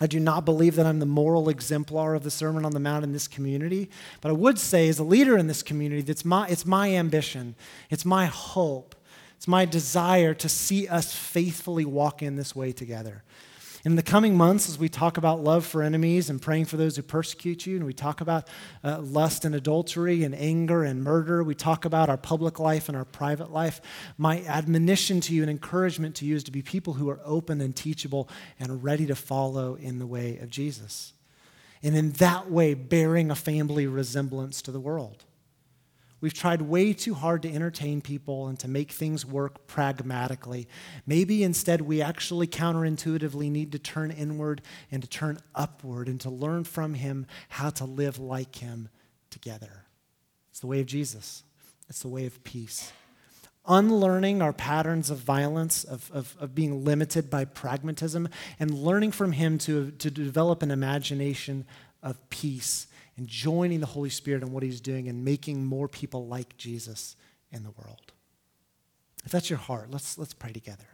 I 0.01 0.07
do 0.07 0.21
not 0.21 0.45
believe 0.45 0.77
that 0.77 0.87
I'm 0.87 1.01
the 1.01 1.07
moral 1.07 1.49
exemplar 1.49 2.15
of 2.15 2.23
the 2.23 2.31
Sermon 2.31 2.65
on 2.65 2.73
the 2.73 2.81
Mount 2.81 3.05
in 3.05 3.13
this 3.13 3.29
community. 3.29 3.91
But 4.21 4.31
I 4.31 4.33
would 4.33 4.59
say, 4.59 4.89
as 4.89 4.99
a 4.99 5.05
leader 5.05 5.37
in 5.37 5.47
this 5.47 5.63
community, 5.63 6.03
that's 6.03 6.25
my, 6.25 6.47
it's 6.47 6.65
my 6.65 6.95
ambition, 6.95 7.57
it's 7.91 8.05
my 8.05 8.27
hope, 8.27 8.95
it's 9.37 9.49
my 9.49 9.65
desire 9.65 10.35
to 10.35 10.49
see 10.49 10.87
us 10.89 11.13
faithfully 11.13 11.85
walk 11.85 12.23
in 12.23 12.37
this 12.37 12.55
way 12.55 12.73
together. 12.73 13.25
In 13.85 13.95
the 13.95 14.03
coming 14.03 14.37
months, 14.37 14.69
as 14.69 14.77
we 14.77 14.89
talk 14.89 15.19
about 15.19 15.45
love 15.45 15.65
for 15.65 15.83
enemies 15.83 16.29
and 16.29 16.43
praying 16.43 16.65
for 16.65 16.77
those 16.77 16.97
who 16.97 17.03
persecute 17.03 17.65
you, 17.65 17.77
and 17.77 17.87
we 17.87 17.93
talk 17.93 18.21
about 18.21 18.49
uh, 18.83 18.99
lust 19.01 19.45
and 19.45 19.55
adultery 19.55 20.25
and 20.25 20.35
anger 20.35 20.83
and 20.83 21.05
murder, 21.05 21.45
we 21.45 21.55
talk 21.55 21.85
about 21.85 22.09
our 22.09 22.17
public 22.17 22.59
life 22.59 22.89
and 22.89 22.97
our 22.97 23.05
private 23.05 23.53
life, 23.53 23.81
my 24.17 24.43
admonition 24.47 25.21
to 25.21 25.35
you 25.35 25.43
and 25.43 25.51
encouragement 25.51 26.17
to 26.17 26.25
you 26.25 26.35
is 26.35 26.43
to 26.45 26.51
be 26.51 26.61
people 26.61 26.95
who 26.95 27.09
are 27.09 27.21
open 27.25 27.61
and 27.61 27.77
teachable 27.77 28.29
and 28.59 28.83
ready 28.83 29.07
to 29.07 29.15
follow 29.15 29.77
in 29.77 30.01
the 30.01 30.07
way 30.07 30.39
of 30.39 30.51
Jesus. 30.51 31.13
and 31.83 31.97
in 31.97 32.11
that 32.13 32.51
way 32.51 32.75
bearing 32.75 33.31
a 33.31 33.37
family 33.37 33.87
resemblance 33.87 34.61
to 34.63 34.73
the 34.73 34.81
world. 34.81 35.25
We've 36.21 36.35
tried 36.35 36.63
way 36.63 36.93
too 36.93 37.15
hard 37.15 37.43
to 37.43 37.53
entertain 37.53 38.01
people 38.01 38.49
and 38.49 38.59
to 38.59 38.69
make 38.69 38.91
things 38.91 39.25
work 39.25 39.67
pragmatically. 39.69 40.67
Maybe 41.07 41.45
instead 41.45 41.81
we 41.83 42.03
actually 42.03 42.49
counterintuitively 42.49 43.51
need 43.51 43.73
to 43.73 43.79
turn 43.79 44.11
inward 44.11 44.63
and 44.91 45.03
to 45.03 45.09
turn 45.09 45.39
upward 45.55 46.09
and 46.09 46.21
to 46.23 46.31
learn 46.31 46.65
from 46.65 46.95
Him 46.95 47.27
how 47.49 47.71
to 47.71 47.85
live 47.85 48.19
like 48.19 48.57
Him 48.57 48.89
together. 49.31 49.85
It's 50.51 50.61
the 50.61 50.67
way 50.67 50.81
of 50.81 50.87
Jesus, 50.87 51.45
it's 51.89 52.01
the 52.01 52.09
way 52.09 52.27
of 52.27 52.43
peace. 52.43 52.93
Unlearning 53.71 54.41
our 54.41 54.55
patterns 54.55 55.11
of 55.11 55.19
violence, 55.19 55.85
of, 55.85 56.11
of, 56.13 56.35
of 56.41 56.55
being 56.55 56.85
limited 56.85 57.29
by 57.29 57.45
pragmatism, 57.45 58.29
and 58.59 58.73
learning 58.73 59.13
from 59.13 59.33
Him 59.33 59.59
to, 59.59 59.91
to 59.93 60.11
develop 60.11 60.63
an 60.63 60.71
imagination 60.71 61.67
of 62.03 62.29
peace 62.31 62.87
and 63.17 63.27
joining 63.27 63.81
the 63.81 63.87
Holy 63.87 64.11
Spirit 64.11 64.43
in 64.43 64.53
what 64.53 64.63
He's 64.63 64.81
doing 64.81 65.09
and 65.09 65.25
making 65.25 65.65
more 65.65 65.89
people 65.89 66.27
like 66.27 66.57
Jesus 66.57 67.17
in 67.51 67.65
the 67.65 67.71
world. 67.71 68.13
If 69.25 69.33
that's 69.33 69.51
your 69.51 69.59
heart, 69.59 69.91
let's, 69.91 70.17
let's 70.17 70.35
pray 70.35 70.53
together. 70.53 70.87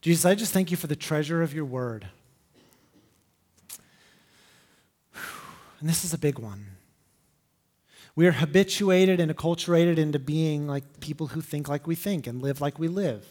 Jesus, 0.00 0.24
I 0.26 0.34
just 0.34 0.52
thank 0.52 0.70
you 0.70 0.76
for 0.76 0.86
the 0.86 0.96
treasure 0.96 1.42
of 1.42 1.54
your 1.54 1.64
word. 1.64 2.08
And 5.80 5.88
this 5.88 6.04
is 6.04 6.14
a 6.14 6.18
big 6.18 6.38
one. 6.38 6.66
We 8.16 8.26
are 8.26 8.32
habituated 8.32 9.20
and 9.20 9.34
acculturated 9.34 9.98
into 9.98 10.18
being 10.18 10.66
like 10.66 11.00
people 11.00 11.28
who 11.28 11.40
think 11.40 11.68
like 11.68 11.86
we 11.86 11.94
think 11.94 12.26
and 12.26 12.40
live 12.40 12.60
like 12.60 12.78
we 12.78 12.88
live. 12.88 13.26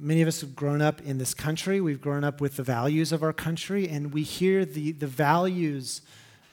Many 0.00 0.22
of 0.22 0.28
us 0.28 0.40
have 0.40 0.56
grown 0.56 0.80
up 0.80 1.02
in 1.02 1.18
this 1.18 1.34
country. 1.34 1.80
We've 1.80 2.00
grown 2.00 2.24
up 2.24 2.40
with 2.40 2.56
the 2.56 2.62
values 2.62 3.12
of 3.12 3.22
our 3.22 3.34
country, 3.34 3.86
and 3.86 4.14
we 4.14 4.22
hear 4.22 4.64
the, 4.64 4.92
the 4.92 5.06
values 5.06 6.00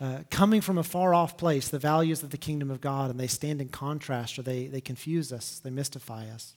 uh, 0.01 0.19
coming 0.29 0.59
from 0.59 0.77
a 0.77 0.83
far 0.83 1.13
off 1.13 1.37
place, 1.37 1.69
the 1.69 1.79
values 1.79 2.23
of 2.23 2.31
the 2.31 2.37
kingdom 2.37 2.69
of 2.69 2.81
God, 2.81 3.09
and 3.09 3.17
they 3.17 3.27
stand 3.27 3.61
in 3.61 3.69
contrast 3.69 4.37
or 4.37 4.41
they, 4.41 4.67
they 4.67 4.81
confuse 4.81 5.31
us, 5.31 5.59
they 5.63 5.69
mystify 5.69 6.27
us. 6.27 6.55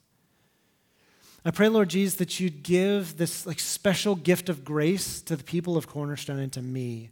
I 1.45 1.53
pray, 1.53 1.68
Lord 1.68 1.88
Jesus, 1.88 2.16
that 2.16 2.38
you'd 2.38 2.62
give 2.62 3.16
this 3.16 3.47
like 3.47 3.61
special 3.61 4.14
gift 4.14 4.49
of 4.49 4.64
grace 4.64 5.22
to 5.22 5.36
the 5.36 5.45
people 5.45 5.76
of 5.76 5.86
Cornerstone 5.86 6.41
and 6.41 6.53
to 6.53 6.61
me, 6.61 7.11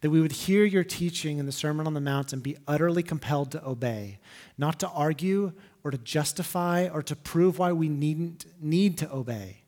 that 0.00 0.10
we 0.10 0.20
would 0.20 0.32
hear 0.32 0.64
your 0.64 0.84
teaching 0.84 1.38
in 1.38 1.46
the 1.46 1.52
Sermon 1.52 1.86
on 1.86 1.94
the 1.94 2.00
Mount 2.00 2.32
and 2.32 2.42
be 2.42 2.56
utterly 2.66 3.02
compelled 3.02 3.52
to 3.52 3.64
obey, 3.64 4.18
not 4.56 4.80
to 4.80 4.88
argue 4.88 5.52
or 5.84 5.90
to 5.90 5.98
justify 5.98 6.88
or 6.88 7.02
to 7.02 7.16
prove 7.16 7.58
why 7.58 7.72
we 7.72 7.88
needn't 7.88 8.46
need 8.60 8.98
to 8.98 9.12
obey. 9.12 9.62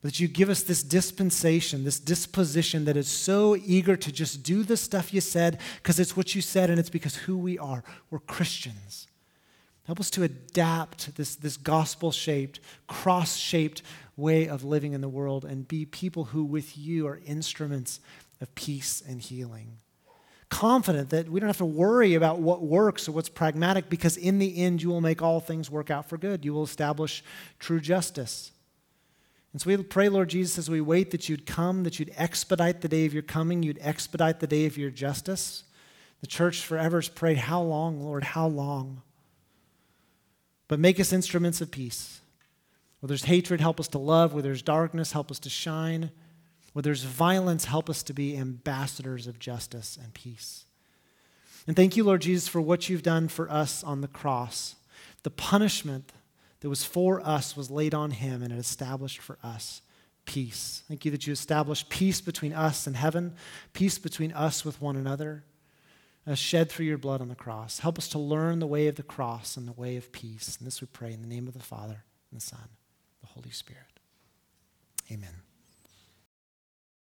But 0.00 0.12
that 0.12 0.20
you 0.20 0.26
give 0.26 0.48
us 0.48 0.62
this 0.62 0.82
dispensation, 0.82 1.84
this 1.84 2.00
disposition 2.00 2.86
that 2.86 2.96
is 2.96 3.06
so 3.06 3.56
eager 3.56 3.96
to 3.96 4.10
just 4.10 4.42
do 4.42 4.64
the 4.64 4.76
stuff 4.76 5.14
you 5.14 5.20
said 5.20 5.60
because 5.76 6.00
it's 6.00 6.16
what 6.16 6.34
you 6.34 6.42
said 6.42 6.70
and 6.70 6.78
it's 6.78 6.90
because 6.90 7.14
who 7.14 7.38
we 7.38 7.56
are. 7.58 7.84
We're 8.10 8.18
Christians. 8.18 9.06
Help 9.86 10.00
us 10.00 10.10
to 10.10 10.22
adapt 10.22 11.16
this, 11.16 11.36
this 11.36 11.56
gospel 11.56 12.10
shaped, 12.10 12.60
cross 12.86 13.36
shaped 13.36 13.82
way 14.16 14.48
of 14.48 14.64
living 14.64 14.92
in 14.92 15.00
the 15.00 15.08
world 15.08 15.44
and 15.44 15.66
be 15.66 15.84
people 15.84 16.24
who, 16.24 16.44
with 16.44 16.76
you, 16.76 17.06
are 17.06 17.20
instruments 17.26 18.00
of 18.40 18.54
peace 18.54 19.02
and 19.06 19.20
healing 19.20 19.78
confident 20.52 21.08
that 21.08 21.30
we 21.30 21.40
don't 21.40 21.48
have 21.48 21.56
to 21.56 21.64
worry 21.64 22.14
about 22.14 22.38
what 22.38 22.60
works 22.60 23.08
or 23.08 23.12
what's 23.12 23.30
pragmatic 23.30 23.88
because 23.88 24.18
in 24.18 24.38
the 24.38 24.58
end 24.58 24.82
you 24.82 24.90
will 24.90 25.00
make 25.00 25.22
all 25.22 25.40
things 25.40 25.70
work 25.70 25.90
out 25.90 26.10
for 26.10 26.18
good. 26.18 26.44
You 26.44 26.52
will 26.52 26.62
establish 26.62 27.24
true 27.58 27.80
justice. 27.80 28.52
And 29.54 29.62
so 29.62 29.70
we 29.70 29.78
pray, 29.78 30.10
Lord 30.10 30.28
Jesus, 30.28 30.58
as 30.58 30.68
we 30.68 30.82
wait 30.82 31.10
that 31.10 31.26
you'd 31.26 31.46
come, 31.46 31.84
that 31.84 31.98
you'd 31.98 32.12
expedite 32.16 32.82
the 32.82 32.88
day 32.88 33.06
of 33.06 33.14
your 33.14 33.22
coming, 33.22 33.62
you'd 33.62 33.78
expedite 33.80 34.40
the 34.40 34.46
day 34.46 34.66
of 34.66 34.76
your 34.76 34.90
justice. 34.90 35.64
The 36.20 36.26
church 36.26 36.60
forever 36.60 36.98
has 36.98 37.08
prayed, 37.08 37.38
How 37.38 37.62
long, 37.62 38.02
Lord? 38.02 38.22
How 38.22 38.46
long? 38.46 39.00
But 40.68 40.78
make 40.78 41.00
us 41.00 41.14
instruments 41.14 41.62
of 41.62 41.70
peace. 41.70 42.20
Where 43.00 43.08
there's 43.08 43.24
hatred, 43.24 43.62
help 43.62 43.80
us 43.80 43.88
to 43.88 43.98
love. 43.98 44.34
Where 44.34 44.42
there's 44.42 44.62
darkness, 44.62 45.12
help 45.12 45.30
us 45.30 45.38
to 45.40 45.50
shine. 45.50 46.10
Where 46.72 46.82
there's 46.82 47.04
violence, 47.04 47.66
help 47.66 47.90
us 47.90 48.02
to 48.04 48.14
be 48.14 48.36
ambassadors 48.36 49.26
of 49.26 49.38
justice 49.38 49.98
and 50.02 50.14
peace. 50.14 50.64
And 51.66 51.76
thank 51.76 51.96
you, 51.96 52.04
Lord 52.04 52.22
Jesus, 52.22 52.48
for 52.48 52.60
what 52.60 52.88
you've 52.88 53.02
done 53.02 53.28
for 53.28 53.50
us 53.50 53.84
on 53.84 54.00
the 54.00 54.08
cross. 54.08 54.76
The 55.22 55.30
punishment 55.30 56.12
that 56.60 56.68
was 56.68 56.84
for 56.84 57.20
us 57.26 57.56
was 57.56 57.70
laid 57.70 57.94
on 57.94 58.12
him, 58.12 58.42
and 58.42 58.52
it 58.52 58.58
established 58.58 59.18
for 59.18 59.38
us 59.42 59.82
peace. 60.24 60.82
Thank 60.88 61.04
you 61.04 61.10
that 61.10 61.26
you 61.26 61.32
established 61.32 61.88
peace 61.88 62.20
between 62.20 62.52
us 62.52 62.86
and 62.86 62.96
heaven, 62.96 63.34
peace 63.72 63.98
between 63.98 64.32
us 64.32 64.64
with 64.64 64.80
one 64.80 64.96
another, 64.96 65.44
uh, 66.26 66.34
shed 66.34 66.70
through 66.70 66.86
your 66.86 66.98
blood 66.98 67.20
on 67.20 67.28
the 67.28 67.34
cross. 67.34 67.80
Help 67.80 67.98
us 67.98 68.08
to 68.08 68.18
learn 68.18 68.60
the 68.60 68.66
way 68.66 68.86
of 68.86 68.94
the 68.94 69.02
cross 69.02 69.56
and 69.56 69.66
the 69.66 69.72
way 69.72 69.96
of 69.96 70.12
peace. 70.12 70.56
And 70.56 70.66
this 70.66 70.80
we 70.80 70.86
pray 70.86 71.12
in 71.12 71.20
the 71.20 71.26
name 71.26 71.48
of 71.48 71.54
the 71.54 71.60
Father, 71.60 72.04
and 72.30 72.40
the 72.40 72.44
Son, 72.44 72.60
and 72.60 73.28
the 73.28 73.34
Holy 73.34 73.50
Spirit. 73.50 73.82
Amen. 75.10 75.51